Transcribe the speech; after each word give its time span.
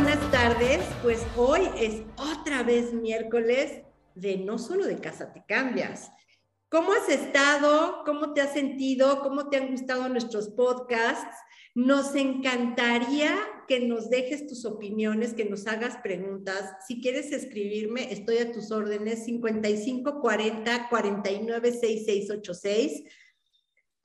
Buenas 0.00 0.30
tardes. 0.30 0.78
Pues 1.02 1.26
hoy 1.36 1.62
es 1.76 2.02
otra 2.16 2.62
vez 2.62 2.92
miércoles 2.92 3.82
de 4.14 4.36
no 4.36 4.56
solo 4.56 4.86
de 4.86 5.00
casa 5.00 5.32
te 5.32 5.42
cambias. 5.44 6.12
¿Cómo 6.68 6.92
has 6.92 7.08
estado? 7.08 8.04
¿Cómo 8.06 8.32
te 8.32 8.40
has 8.40 8.52
sentido? 8.52 9.20
¿Cómo 9.22 9.48
te 9.48 9.56
han 9.56 9.72
gustado 9.72 10.08
nuestros 10.08 10.50
podcasts? 10.50 11.36
Nos 11.74 12.14
encantaría 12.14 13.36
que 13.66 13.80
nos 13.80 14.08
dejes 14.08 14.46
tus 14.46 14.64
opiniones, 14.66 15.34
que 15.34 15.46
nos 15.46 15.66
hagas 15.66 15.96
preguntas. 15.96 16.76
Si 16.86 17.02
quieres 17.02 17.32
escribirme, 17.32 18.12
estoy 18.12 18.38
a 18.38 18.52
tus 18.52 18.70
órdenes 18.70 19.24
55 19.24 20.20
40 20.20 20.88
49 20.88 21.72
6686. 21.72 23.02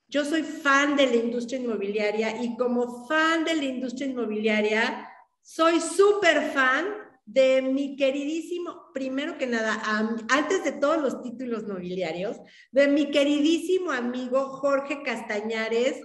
Yo 0.08 0.24
soy 0.24 0.42
fan 0.42 0.96
de 0.96 1.06
la 1.06 1.16
industria 1.16 1.60
inmobiliaria 1.60 2.42
y 2.42 2.56
como 2.56 3.06
fan 3.06 3.44
de 3.44 3.54
la 3.54 3.64
industria 3.64 4.08
inmobiliaria, 4.08 5.08
soy 5.44 5.78
súper 5.78 6.52
fan 6.52 6.86
de 7.26 7.60
mi 7.60 7.96
queridísimo, 7.96 8.90
primero 8.94 9.36
que 9.36 9.46
nada, 9.46 9.80
antes 10.30 10.64
de 10.64 10.72
todos 10.72 11.00
los 11.00 11.22
títulos 11.22 11.64
nobiliarios, 11.64 12.38
de 12.72 12.88
mi 12.88 13.10
queridísimo 13.10 13.92
amigo 13.92 14.48
Jorge 14.48 15.02
Castañares, 15.02 16.00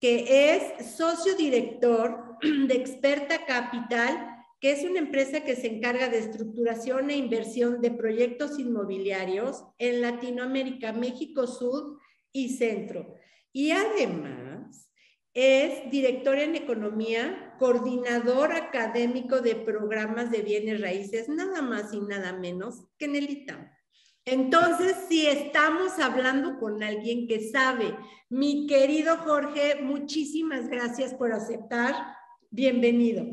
que 0.00 0.54
es 0.54 0.96
socio 0.96 1.36
director 1.36 2.38
de 2.42 2.74
Experta 2.74 3.44
Capital, 3.44 4.28
que 4.60 4.72
es 4.72 4.82
una 4.84 4.98
empresa 4.98 5.44
que 5.44 5.56
se 5.56 5.66
encarga 5.66 6.08
de 6.08 6.18
estructuración 6.18 7.10
e 7.10 7.16
inversión 7.16 7.82
de 7.82 7.90
proyectos 7.90 8.58
inmobiliarios 8.58 9.64
en 9.76 10.00
Latinoamérica, 10.00 10.92
México 10.94 11.46
Sur 11.46 11.98
y 12.32 12.56
Centro. 12.56 13.14
Y 13.52 13.72
además 13.72 14.89
es 15.34 15.90
director 15.90 16.38
en 16.38 16.56
economía, 16.56 17.54
coordinador 17.58 18.52
académico 18.52 19.40
de 19.40 19.54
programas 19.54 20.30
de 20.30 20.42
bienes 20.42 20.80
raíces, 20.80 21.28
nada 21.28 21.62
más 21.62 21.92
y 21.92 22.00
nada 22.00 22.32
menos 22.32 22.86
que 22.98 23.04
en 23.04 23.16
el 23.16 23.30
ITAM. 23.30 23.70
Entonces, 24.24 24.96
si 25.08 25.26
estamos 25.26 25.98
hablando 25.98 26.58
con 26.58 26.82
alguien 26.82 27.26
que 27.26 27.48
sabe, 27.50 27.96
mi 28.28 28.66
querido 28.66 29.16
Jorge, 29.18 29.80
muchísimas 29.80 30.68
gracias 30.68 31.14
por 31.14 31.32
aceptar. 31.32 31.94
Bienvenido. 32.50 33.24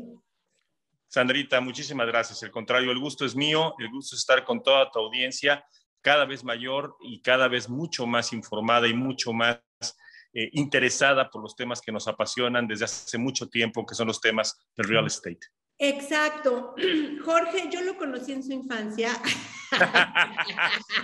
Sandrita, 1.08 1.60
muchísimas 1.60 2.06
gracias. 2.06 2.42
El 2.42 2.50
contrario, 2.50 2.90
el 2.90 2.98
gusto 2.98 3.24
es 3.24 3.34
mío, 3.34 3.74
el 3.78 3.90
gusto 3.90 4.14
es 4.14 4.20
estar 4.20 4.44
con 4.44 4.62
toda 4.62 4.90
tu 4.90 4.98
audiencia, 4.98 5.64
cada 6.00 6.24
vez 6.24 6.44
mayor 6.44 6.96
y 7.00 7.20
cada 7.22 7.48
vez 7.48 7.68
mucho 7.68 8.06
más 8.06 8.32
informada 8.32 8.86
y 8.88 8.94
mucho 8.94 9.32
más 9.32 9.60
eh, 10.38 10.50
interesada 10.52 11.28
por 11.28 11.42
los 11.42 11.56
temas 11.56 11.80
que 11.80 11.90
nos 11.90 12.06
apasionan 12.06 12.68
desde 12.68 12.84
hace 12.84 13.18
mucho 13.18 13.48
tiempo, 13.48 13.84
que 13.84 13.96
son 13.96 14.06
los 14.06 14.20
temas 14.20 14.56
del 14.76 14.86
real 14.86 15.06
estate. 15.08 15.40
Exacto. 15.78 16.76
Jorge, 17.24 17.68
yo 17.72 17.80
lo 17.80 17.96
conocí 17.96 18.34
en 18.34 18.44
su 18.44 18.52
infancia. 18.52 19.10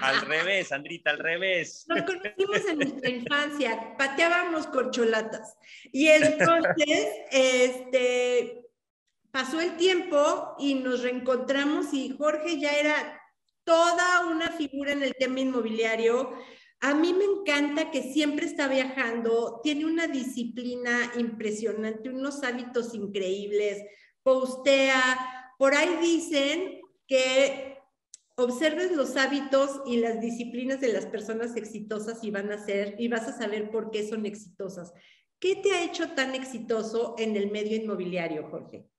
al 0.01 0.21
revés, 0.21 0.71
Andrita, 0.71 1.11
al 1.11 1.19
revés. 1.19 1.85
Nos 1.89 2.03
conocimos 2.03 2.65
en 2.69 2.79
nuestra 2.79 3.11
infancia, 3.11 3.97
pateábamos 3.99 4.69
corcholatas. 4.69 5.57
Y 5.91 6.07
entonces, 6.07 7.09
este, 7.33 8.63
pasó 9.33 9.61
el 9.61 9.77
tiempo 9.77 10.55
y 10.61 10.75
nos 10.75 11.03
reencontramos 11.03 11.93
y 11.93 12.15
Jorge 12.17 12.61
ya 12.61 12.71
era 12.71 13.21
toda 13.65 14.27
una 14.27 14.53
figura 14.53 14.93
en 14.93 15.03
el 15.03 15.17
tema 15.17 15.41
inmobiliario. 15.41 16.39
A 16.85 16.93
mí 16.93 17.15
me 17.15 17.25
encanta 17.25 17.91
que 17.91 18.03
siempre 18.03 18.45
está 18.45 18.69
viajando, 18.69 19.59
tiene 19.63 19.87
una 19.87 20.07
disciplina 20.07 21.13
impresionante, 21.17 22.11
unos 22.11 22.43
hábitos 22.43 22.95
increíbles 22.95 23.83
postea, 24.23 25.55
por 25.59 25.75
ahí 25.75 25.97
dicen 26.03 26.83
que 27.07 27.79
observes 28.37 28.93
los 28.93 29.17
hábitos 29.17 29.81
y 29.87 29.97
las 29.97 30.21
disciplinas 30.21 30.83
de 30.83 30.93
las 30.93 31.07
personas 31.07 31.57
exitosas 31.57 32.23
y 32.23 32.31
van 32.31 32.53
a 32.53 32.63
ser 32.63 32.97
y 32.99 33.09
vas 33.09 33.29
a 33.29 33.39
saber 33.39 33.71
por 33.71 33.91
qué 33.91 34.07
son 34.07 34.27
exitosas. 34.27 34.93
¿Qué 35.39 35.57
te 35.57 35.73
ha 35.73 35.85
hecho 35.85 36.11
tan 36.11 36.35
exitoso 36.35 37.15
en 37.17 37.35
el 37.37 37.51
medio 37.51 37.79
inmobiliario, 37.79 38.51
Jorge? 38.51 38.91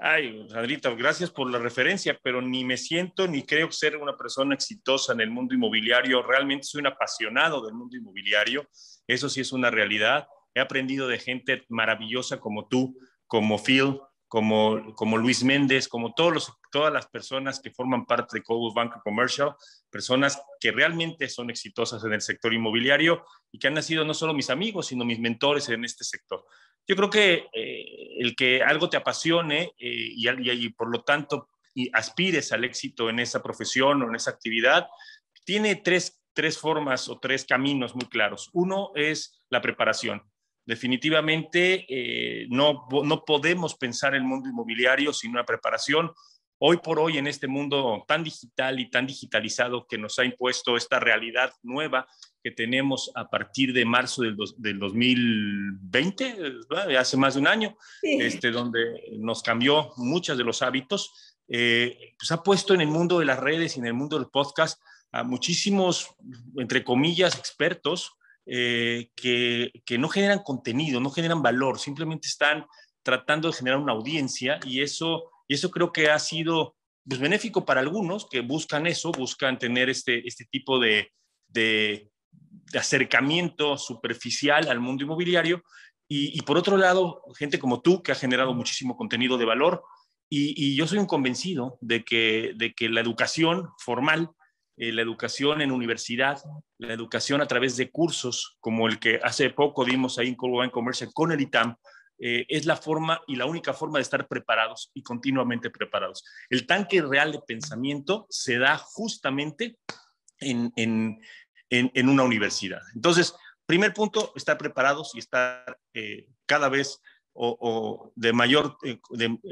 Ay, 0.00 0.46
Sandrita, 0.48 0.90
gracias 0.90 1.28
por 1.28 1.50
la 1.50 1.58
referencia, 1.58 2.16
pero 2.22 2.40
ni 2.40 2.64
me 2.64 2.76
siento 2.76 3.26
ni 3.26 3.42
creo 3.42 3.72
ser 3.72 3.96
una 3.96 4.16
persona 4.16 4.54
exitosa 4.54 5.12
en 5.12 5.20
el 5.20 5.30
mundo 5.30 5.56
inmobiliario. 5.56 6.22
Realmente 6.22 6.68
soy 6.68 6.82
un 6.82 6.86
apasionado 6.86 7.66
del 7.66 7.74
mundo 7.74 7.96
inmobiliario. 7.96 8.64
Eso 9.08 9.28
sí 9.28 9.40
es 9.40 9.52
una 9.52 9.72
realidad. 9.72 10.28
He 10.54 10.60
aprendido 10.60 11.08
de 11.08 11.18
gente 11.18 11.64
maravillosa 11.68 12.38
como 12.38 12.68
tú, 12.68 12.96
como 13.26 13.58
Phil, 13.58 14.00
como, 14.28 14.94
como 14.94 15.16
Luis 15.16 15.42
Méndez, 15.42 15.88
como 15.88 16.14
todos 16.14 16.32
los, 16.32 16.52
todas 16.70 16.92
las 16.92 17.08
personas 17.08 17.58
que 17.58 17.72
forman 17.72 18.06
parte 18.06 18.38
de 18.38 18.44
Cobus 18.44 18.74
Banco 18.74 19.00
Commercial, 19.02 19.56
personas 19.90 20.40
que 20.60 20.70
realmente 20.70 21.28
son 21.28 21.50
exitosas 21.50 22.04
en 22.04 22.12
el 22.12 22.20
sector 22.20 22.54
inmobiliario 22.54 23.24
y 23.50 23.58
que 23.58 23.66
han 23.66 23.74
nacido 23.74 24.04
no 24.04 24.14
solo 24.14 24.32
mis 24.32 24.50
amigos, 24.50 24.86
sino 24.86 25.04
mis 25.04 25.18
mentores 25.18 25.68
en 25.70 25.84
este 25.84 26.04
sector. 26.04 26.44
Yo 26.88 26.96
creo 26.96 27.10
que 27.10 27.46
eh, 27.52 28.16
el 28.18 28.34
que 28.34 28.62
algo 28.62 28.88
te 28.88 28.96
apasione 28.96 29.74
eh, 29.78 30.12
y, 30.16 30.28
y, 30.28 30.68
por 30.70 30.90
lo 30.90 31.02
tanto 31.02 31.50
y 31.74 31.90
aspires 31.92 32.50
al 32.50 32.64
éxito 32.64 33.10
en 33.10 33.20
esa 33.20 33.42
profesión 33.42 34.02
o 34.02 34.08
en 34.08 34.16
esa 34.16 34.30
actividad, 34.30 34.88
tiene 35.44 35.76
tres, 35.76 36.20
tres 36.32 36.58
formas 36.58 37.08
o 37.08 37.20
tres 37.20 37.44
caminos 37.44 37.94
muy 37.94 38.06
claros. 38.06 38.50
Uno 38.52 38.90
es 38.96 39.40
la 39.50 39.60
preparación 39.60 40.22
definitivamente 40.68 41.86
eh, 41.88 42.46
no, 42.50 42.86
no 43.02 43.24
podemos 43.24 43.74
pensar 43.74 44.14
el 44.14 44.22
mundo 44.22 44.50
inmobiliario 44.50 45.14
sin 45.14 45.30
una 45.30 45.46
preparación. 45.46 46.12
Hoy 46.58 46.76
por 46.76 47.00
hoy, 47.00 47.16
en 47.16 47.26
este 47.26 47.48
mundo 47.48 48.04
tan 48.06 48.22
digital 48.22 48.78
y 48.78 48.90
tan 48.90 49.06
digitalizado 49.06 49.86
que 49.86 49.96
nos 49.96 50.18
ha 50.18 50.26
impuesto 50.26 50.76
esta 50.76 51.00
realidad 51.00 51.52
nueva 51.62 52.06
que 52.42 52.50
tenemos 52.50 53.10
a 53.14 53.28
partir 53.28 53.72
de 53.72 53.84
marzo 53.84 54.22
del, 54.22 54.36
del 54.56 54.78
2020, 54.78 56.36
hace 56.98 57.16
más 57.16 57.34
de 57.34 57.40
un 57.40 57.48
año, 57.48 57.76
este, 58.02 58.50
donde 58.50 58.80
nos 59.18 59.42
cambió 59.42 59.92
muchos 59.96 60.38
de 60.38 60.44
los 60.44 60.62
hábitos, 60.62 61.36
eh, 61.48 62.14
pues 62.18 62.30
ha 62.30 62.42
puesto 62.42 62.74
en 62.74 62.82
el 62.82 62.88
mundo 62.88 63.18
de 63.18 63.24
las 63.24 63.38
redes 63.38 63.76
y 63.76 63.80
en 63.80 63.86
el 63.86 63.94
mundo 63.94 64.18
del 64.18 64.28
podcast 64.28 64.80
a 65.12 65.24
muchísimos, 65.24 66.14
entre 66.56 66.84
comillas, 66.84 67.36
expertos 67.36 68.12
eh, 68.44 69.10
que, 69.16 69.72
que, 69.84 69.98
no 69.98 70.08
generan 70.08 70.40
contenido, 70.40 71.00
no 71.00 71.10
generan 71.10 71.42
valor, 71.42 71.78
simplemente 71.78 72.28
están 72.28 72.66
tratando 73.02 73.48
de 73.48 73.56
generar 73.56 73.78
una 73.78 73.92
audiencia 73.92 74.60
y 74.64 74.82
eso, 74.82 75.30
y 75.46 75.54
eso 75.54 75.70
creo 75.70 75.92
que 75.92 76.10
ha 76.10 76.18
sido 76.18 76.76
pues, 77.08 77.20
benéfico 77.20 77.64
para 77.64 77.80
algunos 77.80 78.28
que 78.28 78.40
buscan 78.40 78.86
eso, 78.86 79.12
buscan 79.12 79.58
tener 79.58 79.88
este, 79.88 80.26
este 80.26 80.44
tipo 80.44 80.78
de, 80.78 81.10
de, 81.48 82.10
acercamiento 82.74 83.76
superficial 83.78 84.68
al 84.68 84.80
mundo 84.80 85.04
inmobiliario. 85.04 85.62
Y, 86.08 86.38
y, 86.38 86.42
por 86.42 86.56
otro 86.56 86.76
lado, 86.76 87.22
gente 87.38 87.58
como 87.58 87.82
tú 87.82 88.02
que 88.02 88.12
ha 88.12 88.14
generado 88.14 88.54
muchísimo 88.54 88.96
contenido 88.96 89.36
de 89.38 89.44
valor. 89.44 89.82
Y, 90.30 90.54
y 90.56 90.76
yo 90.76 90.86
soy 90.86 90.98
un 90.98 91.06
convencido 91.06 91.78
de 91.80 92.04
que, 92.04 92.52
de 92.56 92.74
que 92.74 92.88
la 92.88 93.00
educación 93.00 93.68
formal 93.78 94.30
eh, 94.80 94.92
la 94.92 95.02
educación 95.02 95.60
en 95.60 95.72
universidad, 95.72 96.40
la 96.78 96.94
educación 96.94 97.40
a 97.40 97.48
través 97.48 97.76
de 97.76 97.90
cursos 97.90 98.56
como 98.60 98.86
el 98.86 99.00
que 99.00 99.18
hace 99.24 99.50
poco 99.50 99.84
dimos 99.84 100.18
ahí 100.18 100.28
en 100.28 100.36
Colorado 100.36 100.70
Commercial 100.70 101.10
con 101.12 101.32
el 101.32 101.40
ITAM, 101.40 101.74
eh, 102.20 102.46
es 102.48 102.64
la 102.64 102.76
forma 102.76 103.20
y 103.26 103.34
la 103.34 103.46
única 103.46 103.74
forma 103.74 103.98
de 103.98 104.02
estar 104.02 104.28
preparados 104.28 104.92
y 104.94 105.02
continuamente 105.02 105.70
preparados. 105.70 106.24
El 106.48 106.64
tanque 106.64 107.02
real 107.02 107.32
de 107.32 107.40
pensamiento 107.40 108.26
se 108.30 108.58
da 108.58 108.78
justamente 108.78 109.78
en, 110.38 110.72
en, 110.76 111.20
en, 111.70 112.08
una 112.08 112.22
universidad. 112.22 112.80
Entonces, 112.94 113.34
primer 113.66 113.92
punto, 113.92 114.32
estar 114.36 114.56
preparados 114.58 115.14
y 115.14 115.18
estar 115.18 115.78
eh, 115.94 116.28
cada 116.46 116.68
vez 116.68 117.00
o, 117.32 118.12
de 118.16 118.32
mayor, 118.32 118.76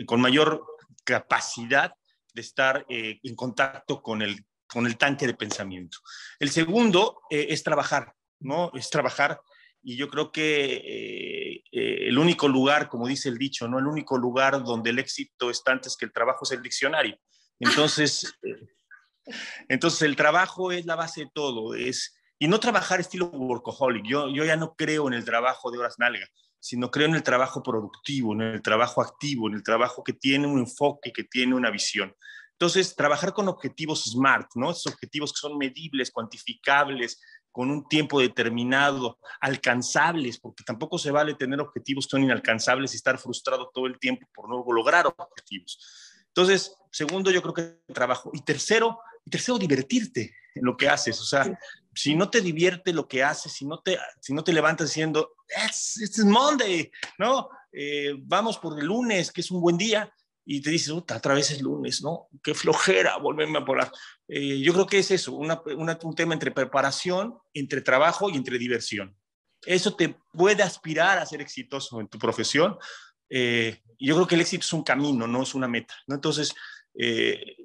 con 0.06 0.20
mayor 0.20 0.64
capacidad 1.04 1.94
de 2.34 2.40
estar 2.40 2.84
en 2.88 3.36
contacto 3.36 4.02
con 4.02 4.22
el 4.22 4.44
con 4.66 4.86
el 4.86 4.96
tanque 4.96 5.26
de 5.26 5.34
pensamiento. 5.34 5.98
El 6.38 6.50
segundo 6.50 7.20
eh, 7.30 7.46
es 7.50 7.62
trabajar, 7.62 8.12
¿no? 8.40 8.70
Es 8.74 8.90
trabajar 8.90 9.40
y 9.82 9.96
yo 9.96 10.08
creo 10.08 10.32
que 10.32 10.74
eh, 10.74 11.64
eh, 11.70 12.08
el 12.08 12.18
único 12.18 12.48
lugar, 12.48 12.88
como 12.88 13.06
dice 13.06 13.28
el 13.28 13.38
dicho, 13.38 13.68
¿no? 13.68 13.78
El 13.78 13.86
único 13.86 14.18
lugar 14.18 14.64
donde 14.64 14.90
el 14.90 14.98
éxito 14.98 15.50
está 15.50 15.72
antes 15.72 15.96
que 15.96 16.06
el 16.06 16.12
trabajo 16.12 16.40
es 16.42 16.52
el 16.52 16.62
diccionario. 16.62 17.16
Entonces, 17.60 18.34
entonces 19.68 20.02
el 20.02 20.16
trabajo 20.16 20.72
es 20.72 20.86
la 20.86 20.96
base 20.96 21.22
de 21.22 21.30
todo, 21.32 21.74
es 21.74 22.16
y 22.38 22.48
no 22.48 22.60
trabajar 22.60 23.00
estilo 23.00 23.26
workaholic. 23.26 24.04
Yo, 24.06 24.28
yo 24.28 24.44
ya 24.44 24.56
no 24.56 24.74
creo 24.76 25.08
en 25.08 25.14
el 25.14 25.24
trabajo 25.24 25.70
de 25.70 25.78
horas 25.78 25.96
nalga, 25.98 26.26
sino 26.60 26.90
creo 26.90 27.06
en 27.06 27.14
el 27.14 27.22
trabajo 27.22 27.62
productivo, 27.62 28.34
en 28.34 28.42
el 28.42 28.62
trabajo 28.62 29.00
activo, 29.00 29.48
en 29.48 29.54
el 29.54 29.62
trabajo 29.62 30.04
que 30.04 30.12
tiene 30.12 30.46
un 30.46 30.58
enfoque, 30.58 31.12
que 31.12 31.24
tiene 31.24 31.54
una 31.54 31.70
visión. 31.70 32.14
Entonces, 32.52 32.96
trabajar 32.96 33.34
con 33.34 33.48
objetivos 33.48 34.04
SMART, 34.04 34.48
¿no? 34.54 34.70
Esos 34.70 34.86
objetivos 34.86 35.32
que 35.32 35.40
son 35.40 35.58
medibles, 35.58 36.10
cuantificables, 36.10 37.20
con 37.52 37.70
un 37.70 37.86
tiempo 37.86 38.20
determinado, 38.20 39.18
alcanzables, 39.40 40.38
porque 40.38 40.64
tampoco 40.64 40.98
se 40.98 41.10
vale 41.10 41.34
tener 41.34 41.60
objetivos 41.60 42.06
que 42.06 42.10
son 42.10 42.24
inalcanzables 42.24 42.92
y 42.92 42.96
estar 42.96 43.18
frustrado 43.18 43.70
todo 43.72 43.86
el 43.86 43.98
tiempo 43.98 44.26
por 44.34 44.48
no 44.48 44.64
lograr 44.72 45.06
objetivos. 45.06 45.78
Entonces, 46.28 46.74
segundo, 46.90 47.30
yo 47.30 47.40
creo 47.42 47.54
que 47.54 47.92
trabajo. 47.94 48.30
Y 48.34 48.40
tercero, 48.42 49.00
y 49.26 49.30
tercero, 49.30 49.58
divertirte 49.58 50.34
en 50.54 50.64
lo 50.64 50.76
que 50.76 50.88
haces. 50.88 51.20
O 51.20 51.24
sea, 51.24 51.58
si 51.92 52.14
no 52.14 52.30
te 52.30 52.40
divierte 52.40 52.92
lo 52.92 53.06
que 53.06 53.22
haces, 53.22 53.52
si 53.52 53.66
no 53.66 53.80
te, 53.80 53.98
si 54.20 54.32
no 54.32 54.42
te 54.42 54.52
levantas 54.52 54.88
diciendo, 54.88 55.34
it's, 55.66 56.00
it's 56.00 56.24
Monday, 56.24 56.90
¿no? 57.18 57.48
Eh, 57.72 58.14
vamos 58.20 58.56
por 58.56 58.78
el 58.78 58.86
lunes, 58.86 59.32
que 59.32 59.40
es 59.40 59.50
un 59.50 59.60
buen 59.60 59.76
día, 59.76 60.10
y 60.48 60.60
te 60.60 60.70
dices, 60.70 60.90
otra 60.90 61.34
vez 61.34 61.50
es 61.50 61.60
lunes, 61.60 62.02
¿no? 62.02 62.28
Qué 62.42 62.54
flojera, 62.54 63.16
volverme 63.16 63.58
a 63.58 63.64
poner. 63.64 63.90
Eh, 64.28 64.60
yo 64.60 64.72
creo 64.72 64.86
que 64.86 65.00
es 65.00 65.10
eso, 65.10 65.34
un 65.34 66.14
tema 66.14 66.34
entre 66.34 66.52
preparación, 66.52 67.36
entre 67.52 67.80
trabajo 67.80 68.30
y 68.30 68.36
entre 68.36 68.56
diversión. 68.56 69.16
Eso 69.64 69.96
te 69.96 70.16
puede 70.32 70.62
aspirar 70.62 71.18
a 71.18 71.26
ser 71.26 71.40
exitoso 71.40 72.00
en 72.00 72.06
tu 72.06 72.18
profesión. 72.18 72.78
Eh, 73.28 73.82
yo 73.98 74.14
creo 74.14 74.26
que 74.28 74.36
el 74.36 74.42
éxito 74.42 74.62
es 74.62 74.72
un 74.72 74.84
camino, 74.84 75.26
no 75.26 75.42
es 75.42 75.54
una 75.54 75.66
meta, 75.66 75.94
¿no? 76.06 76.14
Entonces, 76.14 76.54
eh, 76.94 77.56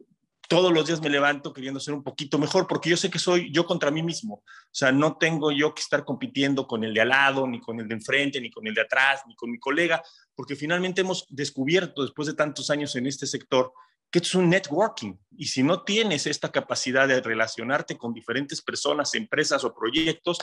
todos 0.52 0.74
los 0.74 0.86
días 0.86 1.00
me 1.00 1.08
levanto 1.08 1.54
queriendo 1.54 1.80
ser 1.80 1.94
un 1.94 2.04
poquito 2.04 2.38
mejor, 2.38 2.68
porque 2.68 2.90
yo 2.90 2.98
sé 2.98 3.10
que 3.10 3.20
soy 3.20 3.50
yo 3.54 3.66
contra 3.66 3.90
mí 3.90 4.04
mismo. 4.04 4.34
O 4.34 4.70
sea, 4.70 4.92
no 4.92 5.16
tengo 5.16 5.50
yo 5.50 5.74
que 5.74 5.82
estar 5.82 6.04
compitiendo 6.04 6.68
con 6.68 6.84
el 6.84 6.94
de 6.94 7.00
al 7.00 7.08
lado, 7.08 7.48
ni 7.48 7.62
con 7.62 7.80
el 7.80 7.88
de 7.88 7.96
enfrente, 7.96 8.42
ni 8.42 8.52
con 8.52 8.68
el 8.68 8.74
de 8.74 8.82
atrás, 8.82 9.22
ni 9.30 9.34
con 9.34 9.50
mi 9.50 9.58
colega, 9.58 10.04
porque 10.36 10.58
finalmente 10.58 11.00
hemos 11.00 11.26
descubierto 11.30 12.02
después 12.02 12.28
de 12.28 12.34
tantos 12.34 12.70
años 12.70 12.94
en 12.98 13.08
este 13.08 13.28
sector 13.28 13.72
que 14.12 14.20
es 14.20 14.36
un 14.36 14.50
networking. 14.50 15.14
Y 15.38 15.46
si 15.46 15.64
no 15.64 15.84
tienes 15.84 16.28
esta 16.28 16.52
capacidad 16.52 17.08
de 17.08 17.22
relacionarte 17.22 17.98
con 17.98 18.14
diferentes 18.14 18.62
personas, 18.62 19.16
empresas 19.16 19.64
o 19.64 19.74
proyectos, 19.74 20.38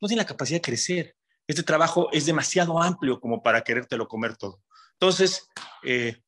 no 0.00 0.08
tienes 0.08 0.24
la 0.24 0.28
capacidad 0.28 0.56
de 0.56 0.62
crecer. 0.62 1.14
Este 1.46 1.62
trabajo 1.62 2.08
es 2.10 2.26
demasiado 2.26 2.82
amplio 2.82 3.20
como 3.20 3.44
para 3.44 3.62
querértelo 3.62 4.08
comer 4.08 4.36
todo. 4.36 4.60
Entonces, 4.94 5.48
eh, 5.84 6.20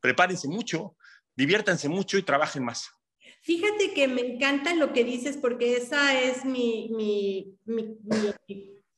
prepárense 0.00 0.48
mucho, 0.48 0.96
diviértanse 1.36 1.88
mucho 1.88 2.18
y 2.18 2.22
trabajen 2.22 2.64
más. 2.64 2.90
Fíjate 3.42 3.92
que 3.92 4.06
me 4.06 4.20
encanta 4.20 4.74
lo 4.74 4.92
que 4.92 5.02
dices 5.02 5.36
porque 5.36 5.76
esa 5.76 6.20
es 6.20 6.44
mi, 6.44 6.90
mi, 6.94 7.58
mi, 7.64 7.98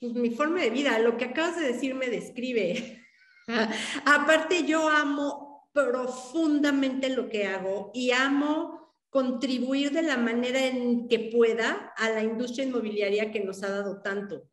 mi, 0.00 0.30
forma 0.30 0.60
de 0.60 0.70
vida. 0.70 0.98
Lo 0.98 1.16
que 1.16 1.24
acabas 1.24 1.58
de 1.58 1.72
decir 1.72 1.94
me 1.94 2.08
describe. 2.08 3.02
Aparte, 4.04 4.64
yo 4.64 4.88
amo 4.88 5.70
profundamente 5.72 7.08
lo 7.08 7.28
que 7.30 7.46
hago 7.46 7.90
y 7.94 8.10
amo 8.10 8.94
contribuir 9.08 9.92
de 9.92 10.02
la 10.02 10.16
manera 10.16 10.66
en 10.66 11.08
que 11.08 11.30
pueda 11.32 11.94
a 11.96 12.10
la 12.10 12.22
industria 12.22 12.66
inmobiliaria 12.66 13.32
que 13.32 13.40
nos 13.40 13.62
ha 13.62 13.70
dado 13.70 14.02
tanto. 14.02 14.50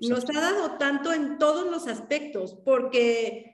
Nos 0.00 0.24
ha 0.30 0.40
dado 0.40 0.76
tanto 0.78 1.12
en 1.12 1.38
todos 1.38 1.70
los 1.70 1.86
aspectos, 1.86 2.54
porque 2.64 3.53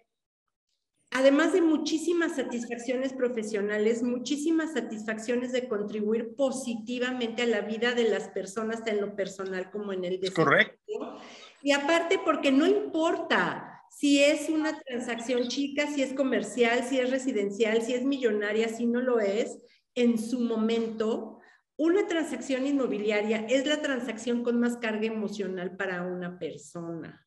además 1.11 1.53
de 1.53 1.61
muchísimas 1.61 2.37
satisfacciones 2.37 3.13
profesionales, 3.13 4.03
muchísimas 4.03 4.73
satisfacciones 4.73 5.53
de 5.53 5.69
contribuir 5.69 6.35
positivamente 6.37 7.43
a 7.43 7.47
la 7.47 7.63
vida 7.63 7.95
de 7.95 8.09
las 8.09 8.29
personas, 8.29 8.87
en 8.87 9.01
lo 9.01 9.17
personal 9.17 9.71
como 9.71 9.93
en 9.93 10.05
el 10.05 10.21
desarrollo. 10.21 10.71
Correcto. 10.87 11.19
Y 11.63 11.73
aparte 11.73 12.21
porque 12.25 12.53
no 12.53 12.67
importa 12.67 13.83
si 13.91 14.23
es 14.23 14.49
una 14.49 14.79
transacción 14.81 15.49
chica, 15.49 15.89
si 15.89 16.03
es 16.03 16.15
comercial, 16.15 16.85
si 16.85 16.99
es 16.99 17.11
residencial, 17.11 17.83
si 17.83 17.95
es 17.95 18.05
millonaria, 18.05 18.69
si 18.69 18.87
no 18.87 19.01
lo 19.01 19.19
es, 19.19 19.59
en 19.95 20.17
su 20.17 20.41
momento, 20.41 21.39
una 21.77 22.07
transacción 22.07 22.67
inmobiliaria 22.67 23.47
es 23.49 23.67
la 23.67 23.83
transacción 23.83 24.45
con 24.45 24.61
más 24.61 24.77
carga 24.77 25.07
emocional 25.07 25.77
para 25.77 26.03
una 26.03 26.39
persona 26.39 27.27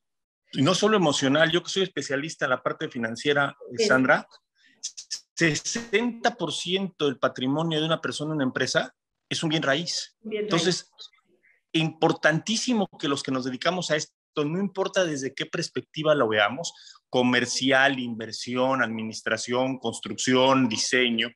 y 0.54 0.62
no 0.62 0.74
solo 0.74 0.96
emocional, 0.96 1.50
yo 1.50 1.62
que 1.62 1.70
soy 1.70 1.82
especialista 1.82 2.46
en 2.46 2.50
la 2.50 2.62
parte 2.62 2.88
financiera, 2.88 3.56
Sandra, 3.86 4.26
60% 5.36 6.94
del 6.98 7.18
patrimonio 7.18 7.80
de 7.80 7.86
una 7.86 8.00
persona 8.00 8.30
en 8.30 8.36
una 8.36 8.44
empresa 8.44 8.94
es 9.28 9.42
un 9.42 9.48
bien 9.48 9.62
raíz. 9.62 10.16
Entonces, 10.30 10.90
importantísimo 11.72 12.88
que 12.98 13.08
los 13.08 13.22
que 13.22 13.32
nos 13.32 13.44
dedicamos 13.44 13.90
a 13.90 13.96
esto, 13.96 14.14
no 14.36 14.60
importa 14.60 15.04
desde 15.04 15.34
qué 15.34 15.46
perspectiva 15.46 16.14
lo 16.14 16.28
veamos, 16.28 16.72
comercial, 17.08 17.98
inversión, 17.98 18.82
administración, 18.82 19.78
construcción, 19.78 20.68
diseño, 20.68 21.30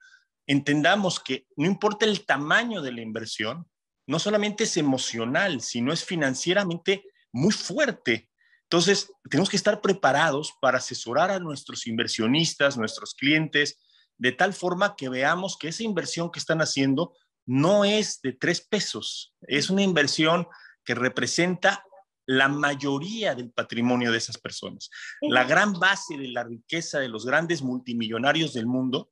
entendamos 0.47 1.21
que 1.21 1.47
no 1.57 1.67
importa 1.67 2.07
el 2.07 2.25
tamaño 2.25 2.83
de 2.83 2.93
la 2.93 3.01
inversión, 3.01 3.67
no 4.07 4.19
solamente 4.19 4.65
es 4.65 4.77
emocional, 4.77 5.61
sino 5.61 5.93
es 5.93 6.05
financieramente 6.05 7.05
muy 7.33 7.53
fuerte. 7.53 8.29
Entonces, 8.71 9.11
tenemos 9.31 9.49
que 9.49 9.57
estar 9.57 9.81
preparados 9.81 10.53
para 10.61 10.77
asesorar 10.77 11.31
a 11.31 11.39
nuestros 11.39 11.87
inversionistas, 11.87 12.77
nuestros 12.77 13.15
clientes, 13.15 13.79
de 14.19 14.33
tal 14.33 14.53
forma 14.53 14.95
que 14.95 15.09
veamos 15.09 15.57
que 15.57 15.69
esa 15.69 15.85
inversión 15.85 16.31
que 16.31 16.39
están 16.39 16.61
haciendo 16.61 17.15
no 17.47 17.87
es 17.87 18.21
de 18.21 18.35
tres 18.35 18.61
pesos, 18.61 19.35
es 19.41 19.71
una 19.71 19.83
inversión 19.83 20.47
que 20.85 20.95
representa 20.95 21.83
la 22.27 22.49
mayoría 22.49 23.35
del 23.35 23.51
patrimonio 23.51 24.13
de 24.13 24.19
esas 24.19 24.37
personas. 24.37 24.91
La 25.23 25.45
gran 25.45 25.73
base 25.73 26.19
de 26.19 26.29
la 26.29 26.45
riqueza 26.45 26.99
de 26.99 27.09
los 27.09 27.25
grandes 27.25 27.63
multimillonarios 27.63 28.53
del 28.53 28.67
mundo, 28.67 29.11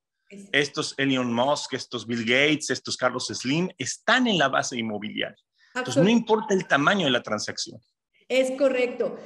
estos 0.52 0.92
Elon 0.98 1.32
Musk, 1.32 1.72
estos 1.72 2.06
Bill 2.06 2.26
Gates, 2.26 2.68
estos 2.68 2.98
Carlos 2.98 3.28
Slim, 3.28 3.70
están 3.78 4.26
en 4.26 4.36
la 4.36 4.48
base 4.48 4.76
inmobiliaria. 4.76 5.42
Entonces, 5.74 6.02
no 6.02 6.10
importa 6.10 6.52
el 6.52 6.66
tamaño 6.66 7.06
de 7.06 7.12
la 7.12 7.22
transacción. 7.22 7.80
Es 8.28 8.50
correcto 8.58 9.16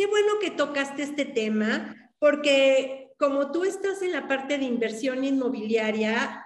qué 0.00 0.06
bueno 0.06 0.38
que 0.40 0.50
tocaste 0.50 1.02
este 1.02 1.26
tema, 1.26 1.94
porque 2.18 3.10
como 3.18 3.52
tú 3.52 3.64
estás 3.64 4.00
en 4.00 4.12
la 4.12 4.26
parte 4.28 4.56
de 4.56 4.64
inversión 4.64 5.24
inmobiliaria, 5.24 6.42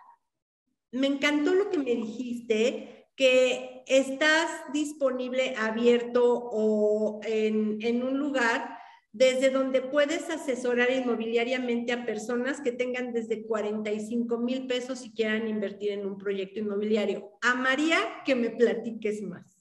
me 0.91 1.07
encantó 1.07 1.55
lo 1.55 1.71
que 1.71 1.79
me 1.79 1.95
dijiste, 1.95 3.07
que 3.15 3.85
estás 3.87 4.51
disponible, 4.73 5.55
abierto 5.57 6.25
o 6.27 7.21
en, 7.23 7.79
en 7.81 8.03
un 8.03 8.19
lugar 8.19 8.77
desde 9.13 9.51
donde 9.51 9.83
puedes 9.83 10.31
asesorar 10.31 10.91
inmobiliariamente 10.91 11.93
a 11.93 12.05
personas 12.05 12.61
que 12.61 12.73
tengan 12.73 13.13
desde 13.13 13.47
45 13.47 14.37
mil 14.39 14.67
pesos 14.67 15.05
y 15.05 15.13
quieran 15.13 15.47
invertir 15.47 15.93
en 15.93 16.05
un 16.05 16.19
proyecto 16.19 16.59
inmobiliario. 16.59 17.39
A 17.41 17.55
María, 17.55 18.01
que 18.25 18.35
me 18.35 18.51
platiques 18.51 19.23
más. 19.23 19.61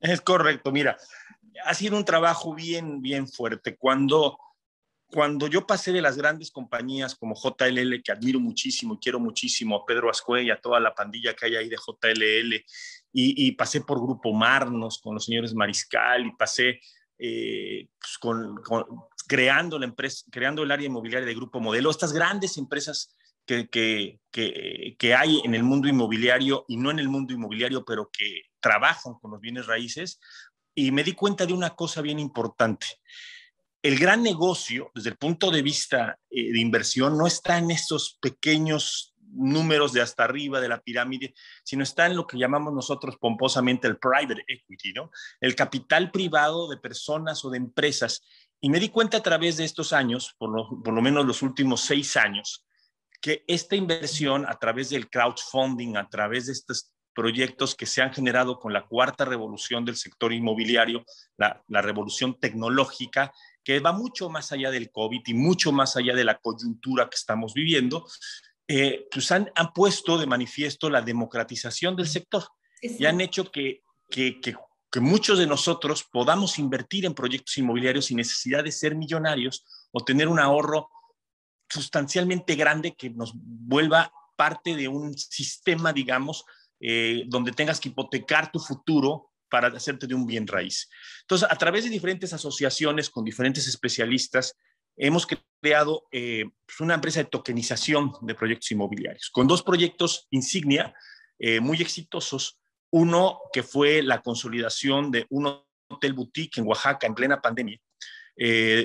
Es 0.00 0.20
correcto, 0.20 0.72
mira, 0.72 0.98
ha 1.64 1.74
sido 1.74 1.96
un 1.96 2.04
trabajo 2.04 2.54
bien, 2.54 3.00
bien 3.02 3.28
fuerte. 3.28 3.76
Cuando, 3.76 4.38
cuando 5.06 5.46
yo 5.46 5.66
pasé 5.66 5.92
de 5.92 6.02
las 6.02 6.16
grandes 6.16 6.50
compañías 6.50 7.14
como 7.14 7.34
JLL, 7.34 8.02
que 8.02 8.12
admiro 8.12 8.40
muchísimo 8.40 8.94
y 8.94 8.98
quiero 8.98 9.20
muchísimo, 9.20 9.76
a 9.76 9.86
Pedro 9.86 10.10
Ascue 10.10 10.44
y 10.44 10.50
a 10.50 10.60
toda 10.60 10.80
la 10.80 10.94
pandilla 10.94 11.34
que 11.34 11.46
hay 11.46 11.56
ahí 11.56 11.68
de 11.68 11.76
JLL, 11.76 12.64
y, 13.12 13.52
pasé 13.52 13.80
por 13.80 14.00
Grupo 14.00 14.32
Marnos 14.32 15.00
con 15.02 15.14
los 15.14 15.24
señores 15.24 15.52
Mariscal 15.52 16.26
y 16.26 16.36
pasé 16.36 16.80
eh, 17.18 17.88
pues, 17.98 18.18
con, 18.18 18.56
creando 19.26 19.78
la 19.78 19.86
empresa, 19.86 20.24
creando 20.30 20.62
el 20.62 20.70
área 20.70 20.86
inmobiliaria 20.86 21.26
de 21.26 21.34
Grupo 21.34 21.60
Modelo, 21.60 21.90
estas 21.90 22.12
grandes 22.12 22.56
empresas 22.56 23.16
que, 23.44 23.68
que, 23.68 24.20
que, 24.30 24.94
que, 24.96 25.14
hay 25.14 25.40
en 25.44 25.54
el 25.54 25.64
mundo 25.64 25.88
inmobiliario 25.88 26.64
y 26.68 26.76
no 26.76 26.90
en 26.90 27.00
el 27.00 27.08
mundo 27.08 27.32
inmobiliario, 27.32 27.84
pero 27.84 28.10
que 28.12 28.42
trabajan 28.60 29.14
con 29.14 29.32
los 29.32 29.40
bienes 29.40 29.66
raíces, 29.66 30.20
y 30.86 30.92
me 30.92 31.04
di 31.04 31.12
cuenta 31.12 31.46
de 31.46 31.52
una 31.52 31.70
cosa 31.70 32.00
bien 32.00 32.18
importante. 32.18 32.86
El 33.82 33.98
gran 33.98 34.22
negocio, 34.22 34.90
desde 34.94 35.10
el 35.10 35.16
punto 35.16 35.50
de 35.50 35.62
vista 35.62 36.18
eh, 36.30 36.52
de 36.52 36.60
inversión, 36.60 37.16
no 37.16 37.26
está 37.26 37.58
en 37.58 37.70
esos 37.70 38.18
pequeños 38.20 39.14
números 39.32 39.92
de 39.92 40.00
hasta 40.00 40.24
arriba 40.24 40.60
de 40.60 40.68
la 40.68 40.80
pirámide, 40.80 41.34
sino 41.64 41.82
está 41.82 42.06
en 42.06 42.16
lo 42.16 42.26
que 42.26 42.38
llamamos 42.38 42.72
nosotros 42.72 43.16
pomposamente 43.18 43.86
el 43.86 43.98
private 43.98 44.44
equity, 44.48 44.92
¿no? 44.92 45.10
El 45.40 45.54
capital 45.54 46.10
privado 46.10 46.68
de 46.68 46.78
personas 46.78 47.44
o 47.44 47.50
de 47.50 47.58
empresas. 47.58 48.22
Y 48.60 48.70
me 48.70 48.80
di 48.80 48.88
cuenta 48.88 49.18
a 49.18 49.22
través 49.22 49.56
de 49.56 49.64
estos 49.64 49.92
años, 49.92 50.34
por 50.36 50.50
lo, 50.50 50.82
por 50.82 50.92
lo 50.92 51.00
menos 51.00 51.24
los 51.24 51.42
últimos 51.42 51.82
seis 51.82 52.16
años, 52.16 52.66
que 53.20 53.44
esta 53.46 53.76
inversión 53.76 54.46
a 54.46 54.58
través 54.58 54.90
del 54.90 55.08
crowdfunding, 55.08 55.96
a 55.96 56.08
través 56.08 56.46
de 56.46 56.52
estas 56.52 56.92
proyectos 57.20 57.74
que 57.74 57.84
se 57.84 58.00
han 58.00 58.14
generado 58.14 58.58
con 58.58 58.72
la 58.72 58.86
cuarta 58.86 59.26
revolución 59.26 59.84
del 59.84 59.96
sector 59.96 60.32
inmobiliario, 60.32 61.04
la, 61.36 61.62
revolución 61.82 62.40
tecnológica, 62.40 63.30
que 63.62 63.78
va 63.78 63.92
mucho 63.92 64.30
más 64.30 64.52
allá 64.52 64.70
del 64.70 64.90
COVID 64.90 65.20
y 65.26 65.34
mucho 65.34 65.70
más 65.70 65.96
allá 65.96 66.14
de 66.14 66.24
la 66.24 66.38
coyuntura 66.38 67.10
que 67.10 67.16
estamos 67.16 67.52
viviendo, 67.52 68.06
eh, 68.66 69.06
pues 69.12 69.30
han, 69.32 69.50
puesto 69.74 70.16
de 70.16 70.24
manifiesto 70.24 70.88
la 70.88 71.02
democratización 71.02 71.94
del 71.94 72.08
sector 72.08 72.42
y 72.80 73.04
han 73.04 73.20
hecho 73.20 73.52
que, 73.52 73.82
que, 74.08 74.40
que, 74.40 74.56
que 74.90 75.00
muchos 75.00 75.38
de 75.38 75.46
nosotros 75.46 76.02
podamos 76.10 76.58
invertir 76.58 77.04
en 77.04 77.12
proyectos 77.12 77.58
inmobiliarios 77.58 78.06
sin 78.06 78.16
necesidad 78.16 78.64
de 78.64 78.72
ser 78.72 78.94
millonarios 78.94 79.66
o 79.92 80.02
tener 80.02 80.26
un 80.26 80.40
ahorro 80.40 80.88
sustancialmente 81.68 82.54
grande 82.54 82.94
que 82.94 83.10
nos 83.10 83.32
vuelva 83.34 84.10
parte 84.36 84.74
de 84.74 84.88
un 84.88 85.12
sistema, 85.18 85.92
digamos, 85.92 86.46
eh, 86.80 87.24
donde 87.26 87.52
tengas 87.52 87.78
que 87.78 87.90
hipotecar 87.90 88.50
tu 88.50 88.58
futuro 88.58 89.30
para 89.50 89.68
hacerte 89.68 90.06
de 90.06 90.14
un 90.14 90.26
bien 90.26 90.46
raíz. 90.46 90.88
Entonces, 91.22 91.46
a 91.50 91.56
través 91.56 91.84
de 91.84 91.90
diferentes 91.90 92.32
asociaciones 92.32 93.10
con 93.10 93.22
diferentes 93.22 93.68
especialistas, 93.68 94.56
hemos 94.96 95.26
creado 95.60 96.04
eh, 96.10 96.44
pues, 96.64 96.80
una 96.80 96.94
empresa 96.94 97.20
de 97.20 97.28
tokenización 97.28 98.12
de 98.22 98.34
proyectos 98.34 98.70
inmobiliarios, 98.70 99.28
con 99.30 99.46
dos 99.46 99.62
proyectos 99.62 100.26
insignia 100.30 100.94
eh, 101.38 101.60
muy 101.60 101.82
exitosos. 101.82 102.58
Uno 102.92 103.40
que 103.52 103.62
fue 103.62 104.02
la 104.02 104.22
consolidación 104.22 105.10
de 105.10 105.26
un 105.28 105.46
hotel 105.88 106.12
boutique 106.14 106.58
en 106.58 106.66
Oaxaca 106.66 107.06
en 107.06 107.14
plena 107.14 107.40
pandemia, 107.40 107.78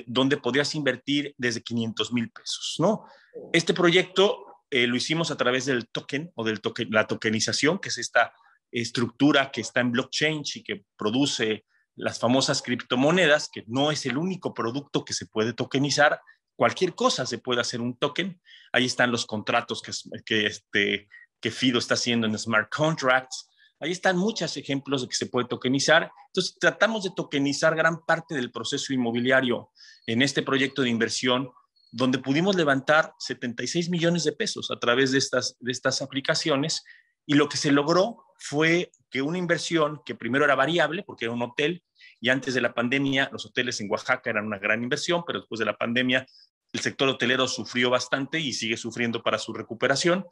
donde 0.06 0.36
podrías 0.36 0.74
invertir 0.74 1.34
desde 1.38 1.62
500 1.62 2.12
mil 2.12 2.30
pesos, 2.30 2.76
¿no? 2.78 3.06
Este 3.52 3.74
proyecto 3.74 4.45
lo 4.70 4.96
hicimos 4.96 5.30
a 5.30 5.36
través 5.36 5.66
del 5.66 5.88
token 5.88 6.32
o 6.34 6.44
de 6.44 6.58
la 6.90 7.06
tokenización, 7.06 7.78
que 7.78 7.88
es 7.88 7.98
esta 7.98 8.32
estructura 8.70 9.50
que 9.50 9.60
está 9.60 9.80
en 9.80 9.92
blockchain 9.92 10.42
y 10.54 10.62
que 10.62 10.84
produce 10.96 11.64
las 11.94 12.18
famosas 12.18 12.62
criptomonedas, 12.62 13.48
que 13.48 13.64
no 13.66 13.90
es 13.90 14.04
el 14.06 14.18
único 14.18 14.52
producto 14.52 15.04
que 15.04 15.14
se 15.14 15.26
puede 15.26 15.54
tokenizar, 15.54 16.20
cualquier 16.56 16.94
cosa 16.94 17.26
se 17.26 17.38
puede 17.38 17.60
hacer 17.60 17.80
un 17.80 17.96
token. 17.96 18.40
Ahí 18.72 18.84
están 18.84 19.10
los 19.10 19.26
contratos 19.26 19.82
que, 19.82 19.92
que, 20.24 20.46
este, 20.46 21.08
que 21.40 21.50
Fido 21.50 21.78
está 21.78 21.94
haciendo 21.94 22.26
en 22.26 22.38
smart 22.38 22.68
contracts. 22.74 23.48
Ahí 23.78 23.92
están 23.92 24.16
muchos 24.16 24.56
ejemplos 24.56 25.02
de 25.02 25.08
que 25.08 25.16
se 25.16 25.26
puede 25.26 25.46
tokenizar. 25.46 26.10
Entonces, 26.28 26.56
tratamos 26.58 27.04
de 27.04 27.10
tokenizar 27.14 27.76
gran 27.76 28.04
parte 28.04 28.34
del 28.34 28.50
proceso 28.50 28.92
inmobiliario 28.92 29.70
en 30.06 30.22
este 30.22 30.42
proyecto 30.42 30.82
de 30.82 30.90
inversión, 30.90 31.50
donde 31.90 32.18
pudimos 32.18 32.56
levantar 32.56 33.14
76 33.18 33.88
millones 33.88 34.24
de 34.24 34.32
pesos 34.32 34.70
a 34.70 34.78
través 34.78 35.12
de 35.12 35.18
estas, 35.18 35.56
de 35.60 35.72
estas 35.72 36.02
aplicaciones. 36.02 36.84
Y 37.24 37.34
lo 37.34 37.48
que 37.48 37.56
se 37.56 37.72
logró 37.72 38.24
fue 38.38 38.90
que 39.10 39.22
una 39.22 39.38
inversión 39.38 40.00
que 40.04 40.14
primero 40.14 40.44
era 40.44 40.54
variable, 40.54 41.02
porque 41.02 41.24
era 41.24 41.34
un 41.34 41.42
hotel, 41.42 41.82
y 42.20 42.28
antes 42.28 42.54
de 42.54 42.60
la 42.60 42.74
pandemia 42.74 43.30
los 43.32 43.46
hoteles 43.46 43.80
en 43.80 43.90
Oaxaca 43.90 44.30
eran 44.30 44.46
una 44.46 44.58
gran 44.58 44.82
inversión, 44.82 45.24
pero 45.26 45.40
después 45.40 45.58
de 45.58 45.64
la 45.64 45.76
pandemia 45.76 46.26
el 46.72 46.80
sector 46.80 47.08
hotelero 47.08 47.48
sufrió 47.48 47.90
bastante 47.90 48.38
y 48.38 48.52
sigue 48.52 48.76
sufriendo 48.76 49.22
para 49.22 49.38
su 49.38 49.52
recuperación, 49.52 50.26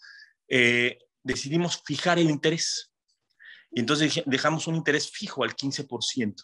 eh, 0.48 0.98
decidimos 1.22 1.82
fijar 1.84 2.18
el 2.18 2.30
interés. 2.30 2.92
Y 3.70 3.80
entonces 3.80 4.22
dejamos 4.26 4.66
un 4.66 4.76
interés 4.76 5.10
fijo 5.10 5.42
al 5.42 5.56
15% 5.56 6.34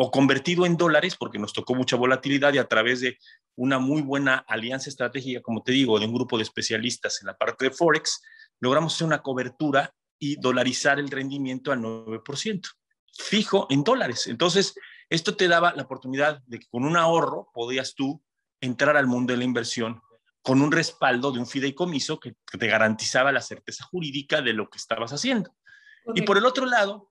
o 0.00 0.12
convertido 0.12 0.64
en 0.64 0.76
dólares, 0.76 1.16
porque 1.18 1.40
nos 1.40 1.52
tocó 1.52 1.74
mucha 1.74 1.96
volatilidad 1.96 2.54
y 2.54 2.58
a 2.58 2.68
través 2.68 3.00
de 3.00 3.18
una 3.56 3.80
muy 3.80 4.00
buena 4.00 4.36
alianza 4.46 4.88
estratégica, 4.88 5.42
como 5.42 5.64
te 5.64 5.72
digo, 5.72 5.98
de 5.98 6.06
un 6.06 6.14
grupo 6.14 6.36
de 6.36 6.44
especialistas 6.44 7.20
en 7.20 7.26
la 7.26 7.36
parte 7.36 7.64
de 7.64 7.70
Forex, 7.72 8.22
logramos 8.60 8.94
hacer 8.94 9.08
una 9.08 9.22
cobertura 9.22 9.92
y 10.16 10.36
dolarizar 10.36 11.00
el 11.00 11.10
rendimiento 11.10 11.72
al 11.72 11.80
9%, 11.80 12.62
fijo 13.12 13.66
en 13.70 13.82
dólares. 13.82 14.28
Entonces, 14.28 14.76
esto 15.10 15.34
te 15.34 15.48
daba 15.48 15.74
la 15.74 15.82
oportunidad 15.82 16.42
de 16.46 16.60
que 16.60 16.68
con 16.68 16.84
un 16.84 16.96
ahorro 16.96 17.50
podías 17.52 17.96
tú 17.96 18.22
entrar 18.60 18.96
al 18.96 19.08
mundo 19.08 19.32
de 19.32 19.38
la 19.38 19.44
inversión 19.44 20.00
con 20.42 20.62
un 20.62 20.70
respaldo 20.70 21.32
de 21.32 21.40
un 21.40 21.46
fideicomiso 21.48 22.20
que, 22.20 22.36
te 22.56 22.66
garantizaba 22.68 23.32
la 23.32 23.40
certeza 23.40 23.84
jurídica 23.84 24.42
de 24.42 24.52
lo 24.52 24.70
que 24.70 24.78
estabas 24.78 25.12
haciendo. 25.12 25.52
Y 26.14 26.22
por 26.22 26.38
el 26.38 26.46
otro 26.46 26.66
lado, 26.66 27.10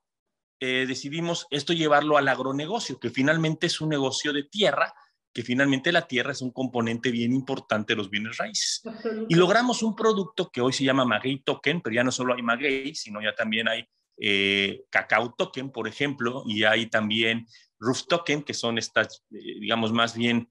eh, 0.60 0.86
decidimos 0.88 1.48
esto 1.50 1.74
llevarlo 1.74 2.18
al 2.18 2.28
agronegocio, 2.28 3.00
que 3.00 3.10
finalmente 3.10 3.68
es 3.68 3.82
un 3.82 3.90
negocio 3.90 4.34
de 4.34 4.44
tierra 4.44 4.94
que 5.38 5.44
finalmente 5.44 5.92
la 5.92 6.08
tierra 6.08 6.32
es 6.32 6.42
un 6.42 6.50
componente 6.50 7.12
bien 7.12 7.32
importante 7.32 7.94
de 7.94 7.98
los 7.98 8.10
bienes 8.10 8.38
raíces. 8.38 8.82
Y 9.30 9.36
logramos 9.36 9.84
un 9.84 9.96
producto 9.96 10.50
que 10.50 10.62
hoy 10.62 10.74
se 10.74 10.84
llama 10.84 11.06
Maguey 11.06 11.44
Token, 11.44 11.80
pero 11.82 11.94
ya 11.94 12.04
no 12.04 12.12
solo 12.12 12.34
hay 12.34 12.42
Maguey, 12.42 12.96
sino 12.96 13.22
ya 13.22 13.36
también 13.36 13.68
hay 13.68 13.88
eh, 14.20 14.86
Cacao 14.90 15.36
Token, 15.38 15.72
por 15.72 15.88
ejemplo, 15.88 16.44
y 16.48 16.64
hay 16.64 16.88
también 16.88 17.46
Roof 17.80 18.08
Token, 18.08 18.42
que 18.42 18.56
son 18.56 18.80
estas, 18.80 19.24
eh, 19.30 19.60
digamos, 19.60 19.94
más 19.94 20.18
bien 20.18 20.50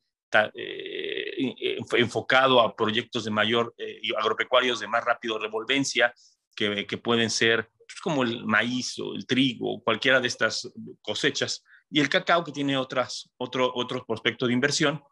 eh, 0.54 1.78
enfocado 1.96 2.60
a 2.60 2.76
proyectos 2.76 3.24
de 3.24 3.32
mayor, 3.32 3.74
agropecuarios 4.16 4.78
de 4.78 4.86
más 4.86 5.04
rápido 5.04 5.36
revolvencia, 5.40 6.14
que, 6.56 6.98
pueden 6.98 7.30
ser 7.30 7.70
pues, 7.76 8.00
como 8.02 8.22
el 8.24 8.44
maíz 8.44 8.98
o 8.98 9.14
el 9.14 9.26
trigo, 9.26 9.74
o 9.74 9.82
cualquiera 9.82 10.20
de 10.20 10.28
estas 10.28 10.68
cosechas 11.02 11.62
y 11.90 12.00
el 12.00 12.08
cacao 12.08 12.42
que 12.42 12.52
tiene 12.52 12.76
otras, 12.76 13.30
otro, 13.36 13.70
otro 13.74 14.04
prospecto 14.04 14.46
de 14.46 14.52
inversión. 14.52 15.02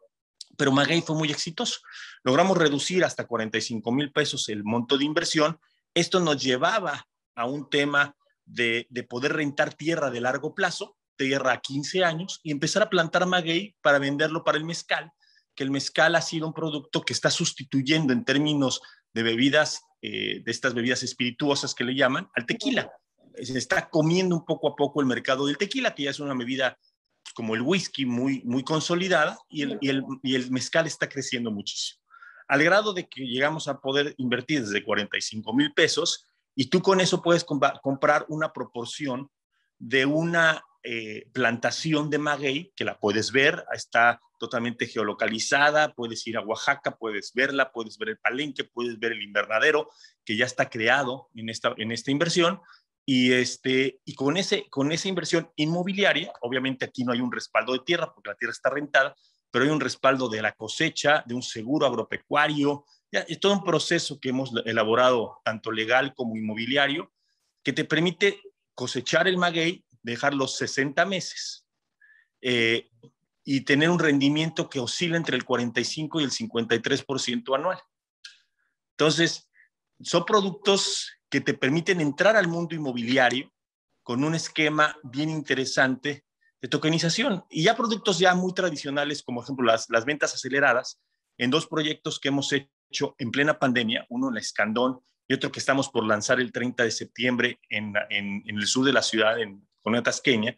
Pero 0.57 0.73
Maguey 0.73 1.03
fue 1.03 1.17
muy 1.17 1.31
exitoso. 1.31 1.81
Logramos 2.23 2.57
reducir 2.57 3.05
hasta 3.05 3.27
45 3.27 3.93
mil 3.93 4.13
pesos 4.13 4.49
el 4.49 4.65
monto 4.65 4.97
de 4.99 5.05
inversión. 5.05 5.59
Esto 5.95 6.21
nos 6.21 6.43
llevaba 6.43 7.07
a 7.35 7.47
un 7.47 7.69
tema 7.69 8.17
de, 8.45 8.87
de 8.91 9.03
poder 9.03 9.35
rentar 9.35 9.75
tierra 9.75 10.11
de 10.11 10.21
largo 10.21 10.55
plazo, 10.55 10.97
tierra 11.17 11.53
a 11.53 11.61
15 11.61 12.05
años, 12.05 12.41
y 12.43 12.51
empezar 12.51 12.83
a 12.83 12.91
plantar 12.91 13.27
maguey 13.27 13.75
para 13.81 13.99
venderlo 13.99 14.45
para 14.45 14.59
el 14.59 14.65
mezcal, 14.65 15.13
que 15.55 15.65
el 15.65 15.71
mezcal 15.71 16.15
ha 16.15 16.23
sido 16.23 16.47
un 16.47 16.55
producto 16.55 17.03
que 17.03 17.13
está 17.13 17.31
sustituyendo 17.31 18.13
en 18.13 18.25
términos 18.25 18.81
de 19.13 19.23
bebidas, 19.23 19.83
eh, 20.07 20.43
de 20.45 20.51
estas 20.51 20.75
bebidas 20.75 21.03
espirituosas 21.03 21.75
que 21.75 21.85
le 21.85 21.95
llaman, 21.95 22.29
al 22.35 22.45
tequila 22.45 22.93
se 23.43 23.59
está 23.59 23.89
comiendo 23.89 24.37
un 24.37 24.45
poco 24.45 24.69
a 24.69 24.77
poco 24.77 25.01
el 25.01 25.07
mercado 25.07 25.47
del 25.47 25.57
tequila, 25.57 25.95
que 25.95 26.05
ya 26.05 26.11
es 26.11 26.21
una 26.21 26.35
bebida 26.35 26.79
pues, 27.23 27.33
como 27.35 27.55
el 27.55 27.63
whisky 27.63 28.07
muy, 28.07 28.43
muy 28.45 28.63
consolidada 28.63 29.39
y 29.49 29.63
el, 29.63 29.79
y, 29.81 29.89
el, 29.89 30.05
y 30.23 30.35
el 30.35 30.51
mezcal 30.51 30.87
está 30.87 31.09
creciendo 31.09 31.51
muchísimo. 31.51 32.03
Al 32.49 32.63
grado 32.63 32.93
de 32.93 33.09
que 33.09 33.27
llegamos 33.27 33.67
a 33.67 33.81
poder 33.81 34.15
invertir 34.19 34.61
desde 34.61 34.85
45 34.85 35.55
mil 35.55 35.73
pesos 35.73 36.27
y 36.55 36.67
tú 36.67 36.83
con 36.83 37.01
eso 37.01 37.23
puedes 37.23 37.45
comprar 37.45 38.27
una 38.29 38.53
proporción 38.53 39.31
de 39.79 40.05
una 40.05 40.63
eh, 40.83 41.29
plantación 41.33 42.11
de 42.11 42.19
maguey 42.19 42.73
que 42.77 42.85
la 42.85 42.99
puedes 42.99 43.33
ver, 43.33 43.65
está 43.73 44.21
totalmente 44.45 44.87
geolocalizada, 44.87 45.95
puedes 45.95 46.27
ir 46.27 46.37
a 46.37 46.43
Oaxaca, 46.43 46.97
puedes 46.97 47.33
verla, 47.35 47.73
puedes 47.73 47.99
ver 47.99 48.11
el 48.11 48.19
palenque, 48.19 48.65
puedes 48.65 48.99
ver 48.99 49.13
el 49.13 49.23
invernadero 49.23 49.91
que 50.25 50.37
ya 50.37 50.45
está 50.45 50.69
creado 50.69 51.29
en 51.35 51.49
esta, 51.49 51.75
en 51.77 51.93
esta 51.93 52.11
inversión. 52.11 52.61
Y, 53.07 53.33
este, 53.33 54.01
y 54.05 54.15
con, 54.15 54.37
ese, 54.37 54.69
con 54.71 54.93
esa 54.93 55.09
inversión 55.09 55.51
inmobiliaria, 55.57 56.33
obviamente 56.41 56.85
aquí 56.85 57.05
no 57.05 57.13
hay 57.13 57.21
un 57.21 57.33
respaldo 57.33 57.73
de 57.73 57.81
tierra 57.81 58.13
porque 58.15 58.31
la 58.31 58.37
tierra 58.37 58.53
está 58.53 58.71
rentada, 58.71 59.15
pero 59.51 59.65
hay 59.65 59.71
un 59.71 59.81
respaldo 59.81 60.29
de 60.29 60.43
la 60.43 60.53
cosecha, 60.53 61.23
de 61.27 61.35
un 61.35 61.43
seguro 61.43 61.87
agropecuario, 61.87 62.85
ya, 63.11 63.21
es 63.21 63.41
todo 63.41 63.53
un 63.53 63.65
proceso 63.65 64.19
que 64.21 64.31
hemos 64.31 64.53
elaborado 64.65 65.41
tanto 65.45 65.71
legal 65.71 66.15
como 66.15 66.37
inmobiliario, 66.37 67.13
que 67.63 67.73
te 67.73 67.85
permite 67.85 68.41
cosechar 68.75 69.29
el 69.29 69.39
maguey, 69.39 69.85
dejarlos 70.03 70.57
60 70.57 71.05
meses 71.07 71.65
eh, 72.47 72.91
y 73.45 73.61
tener 73.63 73.91
un 73.91 73.99
rendimiento 73.99 74.69
que 74.69 74.81
oscila 74.81 75.17
entre 75.17 75.37
el 75.37 75.45
45 75.45 76.21
y 76.21 76.25
el 76.25 76.31
53% 76.31 77.55
anual. 77.55 77.79
Entonces, 78.93 79.51
son 80.01 80.25
productos 80.25 81.13
que 81.29 81.41
te 81.41 81.55
permiten 81.55 82.01
entrar 82.01 82.37
al 82.37 82.49
mundo 82.49 82.75
inmobiliario 82.75 83.53
con 84.03 84.25
un 84.25 84.35
esquema 84.35 84.97
bien 85.03 85.31
interesante 85.31 86.25
de 86.61 86.69
tokenización. 86.69 87.45
Y 87.51 87.65
ya 87.65 87.77
productos 87.77 88.19
ya 88.19 88.35
muy 88.35 88.55
tradicionales, 88.55 89.23
como 89.23 89.43
ejemplo 89.43 89.67
las, 89.67 89.91
las 89.91 90.05
ventas 90.05 90.35
aceleradas, 90.35 91.01
en 91.37 91.51
dos 91.51 91.67
proyectos 91.67 92.21
que 92.21 92.29
hemos 92.29 92.53
hecho 92.53 93.15
en 93.19 93.31
plena 93.31 93.59
pandemia, 93.59 94.07
uno 94.09 94.29
en 94.29 94.35
la 94.35 94.41
Escandón 94.41 95.01
y 95.27 95.35
otro 95.35 95.51
que 95.51 95.59
estamos 95.59 95.89
por 95.89 96.07
lanzar 96.07 96.41
el 96.41 96.53
30 96.53 96.85
de 96.85 96.91
septiembre 96.91 97.61
en, 97.69 97.95
en, 98.11 98.43
el 98.47 98.67
sur 98.67 98.85
de 98.85 98.93
la 98.93 99.03
ciudad, 99.03 99.41
en 99.41 99.67
Colonia 99.83 100.03
Tasqueña, 100.03 100.57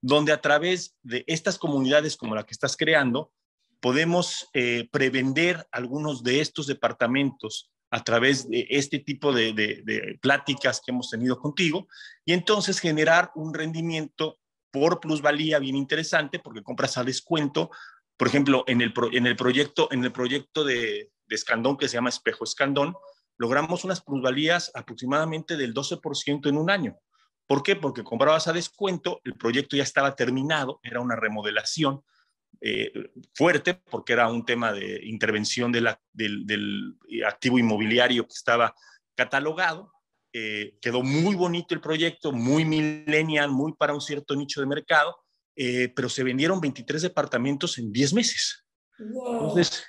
donde 0.00 0.32
a 0.32 0.40
través 0.40 0.96
de 1.02 1.24
estas 1.26 1.58
comunidades 1.58 2.16
como 2.16 2.34
la 2.34 2.44
que 2.44 2.52
estás 2.52 2.76
creando, 2.76 3.32
podemos 3.80 4.48
eh, 4.54 4.88
prevender 4.90 5.66
algunos 5.70 6.22
de 6.22 6.40
estos 6.40 6.66
departamentos 6.66 7.70
a 7.90 8.04
través 8.04 8.48
de 8.48 8.66
este 8.68 8.98
tipo 8.98 9.32
de, 9.32 10.18
pláticas 10.20 10.80
que 10.84 10.90
hemos 10.90 11.10
tenido 11.10 11.38
contigo 11.38 11.88
y 12.24 12.32
entonces 12.32 12.80
generar 12.80 13.30
un 13.34 13.54
rendimiento 13.54 14.38
por 14.70 15.00
plusvalía 15.00 15.58
bien 15.58 15.76
interesante 15.76 16.38
porque 16.38 16.62
compras 16.62 16.98
a 16.98 17.04
descuento. 17.04 17.70
Por 18.16 18.28
ejemplo, 18.28 18.64
en 18.66 18.82
el, 18.82 18.92
en 19.12 19.26
el 19.26 19.36
proyecto, 19.36 19.88
en 19.90 20.04
el 20.04 20.12
proyecto 20.12 20.64
de, 20.64 21.10
de 21.26 21.34
Escandón 21.34 21.78
que 21.78 21.88
se 21.88 21.94
llama 21.94 22.10
Espejo 22.10 22.44
Escandón, 22.44 22.94
logramos 23.38 23.84
unas 23.84 24.02
plusvalías 24.02 24.70
aproximadamente 24.74 25.56
del 25.56 25.72
12% 25.72 26.48
en 26.48 26.58
un 26.58 26.70
año. 26.70 26.98
¿Por 27.48 27.62
qué? 27.62 27.76
Porque 27.76 28.04
comprabas 28.04 28.46
a 28.46 28.52
descuento, 28.52 29.22
el 29.24 29.34
proyecto 29.34 29.74
ya 29.74 29.82
estaba 29.82 30.14
terminado, 30.14 30.80
era 30.82 31.00
una 31.00 31.16
remodelación, 31.16 32.04
eh, 32.60 32.92
fuerte 33.34 33.74
porque 33.74 34.12
era 34.12 34.28
un 34.28 34.44
tema 34.44 34.72
de 34.72 35.00
intervención 35.04 35.72
de 35.72 35.80
la, 35.80 36.00
del, 36.12 36.94
activo 37.26 37.58
inmobiliario 37.58 38.24
que 38.24 38.34
estaba 38.34 38.74
catalogado. 39.16 39.90
Eh, 40.34 40.76
quedó 40.82 41.02
muy 41.02 41.36
bonito 41.36 41.74
el 41.74 41.80
proyecto, 41.80 42.32
muy 42.32 42.66
millennial, 42.66 43.50
muy 43.50 43.72
para 43.72 43.94
un 43.94 44.02
cierto 44.02 44.36
nicho 44.36 44.60
de 44.60 44.66
mercado, 44.66 45.16
eh, 45.56 45.88
pero 45.88 46.10
se 46.10 46.22
vendieron 46.24 46.60
23 46.60 47.00
departamentos 47.00 47.78
en 47.78 47.90
10 47.90 48.12
meses. 48.12 48.66
Entonces, 48.98 49.84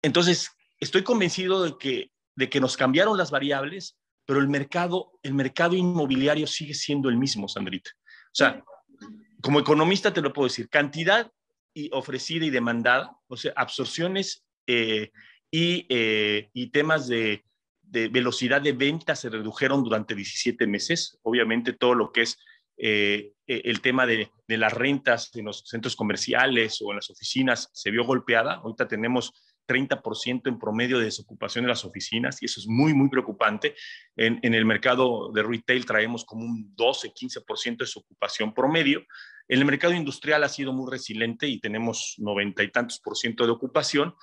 entonces, 0.00 0.50
estoy 0.78 1.02
convencido 1.02 1.64
de 1.64 1.76
que, 1.76 2.12
de 2.36 2.48
que 2.48 2.60
nos 2.60 2.76
cambiaron 2.76 3.18
las 3.18 3.32
variables, 3.32 3.97
pero 4.28 4.40
el 4.40 4.48
mercado, 4.48 5.18
el 5.22 5.32
mercado 5.32 5.74
inmobiliario 5.74 6.46
sigue 6.46 6.74
siendo 6.74 7.08
el 7.08 7.16
mismo, 7.16 7.48
Sandrita. 7.48 7.92
O 8.26 8.34
sea, 8.34 8.62
como 9.40 9.58
economista 9.58 10.12
te 10.12 10.20
lo 10.20 10.34
puedo 10.34 10.48
decir, 10.48 10.68
cantidad 10.68 11.32
y 11.72 11.88
ofrecida 11.94 12.44
y 12.44 12.50
demandada, 12.50 13.16
o 13.26 13.38
sea, 13.38 13.54
absorciones 13.56 14.44
eh, 14.66 15.12
y, 15.50 15.86
eh, 15.88 16.50
y, 16.52 16.66
temas 16.66 17.08
de, 17.08 17.42
de, 17.80 18.08
velocidad 18.08 18.60
de 18.60 18.72
venta 18.72 19.16
se 19.16 19.30
redujeron 19.30 19.82
durante 19.82 20.14
17 20.14 20.66
meses. 20.66 21.18
Obviamente 21.22 21.72
todo 21.72 21.94
lo 21.94 22.12
que 22.12 22.20
es 22.20 22.38
eh, 22.76 23.32
el 23.46 23.80
tema 23.80 24.04
de, 24.04 24.30
de, 24.46 24.58
las 24.58 24.74
rentas 24.74 25.34
en 25.36 25.46
los 25.46 25.62
centros 25.64 25.96
comerciales 25.96 26.82
o 26.82 26.90
en 26.90 26.96
las 26.96 27.08
oficinas 27.08 27.70
se 27.72 27.90
vio 27.90 28.04
golpeada. 28.04 28.56
Ahorita 28.56 28.86
tenemos 28.86 29.32
30% 29.68 30.48
en 30.48 30.58
promedio 30.58 30.98
de 30.98 31.04
desocupación 31.04 31.64
de 31.64 31.68
las 31.68 31.84
oficinas 31.84 32.42
y 32.42 32.46
eso 32.46 32.60
es 32.60 32.66
muy, 32.66 32.94
muy 32.94 33.08
preocupante. 33.08 33.74
En, 34.16 34.40
en 34.42 34.54
el 34.54 34.64
mercado 34.64 35.30
de 35.32 35.42
retail 35.42 35.84
traemos 35.84 36.24
como 36.24 36.44
un 36.44 36.74
12, 36.74 37.12
15% 37.12 37.64
de 37.64 37.76
desocupación 37.84 38.54
promedio. 38.54 39.04
En 39.48 39.58
el 39.60 39.64
mercado 39.64 39.94
industrial 39.94 40.42
ha 40.44 40.48
sido 40.48 40.72
muy 40.72 40.90
resiliente 40.90 41.46
y 41.46 41.60
tenemos 41.60 42.14
noventa 42.18 42.62
y 42.62 42.70
tantos 42.70 42.98
por 43.00 43.16
ciento 43.16 43.44
de 43.44 43.52
ocupación, 43.52 44.14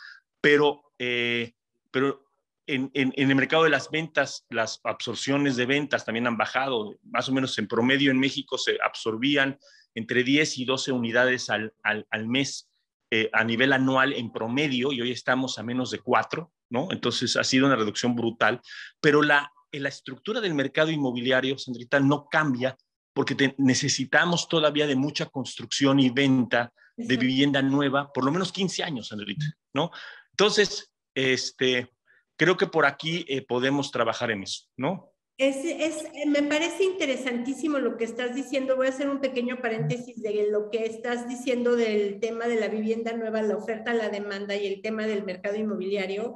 pero, 0.42 0.92
eh, 1.00 1.54
pero 1.92 2.26
en, 2.68 2.92
en, 2.94 3.14
en, 3.16 3.30
el 3.30 3.36
mercado 3.36 3.64
de 3.64 3.70
las 3.70 3.90
ventas, 3.90 4.46
las 4.50 4.82
absorciones 4.84 5.56
de 5.56 5.66
ventas 5.66 6.06
también 6.06 6.28
han 6.28 6.38
bajado. 6.38 6.96
Más 7.04 7.30
o 7.30 7.32
menos 7.32 7.58
en 7.58 7.68
promedio 7.68 8.12
en 8.12 8.20
México 8.20 8.58
se 8.58 8.78
absorbían 8.84 9.58
entre 9.96 10.24
10 10.24 10.58
y 10.60 10.66
12 10.66 10.92
unidades 10.92 11.50
al, 11.50 11.74
al, 11.84 12.06
al 12.10 12.28
mes 12.28 12.70
eh, 13.18 13.30
a 13.32 13.46
nivel 13.46 13.72
anual 13.72 14.12
en 14.12 14.30
promedio 14.30 14.92
y 14.92 15.00
hoy 15.00 15.12
estamos 15.12 15.58
a 15.58 15.64
menos 15.64 15.90
de 15.90 16.00
cuatro, 16.00 16.52
¿no? 16.70 16.90
Entonces 16.92 17.38
ha 17.38 17.46
sido 17.46 17.66
una 17.66 17.78
reducción 17.78 18.14
brutal, 18.14 18.60
pero 19.00 19.22
la, 19.22 19.50
la 19.72 19.88
estructura 19.88 20.42
del 20.42 20.54
mercado 20.54 20.92
inmobiliario, 20.92 21.58
Sandrita, 21.58 22.02
no 22.02 22.28
cambia 22.30 22.76
porque 23.14 23.34
te, 23.34 23.56
necesitamos 23.58 24.50
todavía 24.50 24.86
de 24.86 24.98
mucha 24.98 25.28
construcción 25.28 26.02
y 26.02 26.10
venta 26.10 26.74
de 26.98 27.16
vivienda 27.16 27.62
nueva, 27.62 28.12
por 28.12 28.26
lo 28.26 28.32
menos 28.34 28.52
15 28.52 28.84
años, 28.84 29.08
Sandrita, 29.08 29.46
¿no? 29.74 29.92
Entonces, 30.32 30.92
este, 31.14 31.90
creo 32.36 32.58
que 32.58 32.68
por 32.68 32.86
aquí 32.86 33.26
eh, 33.30 33.46
podemos 33.46 33.92
trabajar 33.92 34.32
en 34.32 34.44
eso, 34.44 34.66
¿no? 34.76 35.15
Es, 35.38 35.58
es, 35.66 36.06
me 36.28 36.44
parece 36.44 36.86
interesantísimo 36.86 37.78
lo 37.80 37.98
que 37.98 38.06
estás 38.06 38.34
diciendo. 38.34 38.78
Voy 38.78 38.88
a 38.88 38.92
hacer 38.92 39.10
un 39.10 39.20
pequeño 39.20 39.62
paréntesis 39.62 40.22
de 40.22 40.48
lo 40.50 40.70
que 40.70 40.86
estás 40.86 41.28
diciendo 41.28 41.76
del 41.76 42.20
tema 42.22 42.48
de 42.48 42.56
la 42.56 42.70
vivienda 42.70 43.12
nueva, 43.14 43.42
la 43.42 43.58
oferta, 43.58 43.94
la 43.94 44.10
demanda 44.10 44.56
y 44.56 44.66
el 44.66 44.82
tema 44.82 45.06
del 45.06 45.26
mercado 45.26 45.58
inmobiliario. 45.58 46.36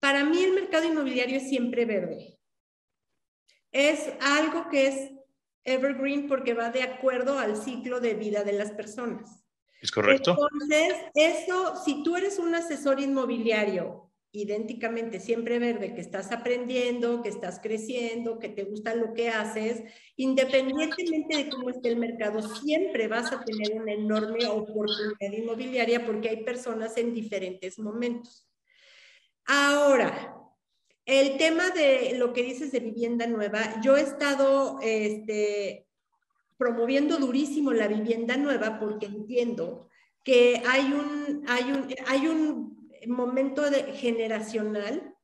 Para 0.00 0.24
mí 0.24 0.42
el 0.42 0.52
mercado 0.52 0.84
inmobiliario 0.84 1.36
es 1.36 1.48
siempre 1.48 1.84
verde. 1.84 2.38
Es 3.70 4.12
algo 4.20 4.68
que 4.68 4.88
es 4.88 5.10
evergreen 5.62 6.26
porque 6.26 6.54
va 6.54 6.70
de 6.70 6.82
acuerdo 6.82 7.38
al 7.38 7.56
ciclo 7.56 8.00
de 8.00 8.14
vida 8.14 8.42
de 8.42 8.52
las 8.52 8.72
personas. 8.72 9.44
Es 9.80 9.92
correcto. 9.92 10.32
Entonces, 10.32 10.94
eso, 11.14 11.76
si 11.84 12.02
tú 12.02 12.16
eres 12.16 12.40
un 12.40 12.54
asesor 12.54 13.00
inmobiliario 13.00 14.09
idénticamente 14.32 15.18
siempre 15.18 15.58
verde, 15.58 15.94
que 15.94 16.00
estás 16.00 16.30
aprendiendo, 16.30 17.22
que 17.22 17.28
estás 17.28 17.58
creciendo, 17.60 18.38
que 18.38 18.48
te 18.48 18.64
gusta 18.64 18.94
lo 18.94 19.12
que 19.12 19.28
haces, 19.28 19.82
independientemente 20.16 21.36
de 21.36 21.48
cómo 21.48 21.70
esté 21.70 21.88
el 21.88 21.96
mercado, 21.96 22.40
siempre 22.42 23.08
vas 23.08 23.32
a 23.32 23.44
tener 23.44 23.80
una 23.80 23.92
enorme 23.92 24.46
oportunidad 24.46 25.32
inmobiliaria 25.32 26.06
porque 26.06 26.28
hay 26.28 26.44
personas 26.44 26.96
en 26.96 27.12
diferentes 27.12 27.78
momentos. 27.78 28.46
Ahora, 29.46 30.36
el 31.06 31.36
tema 31.36 31.70
de 31.70 32.14
lo 32.16 32.32
que 32.32 32.44
dices 32.44 32.70
de 32.70 32.80
vivienda 32.80 33.26
nueva, 33.26 33.80
yo 33.82 33.96
he 33.96 34.02
estado 34.02 34.78
este, 34.80 35.88
promoviendo 36.56 37.18
durísimo 37.18 37.72
la 37.72 37.88
vivienda 37.88 38.36
nueva 38.36 38.78
porque 38.78 39.06
entiendo 39.06 39.88
que 40.22 40.62
hay 40.68 40.92
un, 40.92 41.42
hay 41.48 41.72
un, 41.72 41.88
hay 42.06 42.28
un 42.28 42.69
momento 43.06 43.70
de, 43.70 43.92
generacional, 43.94 45.14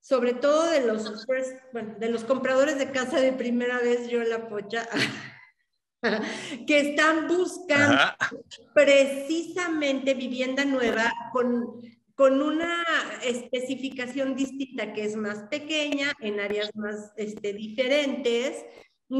sobre 0.00 0.34
todo 0.34 0.70
de 0.70 0.86
los, 0.86 1.26
bueno, 1.72 1.94
de 1.98 2.08
los 2.10 2.24
compradores 2.24 2.78
de 2.78 2.90
casa 2.90 3.20
de 3.20 3.32
primera 3.32 3.78
vez, 3.78 4.08
yo 4.08 4.22
la 4.22 4.48
pocha, 4.48 4.86
que 6.66 6.90
están 6.90 7.26
buscando 7.28 7.94
Ajá. 7.94 8.16
precisamente 8.74 10.14
vivienda 10.14 10.64
nueva 10.64 11.10
con, 11.32 11.80
con 12.14 12.42
una 12.42 12.84
especificación 13.22 14.36
distinta 14.36 14.92
que 14.92 15.04
es 15.04 15.16
más 15.16 15.44
pequeña, 15.44 16.12
en 16.20 16.40
áreas 16.40 16.70
más 16.74 17.12
este, 17.16 17.54
diferentes, 17.54 18.64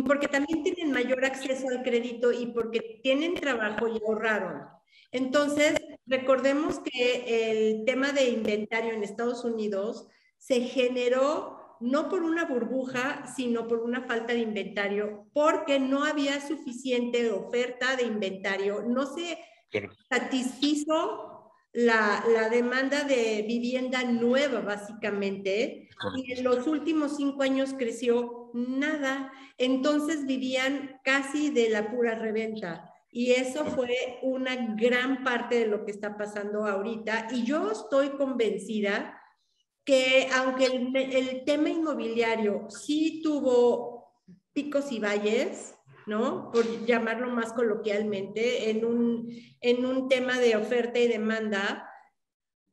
porque 0.06 0.28
también 0.28 0.62
tienen 0.62 0.92
mayor 0.92 1.24
acceso 1.24 1.68
al 1.68 1.82
crédito 1.82 2.32
y 2.32 2.46
porque 2.46 3.00
tienen 3.02 3.34
trabajo 3.34 3.88
y 3.88 4.00
ahorraron. 4.02 4.62
Entonces, 5.12 5.76
recordemos 6.06 6.80
que 6.80 7.50
el 7.50 7.84
tema 7.84 8.12
de 8.12 8.28
inventario 8.28 8.92
en 8.92 9.02
Estados 9.02 9.44
Unidos 9.44 10.08
se 10.38 10.60
generó 10.60 11.64
no 11.80 12.08
por 12.08 12.22
una 12.22 12.44
burbuja, 12.44 13.26
sino 13.36 13.66
por 13.66 13.80
una 13.80 14.02
falta 14.02 14.32
de 14.32 14.40
inventario, 14.40 15.26
porque 15.32 15.78
no 15.78 16.04
había 16.04 16.40
suficiente 16.40 17.30
oferta 17.30 17.96
de 17.96 18.04
inventario, 18.04 18.82
no 18.86 19.06
se 19.06 19.38
satisfizo 20.08 21.52
la, 21.72 22.24
la, 22.32 22.48
demanda 22.48 23.02
de 23.02 23.44
vivienda 23.46 24.04
nueva, 24.04 24.60
básicamente, 24.60 25.88
y 26.16 26.32
en 26.32 26.44
los 26.44 26.66
últimos 26.68 27.16
cinco 27.16 27.42
años 27.42 27.74
creció 27.76 28.50
nada, 28.54 29.32
entonces 29.58 30.24
vivían 30.24 31.00
casi 31.02 31.50
de 31.50 31.70
la 31.70 31.90
pura 31.90 32.14
reventa. 32.14 32.93
Y 33.16 33.30
eso 33.30 33.64
fue 33.64 34.18
una 34.22 34.74
gran 34.74 35.22
parte 35.22 35.60
de 35.60 35.66
lo 35.66 35.84
que 35.84 35.92
está 35.92 36.16
pasando 36.16 36.66
ahorita. 36.66 37.28
Y 37.30 37.44
yo 37.44 37.70
estoy 37.70 38.08
convencida 38.10 39.22
que 39.84 40.28
aunque 40.34 40.66
el, 40.66 40.96
el 40.96 41.44
tema 41.44 41.68
inmobiliario 41.68 42.66
sí 42.70 43.20
tuvo 43.22 44.10
picos 44.52 44.90
y 44.90 44.98
valles, 44.98 45.76
¿no? 46.08 46.50
Por 46.50 46.86
llamarlo 46.86 47.30
más 47.30 47.52
coloquialmente, 47.52 48.70
en 48.70 48.84
un, 48.84 49.28
en 49.60 49.86
un 49.86 50.08
tema 50.08 50.40
de 50.40 50.56
oferta 50.56 50.98
y 50.98 51.06
demanda, 51.06 51.88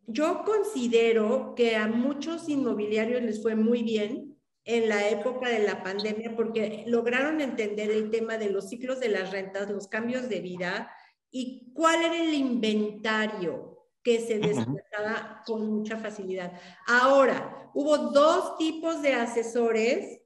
yo 0.08 0.42
considero 0.44 1.54
que 1.56 1.76
a 1.76 1.88
muchos 1.88 2.50
inmobiliarios 2.50 3.22
les 3.22 3.44
fue 3.44 3.54
muy 3.54 3.84
bien 3.84 4.31
en 4.64 4.90
la 4.90 5.10
época 5.10 5.50
de 5.50 5.60
la 5.60 5.82
pandemia 5.84 6.36
porque 6.36 6.84
lograron 6.88 7.42
entender 7.42 7.90
el 7.90 8.12
tema 8.12 8.38
de 8.38 8.50
los 8.50 8.70
ciclos 8.70 9.00
de 9.00 9.10
las 9.10 9.32
rentas, 9.32 9.70
los 9.70 9.88
cambios 9.88 10.30
de 10.30 10.40
vida 10.40 10.92
y 11.32 11.72
cuál 11.74 12.04
era 12.04 12.22
el 12.22 12.34
inventario 12.34 13.88
que 14.04 14.20
se 14.20 14.40
despertaba 14.40 15.44
con 15.46 15.68
mucha 15.68 15.98
facilidad. 15.98 16.54
Ahora, 16.88 17.70
hubo 17.74 17.98
dos 17.98 18.58
tipos 18.58 19.02
de 19.02 19.14
asesores 19.14 20.22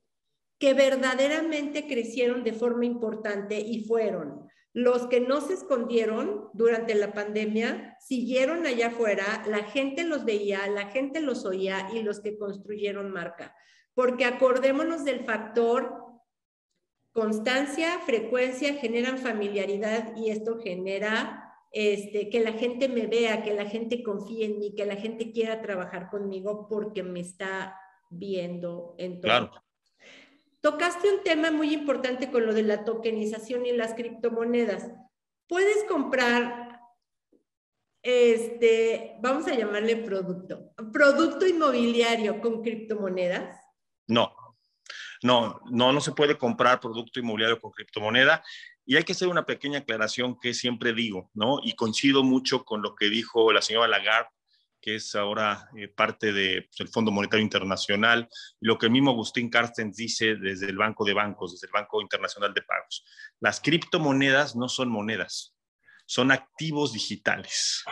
que 0.58 0.74
verdaderamente 0.74 1.86
crecieron 1.86 2.44
de 2.44 2.54
forma 2.54 2.86
importante 2.86 3.60
y 3.60 3.84
fueron 3.84 4.48
los 4.74 5.08
que 5.08 5.22
no 5.22 5.40
se 5.40 5.54
escondieron 5.54 6.50
durante 6.54 6.96
la 6.96 7.14
pandemia, 7.14 7.98
siguieron 8.02 8.66
allá 8.66 8.88
afuera, 8.88 9.44
la 9.48 9.64
gente 9.64 10.04
los 10.04 10.26
veía, 10.26 10.68
la 10.68 10.88
gente 10.88 11.22
los 11.22 11.46
oía 11.46 11.90
y 11.94 12.02
los 12.04 12.20
que 12.20 12.38
construyeron 12.38 13.10
marca 13.10 13.56
porque 13.96 14.26
acordémonos 14.26 15.04
del 15.04 15.26
factor 15.26 16.06
constancia, 17.16 18.00
frecuencia, 18.06 18.74
generan 18.74 19.18
familiaridad 19.18 20.16
y 20.18 20.30
esto 20.30 20.60
genera 20.60 21.46
este, 21.72 22.30
que 22.30 22.42
la 22.42 22.52
gente 22.54 22.90
me 22.90 23.08
vea, 23.08 23.42
que 23.42 23.54
la 23.54 23.66
gente 23.66 24.04
confíe 24.04 24.46
en 24.46 24.60
mí, 24.60 24.76
que 24.76 24.86
la 24.86 24.98
gente 24.98 25.32
quiera 25.32 25.62
trabajar 25.62 26.10
conmigo 26.10 26.68
porque 26.68 27.04
me 27.04 27.22
está 27.22 27.80
viendo 28.10 28.96
en 28.98 29.22
todo. 29.22 29.30
Claro. 29.30 29.52
Tocaste 30.60 31.14
un 31.14 31.24
tema 31.24 31.52
muy 31.52 31.74
importante 31.74 32.32
con 32.32 32.46
lo 32.46 32.54
de 32.54 32.64
la 32.64 32.84
tokenización 32.84 33.66
y 33.66 33.72
las 33.72 33.94
criptomonedas. 33.94 34.92
Puedes 35.48 35.84
comprar, 35.86 36.82
este, 38.02 39.16
vamos 39.22 39.48
a 39.48 39.56
llamarle 39.56 39.96
producto, 39.98 40.74
producto 40.92 41.48
inmobiliario 41.48 42.42
con 42.42 42.62
criptomonedas. 42.62 43.65
No, 44.08 44.36
no, 45.24 45.62
no, 45.70 45.92
no 45.92 46.02
se 46.02 46.12
puede 46.12 46.38
comprar 46.38 46.80
producto 46.80 47.20
inmobiliario 47.20 47.60
con 47.60 47.72
criptomoneda. 47.72 48.44
Y 48.86 48.96
hay 48.98 49.04
que 49.04 49.14
hacer 49.14 49.28
una 49.28 49.46
pequeña 49.46 49.80
aclaración 49.80 50.40
que 50.40 50.54
siempre 50.54 50.94
digo, 50.94 51.32
¿no? 51.34 51.60
Y 51.64 51.74
coincido 51.74 52.24
mucho 52.24 52.64
con 52.64 52.82
lo 52.84 52.96
que 52.96 53.10
dijo 53.10 53.52
la 53.52 53.64
señora 53.64 53.88
Lagarde, 53.88 54.30
que 54.80 54.96
es 54.96 55.16
ahora 55.16 55.68
eh, 55.76 55.88
parte 55.88 56.32
del 56.32 56.70
de, 56.78 56.88
Fondo 56.94 57.12
Monetario 57.12 57.44
Internacional, 57.44 58.30
y 58.62 58.68
lo 58.68 58.78
que 58.78 58.86
el 58.86 58.92
mismo 58.92 59.10
Agustín 59.10 59.50
Carstens 59.50 59.98
dice 59.98 60.36
desde 60.36 60.68
el 60.68 60.78
Banco 60.78 61.04
de 61.04 61.16
Bancos, 61.16 61.54
desde 61.54 61.66
el 61.66 61.74
Banco 61.74 62.00
Internacional 62.02 62.54
de 62.54 62.62
Pagos. 62.62 63.04
Las 63.40 63.60
criptomonedas 63.60 64.56
no 64.56 64.70
son 64.70 64.90
monedas, 64.90 65.56
son 66.06 66.32
activos 66.32 66.94
digitales, 66.94 67.84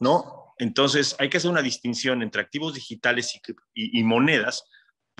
¿no? 0.00 0.54
Entonces 0.58 1.14
hay 1.20 1.28
que 1.28 1.36
hacer 1.36 1.52
una 1.52 1.62
distinción 1.62 2.20
entre 2.20 2.42
activos 2.42 2.74
digitales 2.74 3.32
y, 3.36 3.40
y, 3.72 4.00
y 4.00 4.02
monedas, 4.02 4.64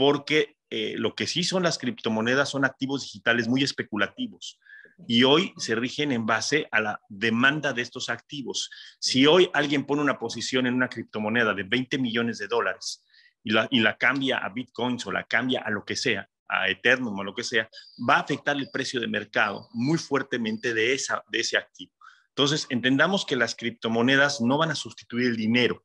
porque 0.01 0.57
eh, 0.71 0.95
lo 0.97 1.15
que 1.15 1.27
sí 1.27 1.45
son 1.45 1.63
las 1.63 1.77
criptomonedas 1.77 2.49
son 2.49 2.65
activos 2.65 3.03
digitales 3.03 3.49
muy 3.49 3.63
especulativos 3.63 4.59
y 5.07 5.25
hoy 5.25 5.53
se 5.59 5.75
rigen 5.75 6.11
en 6.11 6.25
base 6.25 6.67
a 6.73 6.81
la 6.81 7.03
demanda 7.11 7.75
de 7.75 7.83
estos 7.83 8.09
activos. 8.09 8.71
Si 8.99 9.27
hoy 9.27 9.51
alguien 9.53 9.85
pone 9.85 10.01
una 10.01 10.19
posición 10.19 10.67
en 10.67 10.73
una 10.73 10.89
criptomoneda 10.89 11.53
de 11.53 11.65
20 11.65 11.99
millones 11.99 12.39
de 12.39 12.49
dólares 12.49 13.05
y 13.45 13.51
la, 13.51 13.69
y 13.71 13.81
la 13.81 13.99
cambia 13.99 14.39
a 14.39 14.49
bitcoins 14.49 15.07
o 15.07 15.13
la 15.13 15.25
cambia 15.25 15.61
a 15.61 15.69
lo 15.69 15.85
que 15.85 15.97
sea, 15.97 16.27
a 16.49 16.71
Ethereum 16.71 17.19
o 17.19 17.23
lo 17.23 17.35
que 17.35 17.45
sea, 17.45 17.69
va 18.09 18.17
a 18.17 18.21
afectar 18.21 18.57
el 18.57 18.71
precio 18.71 19.01
de 19.01 19.07
mercado 19.07 19.69
muy 19.75 19.99
fuertemente 19.99 20.73
de, 20.73 20.95
esa, 20.95 21.23
de 21.31 21.41
ese 21.41 21.59
activo. 21.59 21.93
Entonces, 22.29 22.67
entendamos 22.71 23.27
que 23.27 23.37
las 23.37 23.55
criptomonedas 23.55 24.41
no 24.41 24.57
van 24.57 24.71
a 24.71 24.75
sustituir 24.75 25.27
el 25.27 25.37
dinero. 25.37 25.85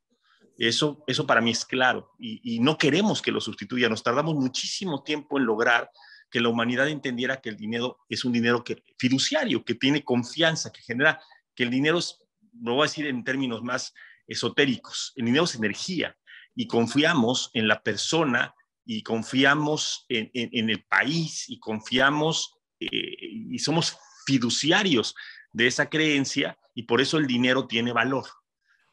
Eso, 0.58 1.04
eso 1.08 1.28
para 1.28 1.41
mí 1.41 1.52
es 1.52 1.65
claro 1.65 2.13
y, 2.18 2.60
no 2.60 2.78
queremos 2.78 3.22
que 3.22 3.32
lo 3.32 3.41
sustituya. 3.41 3.89
Nos 3.89 4.04
tardamos 4.04 4.36
muchísimo 4.36 5.04
tiempo 5.04 5.38
en 5.38 5.46
lograr 5.46 5.91
que 6.30 6.39
la 6.39 6.50
humanidad 6.50 6.88
entendiera 6.88 7.41
que 7.41 7.50
el 7.50 7.58
dinero 7.58 8.00
es 8.10 8.26
un 8.26 8.32
dinero 8.32 8.63
que, 8.63 8.84
fiduciario, 8.98 9.63
que 9.63 9.76
tiene 9.76 10.04
confianza, 10.04 10.72
que 10.72 10.82
genera, 10.82 11.22
que 11.54 11.63
el 11.63 11.70
dinero 11.70 11.98
es, 11.98 12.20
lo 12.62 12.74
voy 12.74 12.82
a 12.82 12.89
decir 12.89 13.08
en 13.08 13.24
términos 13.24 13.62
más 13.63 13.94
esotéricos, 14.28 15.13
el 15.15 15.26
dinero 15.26 15.44
es 15.44 15.56
energía 15.56 16.18
y 16.56 16.68
confiamos 16.68 17.52
en 17.54 17.68
la 17.68 17.82
persona 17.82 18.56
y 18.86 19.04
confiamos 19.04 20.06
en, 20.10 20.70
el 20.70 20.84
país 20.86 21.50
y 21.50 21.60
confiamos 21.60 22.56
eh, 22.80 22.89
y 22.89 23.60
somos 23.60 23.98
fiduciarios 24.26 25.15
de 25.52 25.68
esa 25.68 25.89
creencia 25.89 26.58
y 26.74 26.84
por 26.84 27.02
eso 27.02 27.18
el 27.18 27.28
dinero 27.28 27.68
tiene 27.68 27.91
valor, 27.94 28.26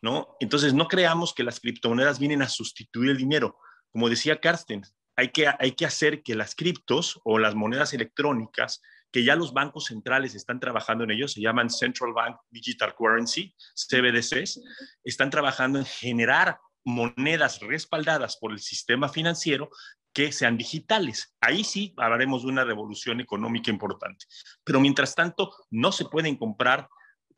¿no? 0.03 0.37
Entonces 0.41 0.75
no 0.75 0.89
creamos 0.89 1.33
que 1.33 1.45
las 1.45 1.61
criptomonedas 1.61 2.19
vienen 2.19 2.43
a 2.43 2.49
sustituir 2.49 3.11
el 3.11 3.17
dinero. 3.17 3.57
Como 3.93 4.09
decía 4.09 4.41
Carsten, 4.41 4.83
hay 5.17 5.29
que, 5.29 5.47
hay 5.47 5.73
que 5.73 5.87
hacer 5.87 6.23
que 6.23 6.35
las 6.35 6.55
criptos 6.55 7.21
o 7.25 7.39
las 7.39 7.55
monedas 7.55 7.95
electrónicas, 7.95 8.83
que 9.13 9.25
ya 9.25 9.37
los 9.37 9.53
bancos 9.53 9.87
centrales 9.87 10.35
están 10.35 10.59
trabajando 10.59 11.05
en 11.05 11.13
ello, 11.13 11.29
se 11.29 11.41
llaman 11.41 11.71
Central 11.71 12.13
Bank 12.13 12.37
Digital 12.51 12.95
Currency, 12.95 13.55
CBDCs, 13.75 14.61
están 15.05 15.31
trabajando 15.31 15.79
en 15.79 15.85
generar 15.85 16.59
monedas 16.85 17.61
respaldadas 17.61 18.37
por 18.39 18.53
el 18.53 18.59
sistema 18.59 19.09
financiero 19.09 19.71
que 20.13 20.33
sean 20.33 20.57
digitales. 20.57 21.35
Ahí 21.41 21.63
sí 21.63 21.95
hablaremos 21.97 22.43
de 22.43 22.49
una 22.49 22.65
revolución 22.65 23.21
económica 23.21 23.71
importante. 23.71 24.27
Pero 24.65 24.81
mientras 24.81 25.15
tanto, 25.15 25.55
no 25.71 25.93
se 25.93 26.07
pueden 26.07 26.37
comprar, 26.37 26.89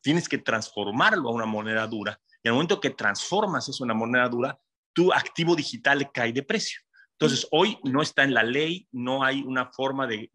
tienes 0.00 0.28
que 0.28 0.38
transformarlo 0.38 1.28
a 1.28 1.32
una 1.32 1.46
moneda 1.46 1.86
dura. 1.86 2.20
Y 2.44 2.48
al 2.48 2.54
momento 2.54 2.78
que 2.78 2.90
transformas 2.90 3.68
eso 3.68 3.82
en 3.82 3.90
una 3.90 3.98
moneda 3.98 4.28
dura, 4.28 4.60
tu 4.92 5.12
activo 5.12 5.56
digital 5.56 6.12
cae 6.12 6.32
de 6.32 6.42
precio. 6.42 6.80
Entonces, 7.12 7.48
hoy 7.52 7.78
no 7.84 8.02
está 8.02 8.22
en 8.22 8.34
la 8.34 8.42
ley, 8.42 8.86
no 8.92 9.24
hay 9.24 9.40
una 9.42 9.72
forma 9.72 10.06
de, 10.06 10.30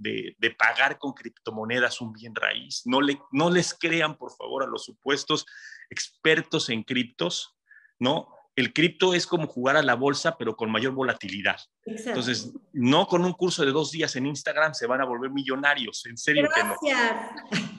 pagar 0.58 0.98
con 0.98 1.14
criptomonedas 1.14 2.02
un 2.02 2.12
bien 2.12 2.34
raíz. 2.34 2.82
No, 2.86 3.00
le, 3.00 3.22
no 3.32 3.52
les 3.52 3.74
crean, 3.74 4.18
por 4.18 4.32
favor, 4.36 4.64
a 4.64 4.68
los 4.68 4.86
supuestos 4.86 5.46
expertos 5.90 6.70
en 6.70 6.84
criptos, 6.84 7.56
¿no? 8.00 8.34
El 8.56 8.74
cripto 8.74 9.14
es 9.14 9.28
como 9.28 9.48
jugar 9.48 9.78
a 9.78 9.84
la 9.84 9.94
bolsa, 9.94 10.36
pero 10.38 10.56
con 10.56 10.72
mayor 10.72 10.94
volatilidad. 10.94 11.60
Entonces, 11.86 12.52
no 12.74 13.08
con 13.08 13.24
un 13.24 13.34
curso 13.34 13.64
de 13.64 13.72
dos 13.72 13.92
días 13.92 14.16
en 14.16 14.26
Instagram 14.26 14.74
se 14.74 14.88
van 14.88 15.02
a 15.02 15.06
volver 15.06 15.30
millonarios. 15.30 16.06
En 16.08 16.18
serio 16.18 16.50
que 16.54 16.64
no. 16.64 16.76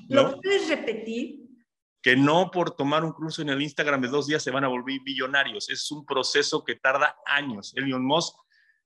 ¿Lo 0.09 0.41
puedes 0.41 0.69
repetir? 0.69 1.50
Que 2.03 2.17
no 2.17 2.51
por 2.51 2.71
tomar 2.71 3.05
un 3.05 3.13
curso 3.13 3.43
en 3.43 3.51
el 3.51 3.61
Instagram 3.61 4.01
de 4.01 4.09
dos 4.09 4.27
días 4.27 4.43
se 4.43 4.51
van 4.51 4.65
a 4.65 4.69
volver 4.69 5.01
millonarios. 5.03 5.69
Es 5.69 5.91
un 5.91 6.07
proceso 6.07 6.65
que 6.65 6.77
tarda 6.77 7.17
años. 7.27 7.73
Elon 7.77 8.05
Musk 8.05 8.35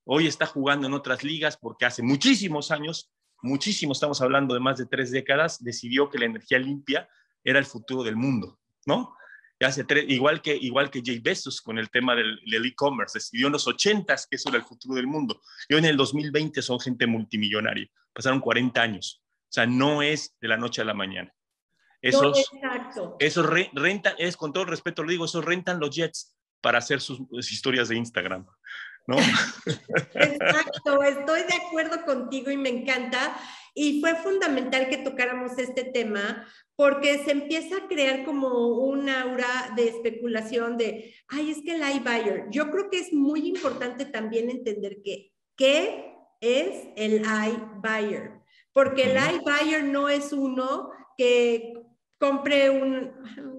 Hoy 0.06 0.26
está 0.26 0.44
jugando 0.44 0.86
en 0.86 0.92
otras 0.92 1.24
ligas 1.24 1.56
porque 1.56 1.86
hace 1.86 2.02
muchísimos 2.02 2.70
años, 2.70 3.10
muchísimo, 3.42 3.92
estamos 3.92 4.20
hablando 4.20 4.52
de 4.52 4.60
más 4.60 4.76
de 4.76 4.84
tres 4.84 5.10
décadas, 5.10 5.64
decidió 5.64 6.10
que 6.10 6.18
la 6.18 6.26
energía 6.26 6.58
limpia 6.58 7.08
era 7.42 7.58
el 7.58 7.64
futuro 7.64 8.02
del 8.02 8.16
mundo, 8.16 8.60
¿no? 8.86 9.16
hace 9.60 9.84
tres, 9.84 10.04
igual 10.08 10.42
que 10.42 10.54
igual 10.54 10.90
que 10.90 11.00
Jay 11.02 11.20
Bezos 11.20 11.62
con 11.62 11.78
el 11.78 11.88
tema 11.88 12.14
del 12.14 12.66
e-commerce, 12.66 13.18
decidió 13.18 13.46
en 13.46 13.54
los 13.54 13.66
80 13.66 14.14
que 14.28 14.36
eso 14.36 14.50
era 14.50 14.58
el 14.58 14.64
futuro 14.64 14.94
del 14.94 15.06
mundo. 15.06 15.40
Y 15.70 15.72
hoy 15.72 15.78
en 15.78 15.86
el 15.86 15.96
2020 15.96 16.60
son 16.60 16.78
gente 16.78 17.06
multimillonaria. 17.06 17.88
Pasaron 18.12 18.40
40 18.40 18.82
años. 18.82 19.22
O 19.24 19.52
sea, 19.54 19.64
no 19.64 20.02
es 20.02 20.36
de 20.38 20.48
la 20.48 20.58
noche 20.58 20.82
a 20.82 20.84
la 20.84 20.92
mañana. 20.92 21.32
Esos, 22.04 22.50
no, 22.96 23.16
esos 23.18 23.46
rentan, 23.72 24.14
es 24.18 24.36
con 24.36 24.52
todo 24.52 24.66
respeto 24.66 25.02
lo 25.02 25.10
digo, 25.10 25.24
esos 25.24 25.44
rentan 25.44 25.80
los 25.80 25.90
jets 25.94 26.36
para 26.60 26.78
hacer 26.78 27.00
sus 27.00 27.20
historias 27.50 27.88
de 27.88 27.96
Instagram. 27.96 28.46
¿no? 29.06 29.16
Exacto, 30.14 31.02
estoy 31.02 31.42
de 31.42 31.54
acuerdo 31.66 32.04
contigo 32.04 32.50
y 32.50 32.56
me 32.56 32.70
encanta. 32.70 33.36
Y 33.74 34.00
fue 34.00 34.14
fundamental 34.16 34.88
que 34.88 34.98
tocáramos 34.98 35.58
este 35.58 35.84
tema 35.84 36.46
porque 36.76 37.24
se 37.24 37.32
empieza 37.32 37.76
a 37.76 37.88
crear 37.88 38.24
como 38.24 38.68
un 38.68 39.08
aura 39.08 39.72
de 39.76 39.88
especulación 39.88 40.76
de, 40.76 41.14
ay, 41.28 41.50
es 41.50 41.62
que 41.62 41.74
el 41.74 41.96
iBuyer. 41.96 42.46
Yo 42.50 42.70
creo 42.70 42.88
que 42.88 43.00
es 43.00 43.12
muy 43.12 43.48
importante 43.48 44.04
también 44.04 44.48
entender 44.48 44.98
que, 45.04 45.32
¿qué 45.56 46.14
es 46.40 46.88
el 46.96 47.22
iBuyer? 47.22 48.40
Porque 48.72 49.10
el 49.10 49.16
iBuyer 49.36 49.84
no 49.84 50.08
es 50.08 50.32
uno 50.32 50.90
que 51.16 51.83
compre 52.18 52.70
un, 52.70 53.12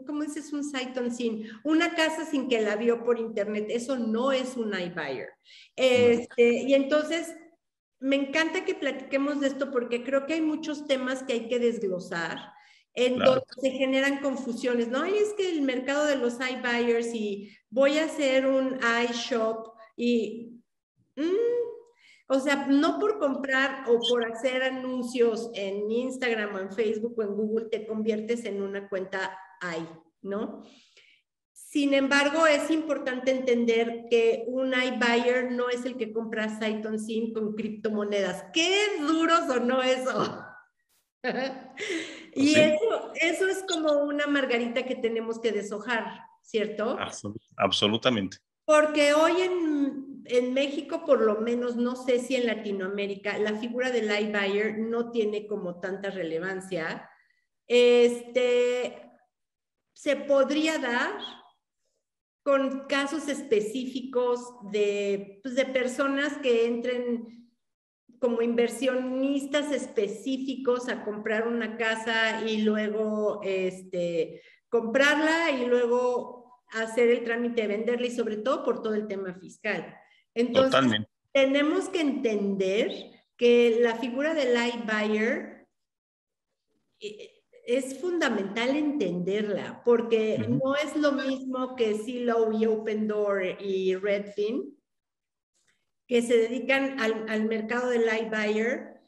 ¿cómo 0.05 0.23
dices? 0.23 0.51
Un 0.53 0.63
sight 0.63 0.97
unseen, 0.97 1.47
una 1.63 1.93
casa 1.93 2.25
sin 2.25 2.47
que 2.47 2.61
la 2.61 2.75
vio 2.75 3.03
por 3.03 3.19
internet. 3.19 3.67
Eso 3.69 3.97
no 3.97 4.31
es 4.31 4.57
un 4.57 4.73
iBuyer. 4.73 5.29
Este, 5.75 6.63
y 6.63 6.73
entonces, 6.73 7.35
me 7.99 8.15
encanta 8.15 8.65
que 8.65 8.75
platiquemos 8.75 9.39
de 9.39 9.47
esto 9.47 9.71
porque 9.71 10.03
creo 10.03 10.25
que 10.25 10.35
hay 10.35 10.41
muchos 10.41 10.87
temas 10.87 11.23
que 11.23 11.33
hay 11.33 11.47
que 11.47 11.59
desglosar 11.59 12.53
en 12.93 13.19
donde 13.19 13.43
se 13.61 13.71
generan 13.71 14.21
confusiones, 14.21 14.87
¿no? 14.87 15.05
Y 15.05 15.17
es 15.17 15.33
que 15.33 15.49
el 15.49 15.61
mercado 15.61 16.05
de 16.05 16.15
los 16.15 16.35
iBuyers 16.39 17.13
y 17.13 17.51
voy 17.69 17.97
a 17.97 18.05
hacer 18.05 18.47
un 18.47 18.79
iShop 19.09 19.75
y... 19.97 20.51
Mm, 21.15 21.64
o 22.27 22.39
sea, 22.39 22.65
no 22.67 22.99
por 22.99 23.19
comprar 23.19 23.83
o 23.87 23.99
por 23.99 24.25
hacer 24.25 24.63
anuncios 24.63 25.51
en 25.53 25.91
Instagram 25.91 26.55
o 26.55 26.59
en 26.59 26.71
Facebook 26.71 27.13
o 27.17 27.21
en 27.21 27.35
Google 27.35 27.65
te 27.65 27.85
conviertes 27.85 28.45
en 28.45 28.61
una 28.61 28.89
cuenta 28.89 29.37
ahí, 29.61 29.87
¿no? 30.21 30.63
Sin 31.53 31.93
embargo, 31.93 32.47
es 32.47 32.71
importante 32.71 33.31
entender 33.31 34.05
que 34.09 34.45
un 34.47 34.73
iBuyer 34.73 35.51
no 35.51 35.69
es 35.69 35.85
el 35.85 35.97
que 35.97 36.13
compra 36.13 36.57
sight 36.57 36.85
unseen 36.85 37.33
con 37.33 37.53
criptomonedas. 37.53 38.45
¿Qué 38.53 38.97
duro 39.01 39.35
sonó 39.45 39.81
eso? 39.81 40.41
y 42.33 42.55
eso, 42.55 43.11
eso 43.15 43.47
es 43.47 43.63
como 43.67 43.91
una 44.03 44.25
margarita 44.25 44.85
que 44.85 44.95
tenemos 44.95 45.39
que 45.39 45.51
deshojar, 45.51 46.21
¿cierto? 46.41 46.97
absolutamente. 47.57 48.37
Porque 48.65 49.13
hoy 49.13 49.41
en 49.41 50.14
en 50.27 50.53
México, 50.53 51.03
por 51.05 51.21
lo 51.21 51.41
menos, 51.41 51.75
no 51.75 51.95
sé 51.95 52.19
si 52.19 52.35
en 52.35 52.47
Latinoamérica, 52.47 53.37
la 53.37 53.57
figura 53.57 53.91
del 53.91 54.09
iBuyer 54.09 54.79
no 54.79 55.11
tiene 55.11 55.47
como 55.47 55.79
tanta 55.79 56.09
relevancia. 56.09 57.09
Este, 57.67 59.11
se 59.93 60.15
podría 60.15 60.77
dar 60.77 61.11
con 62.43 62.85
casos 62.87 63.27
específicos 63.27 64.39
de, 64.71 65.39
pues, 65.41 65.55
de 65.55 65.65
personas 65.65 66.37
que 66.37 66.67
entren 66.67 67.49
como 68.19 68.41
inversionistas 68.41 69.71
específicos 69.71 70.89
a 70.89 71.03
comprar 71.03 71.47
una 71.47 71.77
casa 71.77 72.41
y 72.45 72.61
luego 72.61 73.41
este, 73.43 74.41
comprarla 74.69 75.51
y 75.51 75.65
luego 75.65 76.61
hacer 76.71 77.09
el 77.09 77.23
trámite 77.23 77.61
de 77.61 77.67
venderla 77.67 78.07
y 78.07 78.11
sobre 78.11 78.37
todo 78.37 78.63
por 78.63 78.81
todo 78.81 78.93
el 78.93 79.07
tema 79.07 79.33
fiscal. 79.35 79.95
Entonces, 80.35 81.07
tenemos 81.31 81.89
que 81.89 82.01
entender 82.01 83.11
que 83.37 83.79
la 83.81 83.95
figura 83.95 84.33
del 84.33 84.55
iBuyer 84.55 85.67
eh, 86.99 87.31
es 87.65 87.99
fundamental 87.99 88.75
entenderla, 88.75 89.81
porque 89.83 90.37
no 90.37 90.75
es 90.75 90.95
lo 90.95 91.13
mismo 91.13 91.75
que 91.75 91.95
Zillow 91.95 92.51
y 92.51 92.67
Open 92.67 93.07
Door 93.07 93.59
y 93.59 93.95
Redfin, 93.95 94.77
que 96.07 96.21
se 96.21 96.37
dedican 96.37 96.99
al, 96.99 97.45
mercado 97.45 97.89
del 97.89 98.03
iBuyer 98.03 99.01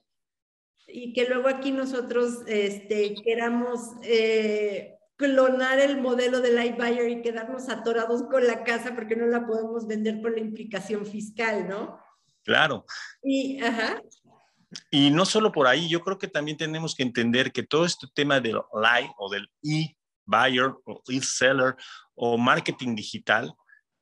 y 0.87 1.13
que 1.13 1.29
luego 1.29 1.49
aquí 1.49 1.71
nosotros 1.71 2.43
este, 2.47 3.13
queramos 3.23 3.79
eh, 4.03 4.96
clonar 5.17 5.79
el 5.79 6.01
modelo 6.01 6.41
del 6.41 6.63
iBuyer 6.63 7.09
y 7.09 7.21
quedarnos 7.21 7.69
atorados 7.69 8.23
con 8.23 8.45
la 8.45 8.63
casa 8.63 8.95
porque 8.95 9.15
no 9.15 9.25
la 9.27 9.45
podemos 9.45 9.87
vender 9.87 10.21
por 10.21 10.31
la 10.31 10.39
implicación 10.39 11.05
fiscal, 11.05 11.67
¿no? 11.67 11.99
Claro. 12.43 12.85
Y, 13.23 13.59
y 14.91 15.11
no 15.11 15.25
solo 15.25 15.51
por 15.51 15.67
ahí, 15.67 15.89
yo 15.89 16.01
creo 16.01 16.17
que 16.17 16.27
también 16.27 16.57
tenemos 16.57 16.95
que 16.95 17.03
entender 17.03 17.51
que 17.51 17.63
todo 17.63 17.85
este 17.85 18.07
tema 18.13 18.39
del 18.39 18.61
live 18.73 19.13
o 19.17 19.29
del 19.29 19.49
e-buyer 19.63 20.73
o 20.85 21.01
e-seller 21.09 21.75
o 22.15 22.37
marketing 22.37 22.95
digital 22.95 23.53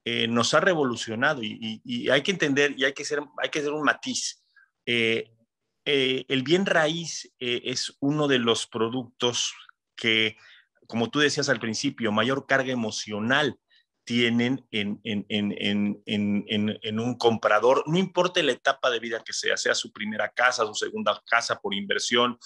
eh, 0.04 0.28
nos 0.28 0.54
ha 0.54 0.60
revolucionado 0.60 1.41
y, 1.41 1.82
y, 1.84 2.10
hay 2.10 2.21
que 2.21 2.32
entender 2.32 2.75
y 2.78 2.86
hay 2.86 2.93
que, 2.93 3.04
ser, 3.04 3.21
hay 3.41 3.49
que 3.49 3.60
hacer 3.60 3.71
un 3.71 3.84
matiz. 3.84 4.43
Eh, 4.86 5.32
eh, 5.86 6.25
el 6.30 6.41
bien 6.41 6.65
raíz 6.65 7.32
eh, 7.39 7.62
es 7.65 7.95
uno 7.99 8.28
de 8.28 8.39
los 8.39 8.65
productos 8.65 9.54
que, 9.95 10.36
como 10.88 11.10
tú 11.10 11.19
decías 11.19 11.50
al 11.50 11.60
principio, 11.60 12.12
mayor 12.12 12.45
carga 12.45 12.71
emocional 12.71 13.58
tienen 14.06 14.63
en, 14.71 15.00
un 17.00 17.17
comprador, 17.17 17.84
no 17.88 17.98
importa 17.98 18.41
la 18.43 18.52
etapa 18.52 18.91
de 18.91 19.00
vida 19.00 19.24
que 19.26 19.34
sea, 19.34 19.58
sea 19.58 19.74
su 19.74 19.91
primera 19.91 20.30
casa, 20.30 20.65
su 20.65 20.76
segunda 20.76 21.21
casa 21.26 21.60
por 21.60 21.74
inversión, 21.74 22.38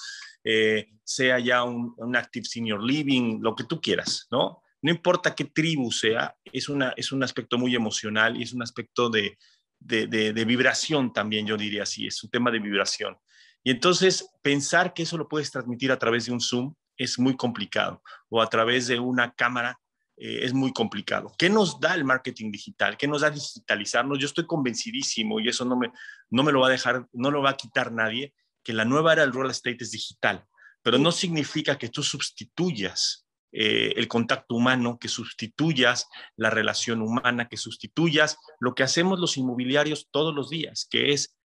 sea 1.04 1.38
ya 1.40 1.64
un, 1.64 2.16
active 2.16 2.46
senior 2.46 2.82
living, 2.82 3.40
lo 3.42 3.56
que 3.56 3.66
tú 3.66 3.80
quieras, 3.82 4.28
¿no? 4.32 4.62
No 4.82 4.92
importa 4.92 5.36
qué 5.36 5.44
tribu 5.44 5.92
sea, 5.92 6.34
es, 6.46 6.70
un 6.70 7.24
aspecto 7.24 7.58
muy 7.58 7.76
emocional 7.76 8.38
y 8.38 8.44
es 8.44 8.54
un 8.54 8.64
aspecto 8.64 9.10
de, 9.10 9.38
vibración 9.80 11.12
también, 11.12 11.46
yo 11.46 11.58
diría 11.58 11.84
así, 11.84 12.08
es 12.08 12.24
un 12.24 12.30
tema 12.30 12.52
de 12.52 12.60
vibración. 12.60 13.18
Y 13.62 13.72
entonces 13.72 14.30
pensar 14.42 14.94
que 14.94 15.04
eso 15.04 15.18
lo 15.18 15.28
puedes 15.28 15.52
transmitir 15.52 15.92
a 15.92 16.00
través 16.00 16.26
de 16.26 16.32
un 16.32 16.40
Zoom 16.40 16.74
es 17.00 17.18
muy 17.18 17.36
complicado 17.36 18.04
o 18.30 18.42
a 18.42 18.50
través 18.50 18.86
de 18.88 19.00
una 19.00 19.34
cámara 19.34 19.80
eh, 20.18 20.42
es 20.44 20.54
muy 20.54 20.74
complicado. 20.74 21.34
¿Qué 21.38 21.50
nos 21.50 21.80
da 21.80 21.96
el 21.96 22.04
marketing 22.04 22.52
digital? 22.52 22.98
¿Qué 22.98 23.08
nos 23.08 23.22
da 23.22 23.32
digitalizarnos? 23.32 24.20
Yo 24.20 24.28
estoy 24.28 24.46
convencidísimo 24.46 25.40
y 25.40 25.48
eso 25.48 25.64
no 25.64 25.78
me, 25.78 25.92
no 26.30 26.44
me 26.44 26.52
lo 26.52 26.60
va 26.60 26.68
a 26.68 26.72
dejar, 26.72 27.08
no 27.14 27.32
lo 27.32 27.42
va 27.42 27.52
a 27.52 27.58
quitar 27.58 27.92
nadie, 27.94 28.34
que 28.62 28.74
la 28.74 28.84
nueva 28.84 29.14
era 29.14 29.22
del 29.22 29.34
real 29.34 29.50
estate 29.50 29.78
es 29.80 29.92
digital, 29.92 30.46
pero 30.84 30.98
no 30.98 31.14
significa 31.14 31.78
que 31.78 31.88
tú 31.88 32.04
sustituyas 32.04 33.26
eh, 33.54 33.94
el 33.96 34.10
contacto 34.10 34.56
humano, 34.56 35.00
que 35.00 35.08
sustituyas 35.08 36.08
la 36.36 36.50
relación 36.50 37.02
humana, 37.02 37.48
que 37.48 37.58
sustituyas 37.58 38.38
lo 38.60 38.76
que 38.76 38.84
hacemos 38.84 39.20
los 39.20 39.38
inmobiliarios 39.38 40.10
todos 40.12 40.36
los 40.36 40.50
días, 40.50 40.86
que 40.92 41.14
es 41.14 41.38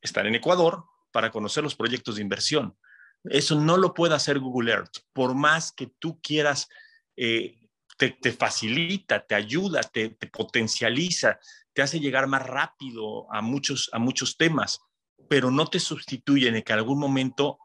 estar 0.00 0.26
en 0.26 0.36
Ecuador 0.36 0.84
para 1.10 1.32
conocer 1.32 1.64
los 1.64 1.74
proyectos 1.74 2.14
de 2.16 2.22
inversión. 2.22 2.78
Eso 3.24 3.54
no 3.54 3.76
lo 3.76 3.92
puede 3.92 4.14
hacer 4.14 4.38
Google 4.38 4.72
Earth, 4.72 4.98
por 5.12 5.34
más 5.34 5.72
que 5.72 5.88
tú 5.98 6.20
quieras, 6.22 6.68
eh, 7.16 7.56
te, 7.96 8.32
facilita, 8.32 9.26
te 9.26 9.34
ayuda, 9.34 9.82
te, 9.82 10.10
te, 10.10 10.26
potencializa, 10.26 11.38
te 11.74 11.82
hace 11.82 12.00
llegar 12.00 12.26
más 12.26 12.46
rápido 12.46 13.30
a 13.32 13.42
muchos, 13.42 13.90
a 13.92 13.98
muchos 13.98 14.38
temas, 14.38 14.80
pero 15.28 15.50
no 15.50 15.66
te 15.66 15.78
sustituye 15.78 16.48
en 16.48 16.62
que 16.62 16.72
en 16.72 16.78
algún 16.78 16.98
momento 16.98 17.58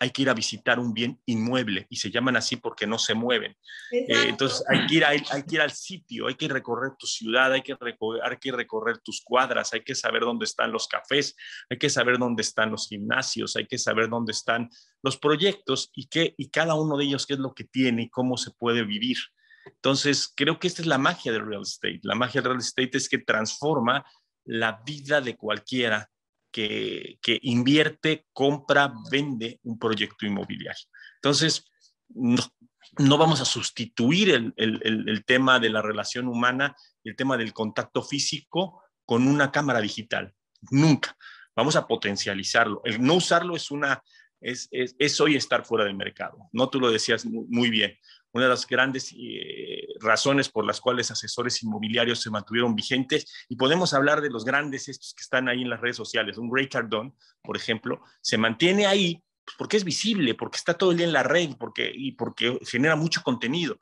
hay 0.00 0.10
que 0.10 0.22
ir 0.22 0.30
a 0.30 0.34
visitar 0.34 0.78
un 0.78 0.92
bien 0.92 1.20
inmueble 1.26 1.86
y 1.88 1.96
se 1.96 2.10
llaman 2.10 2.36
así 2.36 2.56
porque 2.56 2.86
no 2.86 2.98
se 2.98 3.14
mueven. 3.14 3.56
Eh, 3.90 4.06
entonces 4.28 4.64
hay 4.68 4.86
que, 4.86 4.94
ir 4.94 5.04
hay 5.04 5.20
que 5.20 5.54
ir 5.54 5.60
al 5.60 5.70
sitio, 5.70 6.28
hay 6.28 6.34
que 6.34 6.48
recorrer 6.48 6.92
tu 6.98 7.06
ciudad, 7.06 7.52
hay 7.52 7.62
que, 7.62 7.74
recorrer, 7.74 8.22
hay 8.24 8.36
que 8.38 8.52
recorrer 8.52 8.98
tus 8.98 9.22
cuadras, 9.22 9.72
hay 9.72 9.82
que 9.82 9.94
saber 9.94 10.22
dónde 10.22 10.44
están 10.44 10.72
los 10.72 10.88
cafés, 10.88 11.36
hay 11.70 11.78
que 11.78 11.90
saber 11.90 12.18
dónde 12.18 12.42
están 12.42 12.70
los 12.70 12.88
gimnasios, 12.88 13.56
hay 13.56 13.66
que 13.66 13.78
saber 13.78 14.08
dónde 14.08 14.32
están 14.32 14.70
los 15.02 15.16
proyectos 15.16 15.90
y, 15.94 16.06
qué, 16.08 16.34
y 16.36 16.50
cada 16.50 16.74
uno 16.74 16.96
de 16.96 17.04
ellos 17.04 17.26
qué 17.26 17.34
es 17.34 17.40
lo 17.40 17.54
que 17.54 17.64
tiene 17.64 18.02
y 18.02 18.10
cómo 18.10 18.36
se 18.36 18.50
puede 18.50 18.84
vivir. 18.84 19.18
Entonces, 19.66 20.32
creo 20.34 20.58
que 20.58 20.68
esta 20.68 20.82
es 20.82 20.86
la 20.86 20.98
magia 20.98 21.32
del 21.32 21.46
real 21.46 21.62
estate. 21.62 22.00
La 22.02 22.14
magia 22.14 22.40
del 22.40 22.52
real 22.52 22.60
estate 22.60 22.96
es 22.96 23.08
que 23.08 23.18
transforma 23.18 24.04
la 24.44 24.80
vida 24.84 25.20
de 25.20 25.36
cualquiera 25.36 26.08
que, 26.56 27.38
invierte, 27.42 28.26
compra, 28.32 28.92
vende 29.10 29.60
un 29.64 29.78
proyecto 29.78 30.24
inmobiliario. 30.24 30.86
Entonces, 31.16 31.70
no, 32.08 33.18
vamos 33.18 33.42
a 33.42 33.44
sustituir 33.44 34.30
el, 34.30 34.54
el, 34.56 35.24
tema 35.26 35.60
de 35.60 35.68
la 35.68 35.82
relación 35.82 36.28
humana, 36.28 36.74
el 37.04 37.14
tema 37.14 37.36
del 37.36 37.52
contacto 37.52 38.02
físico 38.02 38.82
con 39.04 39.28
una 39.28 39.52
cámara 39.52 39.80
digital. 39.80 40.32
Nunca. 40.70 41.16
Vamos 41.54 41.76
a 41.76 41.86
potencializarlo. 41.86 42.80
El 42.84 43.02
no 43.02 43.14
usarlo 43.14 43.54
es 43.54 43.70
una, 43.70 44.02
es, 44.40 44.68
es, 44.70 44.96
es, 44.98 45.20
hoy 45.20 45.36
estar 45.36 45.64
fuera 45.64 45.84
del 45.84 45.94
mercado. 45.94 46.38
No 46.52 46.70
tú 46.70 46.80
lo 46.80 46.90
decías 46.90 47.26
muy 47.26 47.68
bien 47.68 47.98
una 48.36 48.44
de 48.44 48.50
las 48.50 48.66
grandes 48.66 49.14
eh, 49.18 49.86
razones 50.00 50.48
por 50.48 50.66
las 50.66 50.80
cuales 50.80 51.10
asesores 51.10 51.62
inmobiliarios 51.62 52.20
se 52.20 52.30
mantuvieron 52.30 52.74
vigentes. 52.74 53.46
Y 53.48 53.56
podemos 53.56 53.94
hablar 53.94 54.20
de 54.20 54.30
los 54.30 54.44
grandes 54.44 54.88
estos 54.88 55.14
que 55.14 55.22
están 55.22 55.48
ahí 55.48 55.62
en 55.62 55.70
las 55.70 55.80
redes 55.80 55.96
sociales. 55.96 56.38
Un 56.38 56.50
Grey 56.50 56.68
Cardone, 56.68 57.14
por 57.42 57.56
ejemplo, 57.56 58.02
se 58.20 58.38
mantiene 58.38 58.86
ahí 58.86 59.22
pues, 59.44 59.56
porque 59.58 59.76
es 59.76 59.84
visible, 59.84 60.34
porque 60.34 60.58
está 60.58 60.74
todo 60.74 60.90
el 60.90 60.98
día 60.98 61.06
en 61.06 61.12
la 61.12 61.22
red 61.22 61.56
porque, 61.58 61.90
y 61.94 62.12
porque 62.12 62.58
genera 62.62 62.94
mucho 62.94 63.22
contenido. 63.22 63.78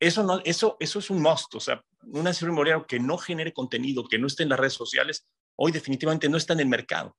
Eso, 0.00 0.22
no, 0.22 0.40
eso, 0.44 0.76
eso 0.78 0.98
es 1.00 1.10
un 1.10 1.20
must. 1.20 1.54
O 1.54 1.60
sea, 1.60 1.84
un 2.02 2.26
asesor 2.26 2.50
inmobiliario 2.50 2.86
que 2.86 3.00
no 3.00 3.18
genere 3.18 3.52
contenido, 3.52 4.06
que 4.06 4.18
no 4.18 4.28
esté 4.28 4.44
en 4.44 4.50
las 4.50 4.60
redes 4.60 4.74
sociales, 4.74 5.26
hoy 5.56 5.72
definitivamente 5.72 6.28
no 6.28 6.36
está 6.36 6.52
en 6.52 6.60
el 6.60 6.68
mercado 6.68 7.16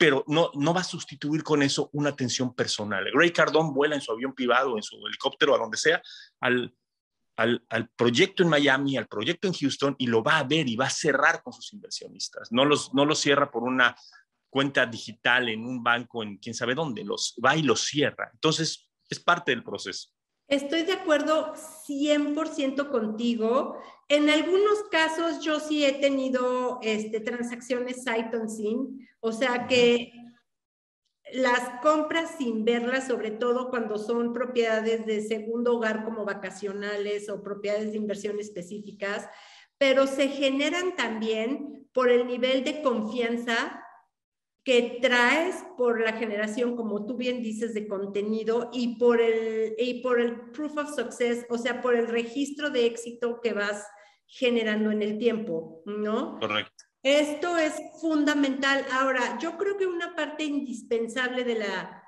pero 0.00 0.24
no, 0.28 0.50
no 0.54 0.72
va 0.72 0.80
a 0.80 0.84
sustituir 0.84 1.42
con 1.42 1.62
eso 1.62 1.90
una 1.92 2.08
atención 2.08 2.54
personal. 2.54 3.04
Gray 3.12 3.32
Cardone 3.32 3.70
vuela 3.70 3.94
en 3.94 4.00
su 4.00 4.10
avión 4.10 4.32
privado, 4.32 4.78
en 4.78 4.82
su 4.82 4.96
helicóptero, 5.06 5.54
a 5.54 5.58
donde 5.58 5.76
sea, 5.76 6.00
al, 6.40 6.74
al, 7.36 7.62
al, 7.68 7.90
proyecto 7.90 8.42
en 8.42 8.48
Miami, 8.48 8.96
al 8.96 9.08
proyecto 9.08 9.46
en 9.46 9.52
Houston, 9.52 9.96
y 9.98 10.06
lo 10.06 10.22
va 10.22 10.38
a 10.38 10.44
ver 10.44 10.66
y 10.66 10.74
va 10.74 10.86
a 10.86 10.90
cerrar 10.90 11.42
con 11.42 11.52
sus 11.52 11.74
inversionistas. 11.74 12.50
No 12.50 12.64
los, 12.64 12.94
no 12.94 13.04
los 13.04 13.18
cierra 13.18 13.50
por 13.50 13.62
una 13.62 13.94
cuenta 14.48 14.86
digital 14.86 15.50
en 15.50 15.66
un 15.66 15.82
banco 15.82 16.22
en 16.22 16.38
quién 16.38 16.54
sabe 16.54 16.74
dónde, 16.74 17.04
los 17.04 17.36
va 17.44 17.54
y 17.54 17.62
los 17.62 17.82
cierra. 17.82 18.30
Entonces, 18.32 18.88
es 19.06 19.20
parte 19.20 19.50
del 19.50 19.62
proceso. 19.62 20.08
Estoy 20.50 20.82
de 20.82 20.94
acuerdo 20.94 21.54
100% 21.54 22.90
contigo. 22.90 23.78
En 24.08 24.28
algunos 24.28 24.82
casos 24.90 25.40
yo 25.44 25.60
sí 25.60 25.84
he 25.84 25.92
tenido 25.92 26.80
este, 26.82 27.20
transacciones 27.20 28.02
sight 28.02 28.34
unseen, 28.34 29.08
o 29.20 29.30
sea 29.30 29.68
que 29.68 30.12
las 31.32 31.80
compras 31.82 32.34
sin 32.36 32.64
verlas, 32.64 33.06
sobre 33.06 33.30
todo 33.30 33.70
cuando 33.70 33.96
son 33.96 34.32
propiedades 34.32 35.06
de 35.06 35.22
segundo 35.22 35.76
hogar 35.76 36.04
como 36.04 36.24
vacacionales 36.24 37.30
o 37.30 37.44
propiedades 37.44 37.92
de 37.92 37.98
inversión 37.98 38.40
específicas, 38.40 39.28
pero 39.78 40.08
se 40.08 40.26
generan 40.26 40.96
también 40.96 41.88
por 41.92 42.08
el 42.08 42.26
nivel 42.26 42.64
de 42.64 42.82
confianza 42.82 43.84
que 44.64 44.98
traes 45.00 45.56
por 45.76 46.00
la 46.00 46.12
generación, 46.12 46.76
como 46.76 47.06
tú 47.06 47.16
bien 47.16 47.42
dices, 47.42 47.72
de 47.72 47.88
contenido 47.88 48.70
y 48.72 48.98
por 48.98 49.20
el, 49.20 49.74
y 49.78 50.02
por 50.02 50.20
el 50.20 50.50
proof 50.52 50.76
of 50.76 50.94
success, 50.94 51.46
o 51.48 51.56
sea, 51.56 51.80
por 51.80 51.94
el 51.94 52.06
registro 52.06 52.70
de 52.70 52.86
éxito 52.86 53.40
que 53.40 53.54
vas 53.54 53.86
generando 54.26 54.90
en 54.90 55.02
el 55.02 55.18
tiempo, 55.18 55.82
¿no? 55.86 56.38
Correcto. 56.38 56.84
Esto 57.02 57.56
es 57.56 57.74
fundamental. 58.00 58.84
Ahora, 58.92 59.38
yo 59.40 59.56
creo 59.56 59.78
que 59.78 59.86
una 59.86 60.14
parte 60.14 60.44
indispensable 60.44 61.44
de 61.44 61.54
la, 61.54 62.04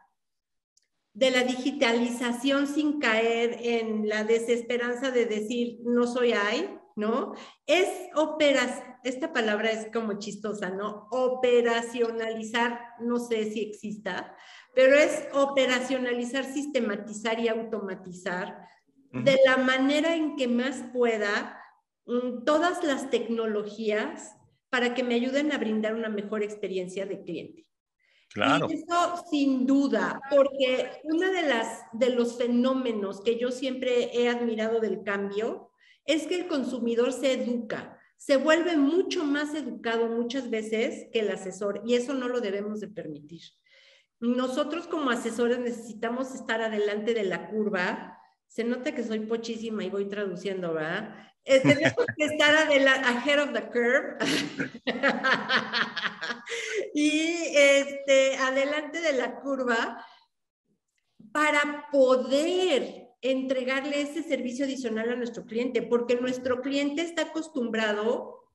de 1.15 1.31
la 1.31 1.45
digitalización 1.45 2.67
sin 2.67 3.01
caer 3.01 3.59
en 3.63 4.09
la 4.09 4.25
desesperanza 4.25 5.11
de 5.11 5.25
decir 5.25 5.79
no 5.85 6.07
soy 6.07 6.33
ahí, 6.33 6.79
¿no? 6.97 7.35
Es 7.67 7.89
operas, 8.15 8.83
esta 9.05 9.33
palabra 9.33 9.71
es 9.71 9.89
como 9.93 10.19
chistosa, 10.19 10.71
¿no? 10.71 11.09
Operacionalizar, 11.11 12.81
no 13.01 13.19
sé 13.19 13.51
si 13.51 13.61
exista, 13.61 14.35
pero 14.75 14.97
es 14.97 15.29
operacionalizar, 15.33 16.45
sistematizar 16.45 17.41
y 17.41 17.49
automatizar 17.49 18.67
de 19.13 19.39
la 19.45 19.59
manera 19.59 20.15
en 20.15 20.37
que 20.37 20.49
más 20.49 20.83
pueda 20.93 21.61
mm, 22.07 22.45
todas 22.45 22.83
las 22.83 23.11
tecnologías 23.11 24.35
para 24.71 24.95
que 24.95 25.05
me 25.05 25.15
ayuden 25.15 25.53
a 25.53 25.59
brindar 25.59 25.95
una 25.95 26.09
mejor 26.09 26.43
experiencia 26.43 27.05
de 27.05 27.23
cliente. 27.23 27.67
Claro. 28.31 28.67
Y 28.71 28.75
eso 28.75 29.23
sin 29.31 29.67
duda, 29.67 30.19
porque 30.31 31.03
uno 31.05 31.31
de, 31.31 31.43
las, 31.43 31.83
de 31.93 32.09
los 32.09 32.39
fenómenos 32.39 33.21
que 33.21 33.39
yo 33.39 33.51
siempre 33.51 34.11
he 34.19 34.31
admirado 34.31 34.81
del 34.81 35.03
cambio 35.03 35.72
es 36.05 36.27
que 36.27 36.37
el 36.37 36.49
consumidor 36.49 37.13
se 37.13 37.33
educa, 37.33 37.99
se 38.17 38.37
vuelve 38.37 38.77
mucho 38.77 39.25
más 39.25 39.55
educado 39.55 40.07
muchas 40.07 40.49
veces 40.49 41.09
que 41.13 41.21
el 41.21 41.31
asesor 41.31 41.83
y 41.85 41.95
eso 41.95 42.15
no 42.15 42.29
lo 42.29 42.41
debemos 42.41 42.81
de 42.81 42.89
permitir. 42.89 43.43
Nosotros 44.21 44.87
como 44.87 45.11
asesores 45.11 45.59
necesitamos 45.59 46.33
estar 46.33 46.63
adelante 46.63 47.15
de 47.15 47.25
la 47.25 47.49
curva. 47.49 48.17
Se 48.47 48.63
nota 48.63 48.95
que 48.95 49.03
soy 49.03 49.27
pochísima 49.27 49.83
y 49.83 49.91
voy 49.91 50.09
traduciendo, 50.09 50.75
¿verdad? 50.75 51.17
Eh, 51.45 51.59
tenemos 51.63 52.07
que 52.17 52.27
estar 52.27 52.55
adelante, 52.55 53.09
ahead 53.09 53.43
of 53.43 53.53
the 53.53 53.69
curve. 53.71 54.19
y 56.95 57.57
este, 57.57 58.37
adelante 58.37 59.01
de 59.01 59.15
la 59.15 59.41
curva 59.41 60.07
para 61.33 61.89
poder 61.91 63.12
entregarle 63.23 64.03
ese 64.03 64.23
servicio 64.23 64.65
adicional 64.65 65.11
a 65.11 65.17
nuestro 65.17 65.47
cliente, 65.47 65.81
porque 65.81 66.17
nuestro 66.17 66.61
cliente 66.61 67.03
está 67.03 67.23
acostumbrado, 67.23 68.51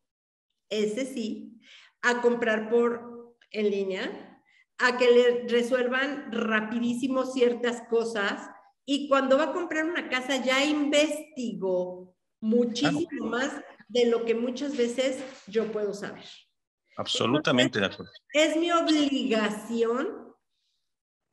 ese 0.69 1.05
sí, 1.05 1.59
a 2.01 2.21
comprar 2.21 2.69
por 2.69 3.35
en 3.51 3.71
línea, 3.71 4.43
a 4.77 4.97
que 4.97 5.09
le 5.09 5.47
resuelvan 5.47 6.31
rapidísimo 6.31 7.25
ciertas 7.25 7.81
cosas 7.89 8.49
y 8.85 9.07
cuando 9.07 9.37
va 9.37 9.45
a 9.45 9.53
comprar 9.53 9.85
una 9.85 10.09
casa 10.09 10.43
ya 10.43 10.63
investigó 10.63 12.15
muchísimo 12.41 13.25
más 13.25 13.61
de 13.87 14.05
lo 14.07 14.25
que 14.25 14.35
muchas 14.35 14.77
veces 14.77 15.23
yo 15.47 15.71
puedo 15.71 15.93
saber. 15.93 16.25
Absolutamente 16.97 17.79
de 17.79 17.85
acuerdo. 17.85 18.11
Es 18.33 18.57
mi 18.57 18.71
obligación, 18.71 20.33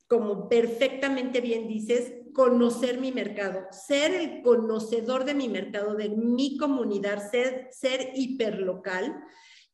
como 0.06 0.48
perfectamente 0.48 1.40
bien 1.40 1.68
dices, 1.68 2.14
conocer 2.34 3.00
mi 3.00 3.12
mercado, 3.12 3.66
ser 3.70 4.12
el 4.12 4.42
conocedor 4.42 5.24
de 5.24 5.34
mi 5.34 5.48
mercado, 5.48 5.94
de 5.94 6.10
mi 6.10 6.58
comunidad, 6.58 7.30
ser, 7.30 7.68
ser 7.70 8.10
hiperlocal. 8.14 9.24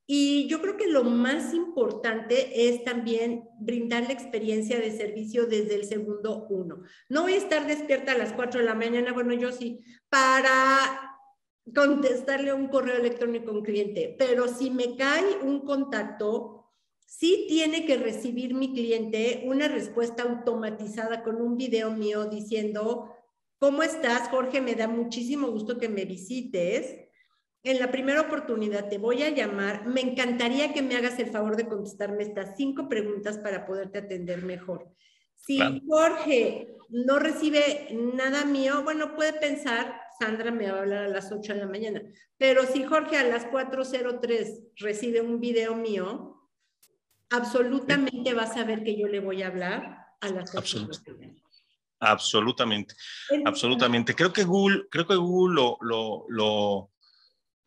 Y 0.06 0.48
yo 0.48 0.60
creo 0.60 0.76
que 0.76 0.88
lo 0.88 1.04
más 1.04 1.54
importante 1.54 2.68
es 2.68 2.84
también 2.84 3.48
brindar 3.58 4.04
la 4.04 4.12
experiencia 4.12 4.78
de 4.78 4.96
servicio 4.96 5.46
desde 5.46 5.74
el 5.74 5.84
segundo 5.84 6.46
uno. 6.50 6.82
No 7.08 7.22
voy 7.22 7.34
a 7.34 7.38
estar 7.38 7.66
despierta 7.66 8.12
a 8.12 8.18
las 8.18 8.32
4 8.32 8.60
de 8.60 8.66
la 8.66 8.74
mañana, 8.74 9.12
bueno, 9.12 9.32
yo 9.34 9.52
sí, 9.52 9.80
para 10.08 11.10
contestarle 11.74 12.52
un 12.52 12.68
correo 12.68 12.96
electrónico 12.96 13.50
a 13.50 13.54
un 13.54 13.62
cliente, 13.62 14.16
pero 14.18 14.48
si 14.48 14.70
me 14.70 14.96
cae 14.96 15.38
un 15.42 15.60
contacto, 15.60 16.59
sí 17.10 17.46
tiene 17.48 17.84
que 17.86 17.96
recibir 17.96 18.54
mi 18.54 18.72
cliente 18.72 19.42
una 19.44 19.66
respuesta 19.66 20.22
automatizada 20.22 21.24
con 21.24 21.42
un 21.42 21.56
video 21.56 21.90
mío 21.90 22.26
diciendo, 22.26 23.12
¿cómo 23.58 23.82
estás, 23.82 24.28
Jorge? 24.28 24.60
Me 24.60 24.76
da 24.76 24.86
muchísimo 24.86 25.48
gusto 25.48 25.76
que 25.76 25.88
me 25.88 26.04
visites. 26.04 27.08
En 27.64 27.80
la 27.80 27.90
primera 27.90 28.20
oportunidad 28.20 28.88
te 28.88 28.98
voy 28.98 29.24
a 29.24 29.30
llamar. 29.30 29.88
Me 29.88 30.02
encantaría 30.02 30.72
que 30.72 30.82
me 30.82 30.94
hagas 30.96 31.18
el 31.18 31.30
favor 31.30 31.56
de 31.56 31.66
contestarme 31.66 32.22
estas 32.22 32.56
cinco 32.56 32.88
preguntas 32.88 33.38
para 33.38 33.66
poderte 33.66 33.98
atender 33.98 34.42
mejor. 34.42 34.88
Si 35.34 35.58
Jorge 35.88 36.76
no 36.90 37.18
recibe 37.18 37.88
nada 37.92 38.44
mío, 38.44 38.84
bueno, 38.84 39.16
puede 39.16 39.32
pensar, 39.32 40.00
Sandra 40.20 40.52
me 40.52 40.70
va 40.70 40.78
a 40.78 40.82
hablar 40.82 41.04
a 41.04 41.08
las 41.08 41.32
8 41.32 41.54
de 41.54 41.58
la 41.58 41.66
mañana. 41.66 42.02
Pero 42.38 42.64
si 42.66 42.84
Jorge 42.84 43.16
a 43.16 43.24
las 43.24 43.46
4.03 43.48 44.74
recibe 44.76 45.22
un 45.22 45.40
video 45.40 45.74
mío, 45.74 46.39
absolutamente 47.30 48.34
va 48.34 48.42
a 48.42 48.52
saber 48.52 48.82
que 48.84 48.98
yo 48.98 49.06
le 49.06 49.20
voy 49.20 49.42
a 49.42 49.48
hablar 49.48 50.06
a 50.20 50.28
las 50.28 50.54
8 50.54 50.88
Absolutamente, 52.02 52.94
absolutamente. 53.44 54.14
Creo 54.14 54.32
que 54.32 54.44
Google, 54.44 54.86
creo 54.90 55.06
que 55.06 55.16
Google 55.16 55.54
lo, 55.54 55.76
lo, 55.82 56.24
lo, 56.30 56.90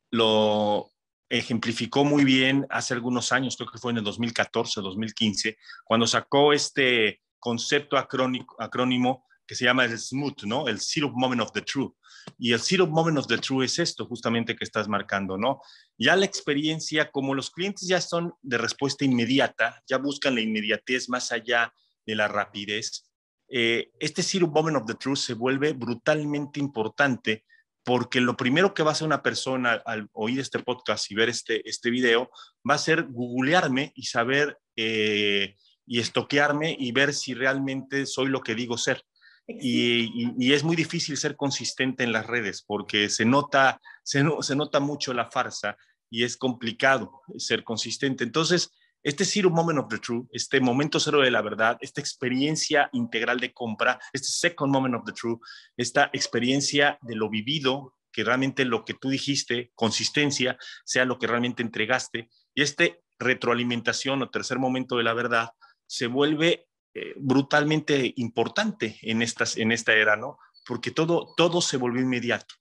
lo 0.09 0.91
ejemplificó 1.29 2.03
muy 2.03 2.23
bien 2.23 2.65
hace 2.69 2.95
algunos 2.95 3.31
años, 3.31 3.55
creo 3.55 3.69
que 3.69 3.77
fue 3.77 3.91
en 3.91 3.99
el 3.99 4.03
2014, 4.03 4.81
2015, 4.81 5.57
cuando 5.83 6.07
sacó 6.07 6.51
este 6.51 7.21
concepto 7.37 7.95
acrónimo 7.97 9.25
que 9.45 9.55
se 9.55 9.65
llama 9.65 9.85
el 9.85 9.99
SMOOT, 9.99 10.43
¿no? 10.43 10.67
El 10.67 10.79
Zero 10.79 11.11
Moment 11.11 11.41
of 11.41 11.51
the 11.51 11.61
True. 11.61 11.93
Y 12.37 12.53
el 12.53 12.59
Zero 12.59 12.87
Moment 12.87 13.17
of 13.17 13.27
the 13.27 13.37
True 13.37 13.65
es 13.65 13.79
esto 13.79 14.05
justamente 14.05 14.55
que 14.55 14.63
estás 14.63 14.87
marcando, 14.87 15.37
¿no? 15.37 15.61
Ya 15.97 16.15
la 16.15 16.25
experiencia, 16.25 17.11
como 17.11 17.35
los 17.35 17.51
clientes 17.51 17.87
ya 17.87 18.01
son 18.01 18.33
de 18.41 18.57
respuesta 18.57 19.05
inmediata, 19.05 19.81
ya 19.87 19.97
buscan 19.97 20.35
la 20.35 20.41
inmediatez 20.41 21.09
más 21.09 21.31
allá 21.31 21.73
de 22.05 22.15
la 22.15 22.27
rapidez, 22.27 23.09
eh, 23.55 23.91
este 23.99 24.23
Zero 24.23 24.47
Moment 24.47 24.77
of 24.77 24.85
the 24.87 24.95
Truth 24.95 25.19
se 25.19 25.33
vuelve 25.35 25.73
brutalmente 25.73 26.59
importante 26.59 27.45
porque 27.83 28.21
lo 28.21 28.35
primero 28.35 28.73
que 28.73 28.81
va 28.81 28.89
a 28.89 28.93
hacer 28.93 29.05
una 29.05 29.21
persona 29.21 29.73
al 29.85 30.09
oír 30.13 30.39
este 30.39 30.59
podcast 30.59 31.11
y 31.11 31.15
ver 31.15 31.29
este, 31.29 31.67
este 31.69 31.89
video 31.89 32.31
va 32.67 32.75
a 32.75 32.79
ser 32.79 33.03
googlearme 33.03 33.91
y 33.95 34.03
saber 34.03 34.57
eh, 34.75 35.55
y 35.85 35.99
estoquearme 35.99 36.75
y 36.79 36.93
ver 36.93 37.13
si 37.13 37.33
realmente 37.33 38.05
soy 38.05 38.27
lo 38.27 38.41
que 38.41 38.55
digo 38.55 38.77
ser. 38.77 39.03
Y, 39.47 40.53
es 40.53 40.63
muy 40.63 40.75
difícil 40.75 41.17
ser 41.17 41.35
consistente 41.35 42.03
en 42.03 42.11
las 42.11 42.27
redes 42.27 42.63
porque 42.65 43.09
se 43.09 43.25
nota, 43.25 43.81
se, 44.03 44.23
nota 44.23 44.79
mucho 44.79 45.13
la 45.13 45.29
farsa 45.29 45.77
y 46.09 46.23
es 46.23 46.37
complicado 46.37 47.21
ser 47.37 47.63
consistente. 47.63 48.23
Entonces, 48.23 48.71
este 49.01 49.25
zero 49.25 49.49
moment 49.49 49.79
of 49.79 49.89
the 49.89 49.99
truth, 49.99 50.27
este 50.31 50.61
momento 50.61 50.99
cero 50.99 51.21
de 51.21 51.31
la 51.31 51.41
verdad, 51.41 51.77
esta 51.81 51.99
experiencia 51.99 52.89
integral 52.93 53.39
de 53.39 53.51
compra, 53.51 53.99
este 54.13 54.29
second 54.29 54.71
moment 54.71 54.95
of 54.95 55.03
the 55.05 55.11
truth, 55.11 55.41
esta 55.75 56.09
experiencia 56.13 56.97
de 57.01 57.15
lo 57.15 57.29
vivido, 57.29 57.95
que 58.13 58.23
realmente 58.23 58.63
lo 58.63 58.85
que 58.85 58.93
tú 58.93 59.09
dijiste, 59.09 59.71
consistencia, 59.75 60.57
sea 60.85 61.03
lo 61.03 61.19
que 61.19 61.27
realmente 61.27 61.63
entregaste, 61.63 62.29
y 62.53 62.61
este 62.61 63.01
retroalimentación 63.19 64.21
o 64.21 64.29
tercer 64.29 64.59
momento 64.59 64.97
de 64.97 65.03
la 65.03 65.13
verdad 65.13 65.49
se 65.85 66.07
vuelve 66.07 66.67
eh, 66.95 67.13
brutalmente 67.17 68.13
importante 68.17 68.97
en, 69.01 69.21
estas, 69.21 69.57
en 69.57 69.71
esta 69.71 69.93
era, 69.93 70.15
¿no? 70.15 70.37
Porque 70.65 70.91
todo, 70.91 71.33
todo 71.35 71.61
se 71.61 71.77
volvió 71.77 72.01
inmediato 72.01 72.55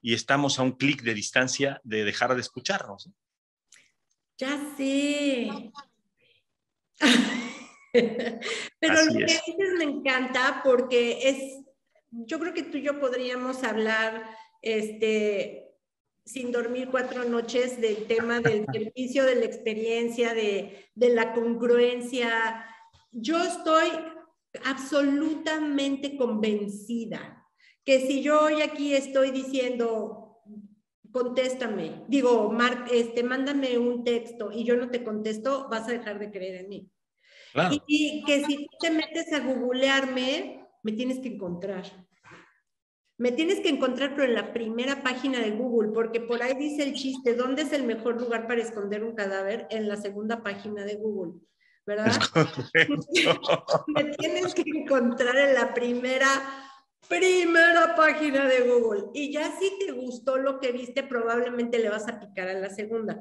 y 0.00 0.14
estamos 0.14 0.58
a 0.58 0.62
un 0.62 0.72
clic 0.72 1.02
de 1.02 1.14
distancia 1.14 1.80
de 1.84 2.04
dejar 2.04 2.34
de 2.34 2.40
escucharnos. 2.40 3.10
Ya 4.38 4.60
sé. 4.76 5.72
Pero 7.92 9.04
lo 9.04 9.14
que 9.14 9.24
dices 9.24 9.74
me 9.78 9.84
encanta 9.84 10.62
porque 10.64 11.28
es, 11.28 11.64
yo 12.10 12.38
creo 12.38 12.54
que 12.54 12.62
tú 12.62 12.78
y 12.78 12.82
yo 12.82 12.98
podríamos 12.98 13.62
hablar 13.64 14.36
este, 14.62 15.72
sin 16.24 16.52
dormir 16.52 16.88
cuatro 16.90 17.24
noches 17.24 17.80
del 17.80 18.06
tema 18.06 18.40
del 18.40 18.64
servicio, 18.72 19.24
de 19.24 19.36
la 19.36 19.44
experiencia, 19.44 20.34
de, 20.34 20.88
de 20.94 21.08
la 21.10 21.32
congruencia, 21.32 22.64
yo 23.12 23.42
estoy 23.42 23.88
absolutamente 24.64 26.16
convencida 26.16 27.46
que 27.84 28.00
si 28.00 28.22
yo 28.22 28.42
hoy 28.42 28.62
aquí 28.62 28.94
estoy 28.94 29.30
diciendo, 29.30 30.42
contéstame, 31.10 32.04
digo, 32.08 32.50
Mar, 32.50 32.86
este, 32.90 33.22
mándame 33.22 33.76
un 33.78 34.04
texto 34.04 34.50
y 34.52 34.64
yo 34.64 34.76
no 34.76 34.90
te 34.90 35.04
contesto, 35.04 35.68
vas 35.70 35.88
a 35.88 35.92
dejar 35.92 36.18
de 36.18 36.30
creer 36.30 36.62
en 36.62 36.68
mí. 36.68 36.90
Y, 37.86 38.24
que 38.24 38.44
si 38.44 38.66
te 38.80 38.90
metes 38.90 39.30
a 39.32 39.40
googlearme, 39.40 40.66
me 40.82 40.92
tienes 40.92 41.18
que 41.18 41.28
encontrar. 41.28 41.84
Me 43.18 43.30
tienes 43.30 43.60
que 43.60 43.68
encontrar, 43.68 44.14
pero 44.14 44.24
en 44.24 44.34
la 44.34 44.52
primera 44.52 45.02
página 45.02 45.40
de 45.40 45.50
Google, 45.50 45.92
porque 45.92 46.20
por 46.20 46.42
ahí 46.42 46.54
dice 46.54 46.82
el 46.82 46.94
chiste, 46.94 47.34
¿dónde 47.34 47.62
es 47.62 47.72
el 47.72 47.84
mejor 47.84 48.20
lugar 48.20 48.46
para 48.46 48.62
esconder 48.62 49.04
un 49.04 49.14
cadáver? 49.14 49.66
En 49.70 49.86
la 49.86 49.96
segunda 49.96 50.42
página 50.42 50.84
de 50.84 50.96
Google. 50.96 51.40
¿Verdad? 51.86 52.12
Me 53.88 54.04
tienes 54.04 54.54
que 54.54 54.64
encontrar 54.66 55.36
en 55.36 55.54
la 55.54 55.74
primera, 55.74 56.26
primera 57.08 57.94
página 57.94 58.46
de 58.46 58.60
Google. 58.60 59.04
Y 59.14 59.32
ya 59.32 59.50
si 59.58 59.78
te 59.78 59.92
gustó 59.92 60.36
lo 60.36 60.60
que 60.60 60.72
viste, 60.72 61.02
probablemente 61.02 61.78
le 61.78 61.88
vas 61.88 62.08
a 62.08 62.20
picar 62.20 62.48
a 62.48 62.54
la 62.54 62.70
segunda. 62.70 63.20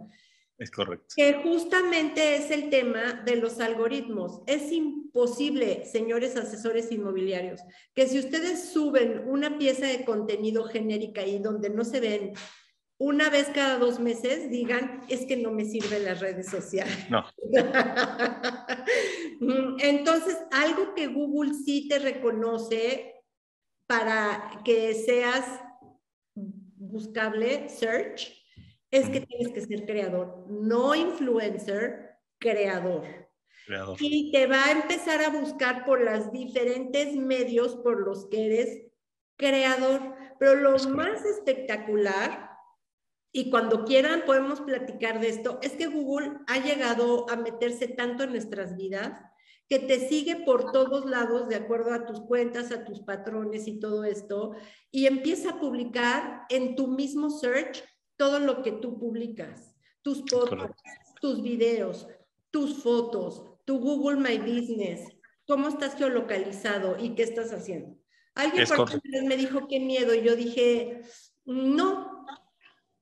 Es 0.58 0.70
correcto. 0.70 1.16
Que 1.16 1.42
justamente 1.42 2.36
es 2.36 2.52
el 2.52 2.70
tema 2.70 3.24
de 3.26 3.36
los 3.36 3.60
algoritmos. 3.60 4.42
Es 4.46 4.72
imposible, 4.72 5.86
señores 5.86 6.38
asesores 6.38 6.92
inmobiliarios, 6.92 7.62
que 7.96 8.06
si 8.06 8.20
ustedes 8.20 8.70
suben 8.72 9.24
una 9.28 9.58
pieza 9.58 9.88
de 9.88 10.06
contenido 10.06 10.66
genérica 10.66 11.26
y 11.26 11.40
donde 11.40 11.72
no 11.72 11.84
se 11.84 12.00
ven 12.00 12.34
una 13.02 13.32
vez 13.32 13.50
cada 13.52 13.80
dos 13.80 14.00
meses 14.00 14.52
digan, 14.52 15.02
es 15.10 15.26
que 15.26 15.36
no 15.36 15.50
me 15.50 15.66
sirven 15.66 16.06
las 16.06 16.20
redes 16.20 16.50
sociales. 16.50 17.10
No. 17.10 17.26
Entonces, 19.80 20.38
algo 20.52 20.94
que 20.94 21.08
Google 21.08 21.56
sí 21.56 21.88
te 21.88 21.98
reconoce 21.98 23.16
para 23.88 24.62
que 24.64 24.94
seas 24.94 25.48
buscable, 26.36 27.70
search, 27.70 28.40
es 28.92 29.10
que 29.10 29.22
tienes 29.22 29.52
que 29.52 29.62
ser 29.62 29.88
creador, 29.88 30.46
no 30.48 30.94
influencer, 30.94 32.20
creador. 32.38 33.04
creador. 33.66 33.98
Y 34.00 34.32
te 34.32 34.46
va 34.46 34.66
a 34.66 34.72
empezar 34.74 35.24
a 35.24 35.30
buscar 35.30 35.86
por 35.86 36.02
los 36.02 36.32
diferentes 36.32 37.16
medios 37.16 37.78
por 37.78 38.06
los 38.06 38.28
que 38.28 38.46
eres 38.46 38.82
creador. 39.38 40.14
Pero 40.38 40.54
lo 40.54 40.78
más 40.90 41.26
espectacular 41.26 42.51
y 43.32 43.50
cuando 43.50 43.86
quieran 43.86 44.24
podemos 44.26 44.62
platicar 44.62 45.20
de 45.20 45.30
esto. 45.30 45.60
Es 45.62 45.74
que 45.74 45.88
Google 45.88 46.40
ha 46.48 46.58
llegado 46.60 47.30
a 47.30 47.36
meterse 47.36 47.88
tanto 47.88 48.24
en 48.24 48.32
nuestras 48.32 48.76
vidas 48.76 49.22
que 49.70 49.80
te 49.80 50.10
sigue 50.10 50.36
por 50.36 50.74
todos 50.74 51.06
lados 51.06 51.48
de 51.48 51.56
acuerdo 51.56 51.94
a 51.94 52.06
tus 52.06 52.20
cuentas, 52.20 52.74
a 52.74 52.84
tus 52.84 53.00
patrones 53.00 53.68
y 53.68 53.80
todo 53.80 54.04
esto, 54.04 54.54
y 54.92 55.06
empieza 55.06 55.52
a 55.52 55.60
publicar 55.62 56.46
en 56.50 56.76
tu 56.76 56.88
mismo 56.88 57.30
search 57.30 57.82
todo 58.18 58.40
lo 58.40 58.64
que 58.64 58.74
tú 58.74 59.00
publicas, 59.00 59.74
tus 60.02 60.24
podcasts, 60.24 60.84
tus 61.22 61.42
videos, 61.42 62.06
tus 62.50 62.84
fotos, 62.84 63.46
tu 63.64 63.80
Google 63.80 64.20
My 64.20 64.40
Business, 64.40 65.08
cómo 65.48 65.70
estás 65.70 65.96
geolocalizado 65.96 66.98
y 67.00 67.16
qué 67.16 67.24
estás 67.24 67.54
haciendo. 67.54 67.98
Alguien 68.36 68.68
por 68.68 68.90
me 69.24 69.38
dijo 69.38 69.68
qué 69.70 69.80
miedo 69.80 70.14
y 70.14 70.22
yo 70.22 70.36
dije, 70.36 71.02
no, 71.46 72.26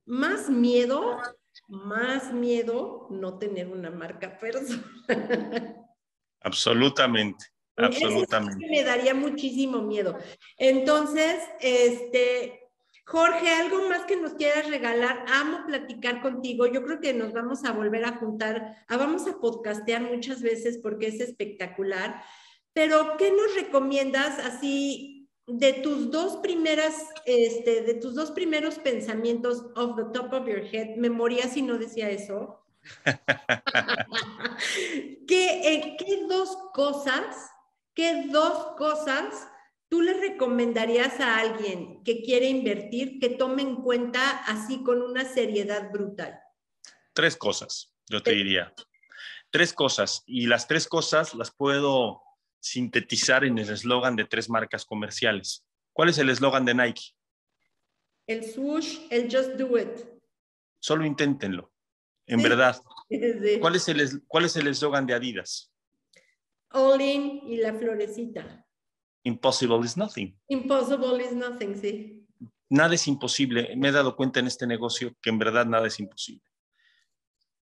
más 0.09 0.49
miedo, 0.49 1.19
más 1.67 2.33
miedo 2.33 3.07
no 3.11 3.37
tener 3.37 3.67
una 3.67 3.91
marca 3.91 4.39
personal. 4.39 5.85
Absolutamente, 6.41 7.45
absolutamente. 7.75 8.67
me 8.67 8.83
daría 8.83 9.13
muchísimo 9.13 9.83
miedo. 9.83 10.17
Entonces, 10.57 11.39
este, 11.59 12.71
Jorge, 13.05 13.49
algo 13.49 13.87
más 13.87 14.05
que 14.05 14.15
nos 14.15 14.33
quieras 14.33 14.67
regalar. 14.67 15.25
Amo 15.27 15.65
platicar 15.67 16.21
contigo. 16.21 16.65
Yo 16.65 16.83
creo 16.83 16.99
que 16.99 17.13
nos 17.13 17.31
vamos 17.31 17.63
a 17.63 17.71
volver 17.71 18.05
a 18.05 18.17
juntar, 18.17 18.83
a, 18.87 18.97
vamos 18.97 19.27
a 19.27 19.39
podcastear 19.39 20.01
muchas 20.01 20.41
veces 20.41 20.79
porque 20.81 21.07
es 21.07 21.19
espectacular. 21.19 22.23
Pero, 22.73 23.15
¿qué 23.17 23.31
nos 23.31 23.53
recomiendas 23.53 24.39
así 24.39 25.18
de 25.49 25.73
tus 25.73 26.11
dos 26.11 26.37
primeras, 26.37 26.95
este, 27.25 27.81
de 27.81 27.93
tus 27.95 28.15
dos 28.15 28.31
primeros 28.31 28.75
pensamientos 28.75 29.65
off 29.75 29.95
the 29.95 30.05
top 30.13 30.33
of 30.33 30.47
your 30.47 30.63
head? 30.63 30.95
¿Me 30.95 31.09
moría 31.09 31.47
si 31.47 31.61
no 31.61 31.77
decía 31.77 32.09
eso? 32.09 32.63
¿Qué, 35.27 35.73
eh, 35.73 35.97
¿Qué 35.97 36.25
dos 36.27 36.57
cosas, 36.73 37.51
qué 37.93 38.27
dos 38.31 38.75
cosas 38.77 39.49
tú 39.89 40.01
le 40.01 40.13
recomendarías 40.13 41.19
a 41.19 41.39
alguien 41.39 42.03
que 42.03 42.21
quiere 42.21 42.47
invertir 42.47 43.19
que 43.19 43.29
tome 43.29 43.63
en 43.63 43.77
cuenta 43.77 44.43
así 44.45 44.83
con 44.83 45.01
una 45.01 45.25
seriedad 45.25 45.91
brutal? 45.91 46.39
Tres 47.13 47.35
cosas, 47.35 47.91
yo 48.07 48.21
te 48.21 48.31
diría. 48.31 48.73
Tres 49.49 49.73
cosas. 49.73 50.23
Y 50.27 50.45
las 50.45 50.67
tres 50.67 50.87
cosas 50.87 51.33
las 51.33 51.51
puedo 51.51 52.21
sintetizar 52.59 53.43
en 53.45 53.57
el 53.57 53.69
eslogan 53.69 54.15
de 54.15 54.25
tres 54.25 54.49
marcas 54.49 54.85
comerciales. 54.85 55.65
¿Cuál 55.93 56.09
es 56.09 56.17
el 56.17 56.29
eslogan 56.29 56.65
de 56.65 56.73
Nike? 56.73 57.13
El 58.27 58.43
swoosh, 58.43 58.99
el 59.09 59.23
just 59.23 59.51
do 59.51 59.77
it. 59.77 59.89
Solo 60.79 61.05
inténtenlo, 61.05 61.71
en 62.27 62.41
verdad. 62.41 62.81
¿Cuál 63.59 63.75
es 63.75 63.87
el 63.87 64.23
cuál 64.27 64.45
es 64.45 64.55
el 64.55 64.67
eslogan 64.67 65.05
de 65.05 65.15
Adidas? 65.15 65.71
All 66.71 67.01
in 67.01 67.41
y 67.47 67.57
la 67.57 67.73
florecita. 67.73 68.65
Impossible 69.23 69.83
is 69.83 69.97
nothing. 69.97 70.37
Impossible 70.47 71.23
is 71.23 71.33
nothing, 71.33 71.75
sí. 71.75 72.27
Nada 72.69 72.93
es 72.93 73.07
imposible. 73.07 73.75
Me 73.75 73.89
he 73.89 73.91
dado 73.91 74.15
cuenta 74.15 74.39
en 74.39 74.47
este 74.47 74.67
negocio 74.67 75.15
que 75.21 75.31
en 75.31 75.39
verdad 75.39 75.65
nada 75.65 75.87
es 75.87 75.99
imposible. 75.99 76.43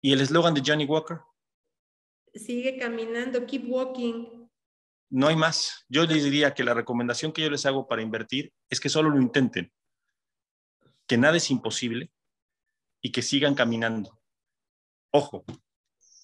¿Y 0.01 0.13
el 0.13 0.21
eslogan 0.21 0.55
de 0.55 0.63
Johnny 0.65 0.85
Walker? 0.85 1.19
Sigue 2.35 2.79
caminando, 2.79 3.45
keep 3.47 3.65
walking 3.69 4.42
no 5.13 5.29
hay 5.29 5.37
más. 5.37 5.85
Yo 5.89 6.05
les 6.07 6.25
diría 6.25 6.55
que 6.55 6.65
la 6.65 6.75
recomendación 6.75 7.33
que 7.33 7.43
yo 7.43 7.51
les 7.51 7.67
hago 7.67 7.87
para 7.87 8.03
invertir 8.03 8.53
es 8.71 8.81
que 8.81 8.89
solo 8.89 9.11
lo 9.11 9.21
intenten, 9.21 9.71
que 11.07 11.19
nada 11.19 11.37
es 11.37 11.51
imposible 11.51 12.11
y 13.03 13.13
que 13.13 13.21
sigan 13.21 13.55
caminando. 13.55 14.19
Ojo, 15.11 15.45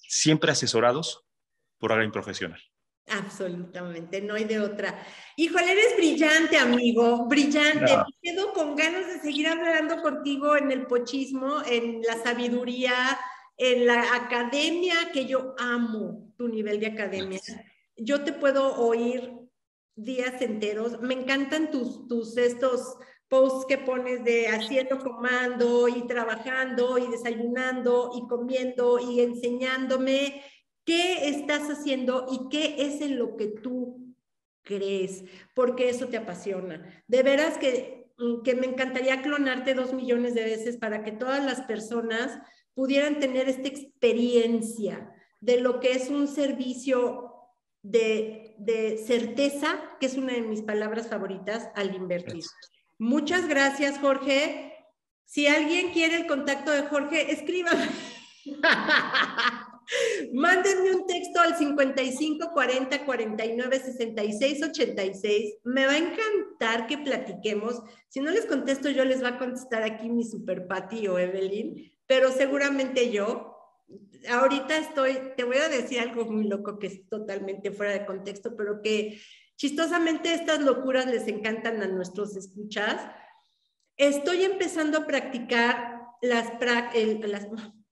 siempre 0.07 0.51
asesorados 0.51 1.23
por 1.77 1.91
alguien 1.91 2.11
profesional. 2.11 2.59
Absolutamente, 3.05 4.21
no 4.21 4.33
hay 4.33 4.45
de 4.45 4.59
otra. 4.59 5.05
Híjole, 5.35 5.71
eres 5.71 5.95
brillante, 5.95 6.57
amigo, 6.57 7.27
brillante. 7.27 7.95
Me 7.95 8.13
quedo 8.21 8.53
con 8.53 8.75
ganas 8.75 9.07
de 9.07 9.19
seguir 9.19 9.47
hablando 9.47 10.01
contigo 10.01 10.55
en 10.57 10.71
el 10.71 10.87
pochismo, 10.87 11.61
en 11.65 12.01
la 12.01 12.17
sabiduría, 12.23 13.19
en 13.55 13.85
la 13.85 14.15
academia, 14.15 15.11
que 15.11 15.27
yo 15.27 15.53
amo 15.59 16.33
tu 16.37 16.47
nivel 16.47 16.79
de 16.79 16.87
academia 16.87 17.39
yo 18.01 18.23
te 18.23 18.33
puedo 18.33 18.75
oír 18.77 19.31
días 19.95 20.41
enteros. 20.41 21.01
Me 21.01 21.13
encantan 21.13 21.71
tus, 21.71 22.07
tus 22.07 22.37
estos 22.37 22.97
posts 23.27 23.65
que 23.67 23.77
pones 23.77 24.23
de 24.23 24.47
haciendo 24.47 24.99
comando 24.99 25.87
y 25.87 26.07
trabajando 26.07 26.97
y 26.97 27.07
desayunando 27.07 28.11
y 28.15 28.27
comiendo 28.27 28.99
y 28.99 29.21
enseñándome 29.21 30.41
qué 30.83 31.29
estás 31.29 31.69
haciendo 31.69 32.25
y 32.31 32.49
qué 32.49 32.75
es 32.79 33.01
en 33.01 33.19
lo 33.19 33.37
que 33.37 33.47
tú 33.47 34.15
crees, 34.63 35.23
porque 35.53 35.89
eso 35.89 36.07
te 36.07 36.17
apasiona. 36.17 37.03
De 37.07 37.21
veras 37.21 37.57
que, 37.57 38.11
que 38.43 38.55
me 38.55 38.65
encantaría 38.65 39.21
clonarte 39.21 39.75
dos 39.75 39.93
millones 39.93 40.33
de 40.33 40.43
veces 40.43 40.77
para 40.77 41.03
que 41.03 41.11
todas 41.11 41.43
las 41.43 41.61
personas 41.61 42.39
pudieran 42.73 43.19
tener 43.19 43.47
esta 43.47 43.67
experiencia 43.67 45.13
de 45.39 45.61
lo 45.61 45.79
que 45.79 45.91
es 45.91 46.09
un 46.09 46.27
servicio 46.27 47.28
de, 47.81 49.01
certeza, 49.05 49.79
que 49.99 50.05
es 50.07 50.15
una 50.15 50.33
de 50.33 50.41
mis 50.41 50.61
palabras 50.61 51.07
favoritas 51.07 51.69
al 51.75 51.95
invertir. 51.95 52.43
Muchas 52.97 53.47
gracias, 53.47 53.99
Jorge. 53.99 54.73
Si 55.25 55.47
alguien 55.47 55.91
quiere 55.91 56.15
el 56.15 56.27
contacto 56.27 56.71
de 56.71 56.83
Jorge, 56.83 57.31
escríbame. 57.31 57.87
Mándenme 60.33 60.91
un 60.95 61.07
texto 61.07 61.39
al 61.39 61.57
55 61.57 62.51
40 62.53 63.05
49 63.05 63.79
66 63.79 64.63
86. 64.63 65.55
Me 65.63 65.85
va 65.85 65.93
a 65.93 65.97
encantar 65.97 66.87
que 66.87 66.97
platiquemos. 66.97 67.81
Si 68.07 68.19
no 68.19 68.31
les 68.31 68.45
contesto, 68.45 68.89
yo 68.89 69.05
les 69.05 69.23
va 69.23 69.29
a 69.29 69.39
contestar 69.39 69.83
aquí 69.83 70.09
mi 70.09 70.23
super 70.23 70.67
Patty 70.67 71.07
o 71.07 71.17
Evelyn, 71.17 71.91
pero 72.05 72.31
seguramente 72.31 73.11
yo 73.11 73.58
ahorita 74.27 74.77
estoy, 74.77 75.17
te 75.37 75.43
voy 75.43 75.57
a 75.57 75.69
decir 75.69 75.99
algo 75.99 76.25
muy 76.25 76.45
loco 76.45 76.79
que 76.79 76.87
es 76.87 77.07
totalmente 77.07 77.71
fuera 77.71 77.93
de 77.93 78.05
contexto, 78.05 78.55
pero 78.55 78.81
que 78.81 79.19
chistosamente 79.55 80.33
estas 80.33 80.61
locuras 80.61 81.05
les 81.05 81.27
encantan 81.27 81.81
a 81.81 81.87
nuestros 81.87 82.35
escuchas. 82.35 83.11
Estoy 83.97 84.43
empezando 84.43 84.99
a 84.99 85.07
practicar 85.07 86.01
las, 86.21 86.53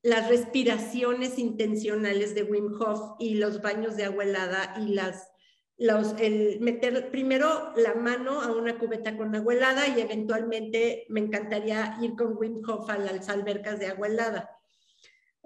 las, 0.01 0.29
respiraciones 0.29 1.37
intencionales 1.37 2.35
de 2.35 2.43
Wim 2.43 2.73
Hof 2.79 3.15
y 3.19 3.35
los 3.35 3.61
baños 3.61 3.97
de 3.97 4.05
agua 4.05 4.23
helada 4.23 4.75
y 4.79 4.93
las, 4.93 5.29
los, 5.77 6.15
el 6.19 6.59
meter 6.61 7.11
primero 7.11 7.73
la 7.75 7.93
mano 7.95 8.41
a 8.41 8.53
una 8.53 8.77
cubeta 8.77 9.17
con 9.17 9.35
agua 9.35 9.53
helada 9.53 9.87
y 9.87 9.99
eventualmente 9.99 11.05
me 11.09 11.19
encantaría 11.19 11.97
ir 12.01 12.15
con 12.15 12.37
Wim 12.37 12.61
Hof 12.67 12.89
a 12.89 12.97
las 12.97 13.27
albercas 13.27 13.79
de 13.79 13.87
agua 13.87 14.07
helada. 14.07 14.56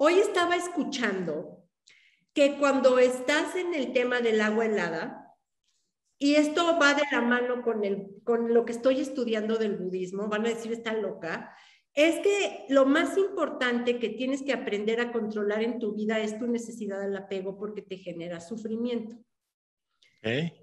Hoy 0.04 0.16
estaba 0.16 0.56
escuchando 0.56 1.64
que 2.34 2.58
cuando 2.58 2.98
estás 2.98 3.56
en 3.56 3.76
el 3.76 3.94
tema 3.94 4.20
del 4.20 4.42
agua 4.42 4.66
helada, 4.66 5.38
y 6.18 6.38
esto 6.38 6.80
va 6.82 6.96
de 6.96 7.04
la 7.12 7.22
mano 7.22 7.62
con, 7.62 7.84
el, 7.84 8.08
con 8.24 8.52
lo 8.52 8.66
que 8.66 8.72
estoy 8.72 9.00
estudiando 9.00 9.58
del 9.58 9.78
budismo, 9.78 10.28
van 10.28 10.48
a 10.48 10.50
decir 10.50 10.72
está 10.72 10.94
loca, 10.94 11.56
es 11.94 12.16
que 12.22 12.66
lo 12.70 12.88
más 12.88 13.16
importante 13.16 14.00
que 14.00 14.10
tienes 14.10 14.42
que 14.42 14.54
aprender 14.54 15.00
a 15.02 15.12
controlar 15.12 15.62
en 15.62 15.78
tu 15.78 15.94
vida 15.94 16.20
es 16.20 16.40
tu 16.40 16.48
necesidad 16.48 17.00
del 17.00 17.16
apego 17.16 17.60
porque 17.60 17.84
te 17.84 17.98
genera 17.98 18.40
sufrimiento. 18.40 19.18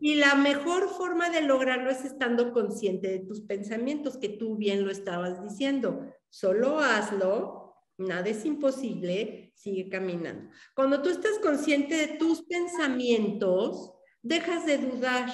Y 0.01 0.17
la 0.17 0.35
mejor 0.35 0.89
forma 0.89 1.31
de 1.31 1.43
lograrlo 1.43 1.91
es 1.91 2.05
estando 2.05 2.53
consciente 2.53 3.07
de 3.07 3.21
tus 3.21 3.43
pensamientos, 3.43 4.17
que 4.17 4.31
tú 4.31 4.57
bien 4.57 4.85
lo 4.85 4.91
estabas 4.91 5.41
diciendo. 5.45 6.13
Solo 6.29 6.81
hazlo 6.81 7.68
nada 7.99 8.29
es 8.29 8.45
imposible, 8.45 9.53
sigue 9.55 9.89
caminando. 9.89 10.51
Cuando 10.75 11.03
tú 11.03 11.11
estás 11.11 11.39
consciente 11.41 11.95
de 11.97 12.17
tus 12.17 12.43
pensamientos, 12.43 13.93
dejas 14.23 14.65
de 14.67 14.79
dudar. 14.79 15.29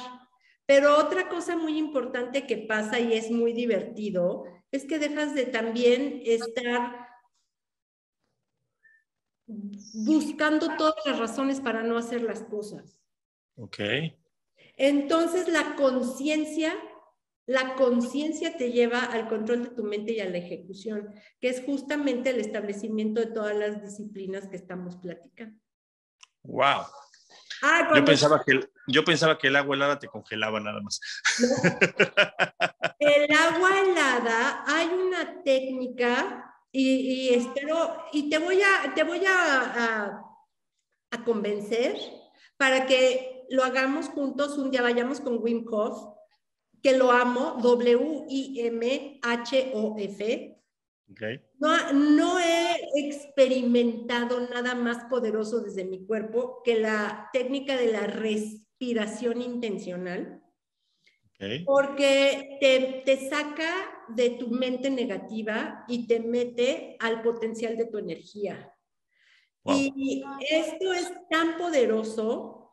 Pero 0.67 0.97
otra 0.99 1.29
cosa 1.29 1.57
muy 1.57 1.79
importante 1.79 2.47
que 2.47 2.57
pasa 2.57 2.99
y 2.99 3.12
es 3.12 3.31
muy 3.31 3.53
divertido 3.53 4.45
es 4.73 4.85
que 4.87 4.99
dejas 4.99 5.35
de 5.35 5.45
también 5.45 6.23
estar 6.25 7.07
buscando 9.47 10.75
todas 10.79 11.05
las 11.05 11.19
razones 11.19 11.61
para 11.61 11.83
no 11.83 11.99
hacer 11.99 12.23
las 12.23 12.43
cosas. 12.45 12.99
Ok. 13.57 13.79
Entonces 14.77 15.49
la 15.49 15.77
conciencia 15.77 16.75
la 17.47 17.75
conciencia 17.75 18.57
te 18.57 18.73
lleva 18.73 19.01
al 19.01 19.29
control 19.29 19.65
de 19.65 19.71
tu 19.71 19.85
mente 19.85 20.13
y 20.13 20.21
a 20.21 20.29
la 20.29 20.39
ejecución, 20.39 21.15
que 21.41 21.49
es 21.49 21.63
justamente 21.65 22.31
el 22.31 22.41
establecimiento 22.41 23.21
de 23.21 23.27
todas 23.27 23.57
las 23.57 23.83
disciplinas 23.83 24.49
que 24.49 24.57
estamos 24.57 24.97
platicando. 24.97 25.59
¡Wow! 26.43 26.83
Ah, 27.63 27.93
yo, 27.95 28.05
pensaba 28.05 28.43
que 28.45 28.53
el, 28.53 28.71
yo 28.87 29.05
pensaba 29.05 29.39
que 29.39 29.49
el 29.49 29.57
agua 29.57 29.77
helada 29.77 29.99
te 29.99 30.09
congelaba 30.09 30.61
nada 30.61 30.81
más. 30.81 31.01
El 32.99 33.31
agua 33.35 33.81
helada, 33.81 34.65
hay 34.67 34.87
una 34.89 35.43
técnica 35.43 36.55
y, 36.71 37.29
espero, 37.35 38.05
y 38.13 38.31
te 38.31 38.39
voy 38.39 38.61
a, 38.63 38.95
te 38.95 39.05
voy 39.05 39.23
a, 39.27 40.21
a 41.11 41.25
convencer 41.25 41.97
para 42.57 42.87
que 42.87 43.45
lo 43.51 43.63
hagamos 43.63 44.09
juntos, 44.09 44.57
un 44.59 44.71
día 44.71 44.83
vayamos 44.83 45.21
con 45.21 45.39
Wim 45.43 45.67
Hof 45.71 46.14
que 46.85 46.97
lo 46.99 47.11
amo, 47.11 47.59
W-I-M-H-O-F. 47.62 48.61
No, 51.59 51.93
no 51.95 52.39
he 52.39 52.76
experimentado 52.95 54.41
nada 54.49 54.74
más 54.74 55.07
poderoso 55.07 55.62
desde 55.62 55.87
mi 55.87 56.05
cuerpo 56.05 56.61
que 56.62 56.78
la 56.78 57.30
técnica 57.32 57.78
de 57.78 57.91
la 57.91 58.07
respiración 58.07 59.41
intencional. 59.41 60.43
Porque 61.64 62.59
te, 62.61 63.03
te, 63.07 63.28
saca 63.30 64.05
de 64.09 64.30
tu 64.30 64.49
mente 64.49 64.91
negativa 64.91 65.85
y 65.89 66.07
te 66.07 66.20
mete 66.20 66.97
al 67.01 67.22
potencial 67.22 67.78
de 67.78 67.87
tu 67.87 67.97
energía. 67.97 68.74
Y 69.64 70.22
esto 70.51 70.93
es 70.93 71.11
tan 71.30 71.57
poderoso 71.57 72.64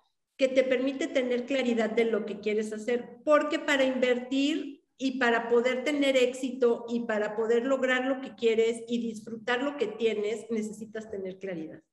que 0.41 0.47
te 0.47 0.63
permite 0.63 1.05
tener 1.05 1.45
claridad 1.45 1.91
de 1.91 2.03
lo 2.03 2.25
que 2.25 2.39
quieres 2.39 2.73
hacer, 2.73 3.19
porque 3.23 3.59
para 3.59 3.83
invertir 3.83 4.83
y 4.97 5.19
para 5.19 5.49
poder 5.49 5.83
tener 5.83 6.17
éxito 6.17 6.87
y 6.89 7.01
para 7.01 7.35
poder 7.35 7.67
lograr 7.67 8.07
lo 8.07 8.21
que 8.21 8.33
quieres 8.33 8.81
y 8.87 8.99
disfrutar 8.99 9.61
lo 9.61 9.77
que 9.77 9.85
tienes, 9.85 10.49
necesitas 10.49 11.11
tener 11.11 11.37
claridad. 11.37 11.83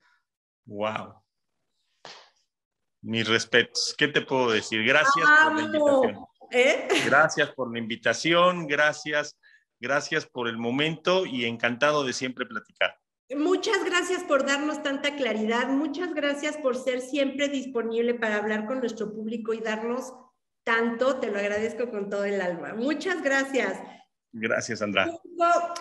Wow. 0.65 1.23
Mis 3.03 3.29
respetos. 3.29 3.95
¿Qué 3.99 4.09
te 4.09 4.23
puedo 4.23 4.51
decir? 4.51 4.83
Gracias 4.83 5.29
por 5.45 5.55
la 5.55 5.63
invitación. 5.65 6.27
¿Eh? 6.51 6.89
Gracias 7.05 7.53
por 7.53 7.71
la 7.71 7.79
invitación, 7.79 8.67
gracias, 8.67 9.37
gracias 9.79 10.25
por 10.25 10.49
el 10.49 10.57
momento 10.57 11.27
y 11.27 11.45
encantado 11.45 12.03
de 12.03 12.15
siempre 12.15 12.47
platicar. 12.47 12.99
Muchas 13.37 13.85
gracias 13.85 14.25
por 14.25 14.47
darnos 14.47 14.83
tanta 14.83 15.15
claridad, 15.17 15.69
muchas 15.69 16.15
gracias 16.15 16.57
por 16.57 16.77
ser 16.77 17.03
siempre 17.03 17.49
disponible 17.49 18.15
para 18.15 18.37
hablar 18.37 18.67
con 18.67 18.81
nuestro 18.81 19.13
público 19.13 19.53
y 19.53 19.61
darnos 19.61 20.15
tanto, 20.65 21.19
te 21.19 21.31
lo 21.31 21.39
agradezco 21.39 21.91
con 21.91 22.09
todo 22.09 22.25
el 22.25 22.41
alma. 22.41 22.75
Muchas 22.75 23.23
gracias. 23.23 23.79
Gracias, 24.33 24.79
Sandra. 24.81 25.11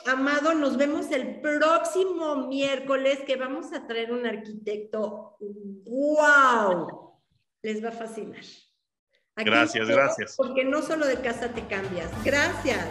Amado, 0.05 0.53
nos 0.53 0.77
vemos 0.77 1.11
el 1.11 1.41
próximo 1.41 2.47
miércoles 2.47 3.19
que 3.25 3.35
vamos 3.35 3.73
a 3.73 3.85
traer 3.85 4.11
un 4.11 4.25
arquitecto. 4.25 5.37
¡Wow! 5.39 7.19
Les 7.61 7.83
va 7.83 7.89
a 7.89 7.91
fascinar. 7.91 8.43
gracias, 9.35 9.87
gracias. 9.87 10.35
Porque 10.37 10.63
no 10.63 10.81
solo 10.81 11.05
de 11.05 11.19
casa 11.19 11.49
te 11.49 11.65
cambias. 11.67 12.09
Gracias. 12.23 12.87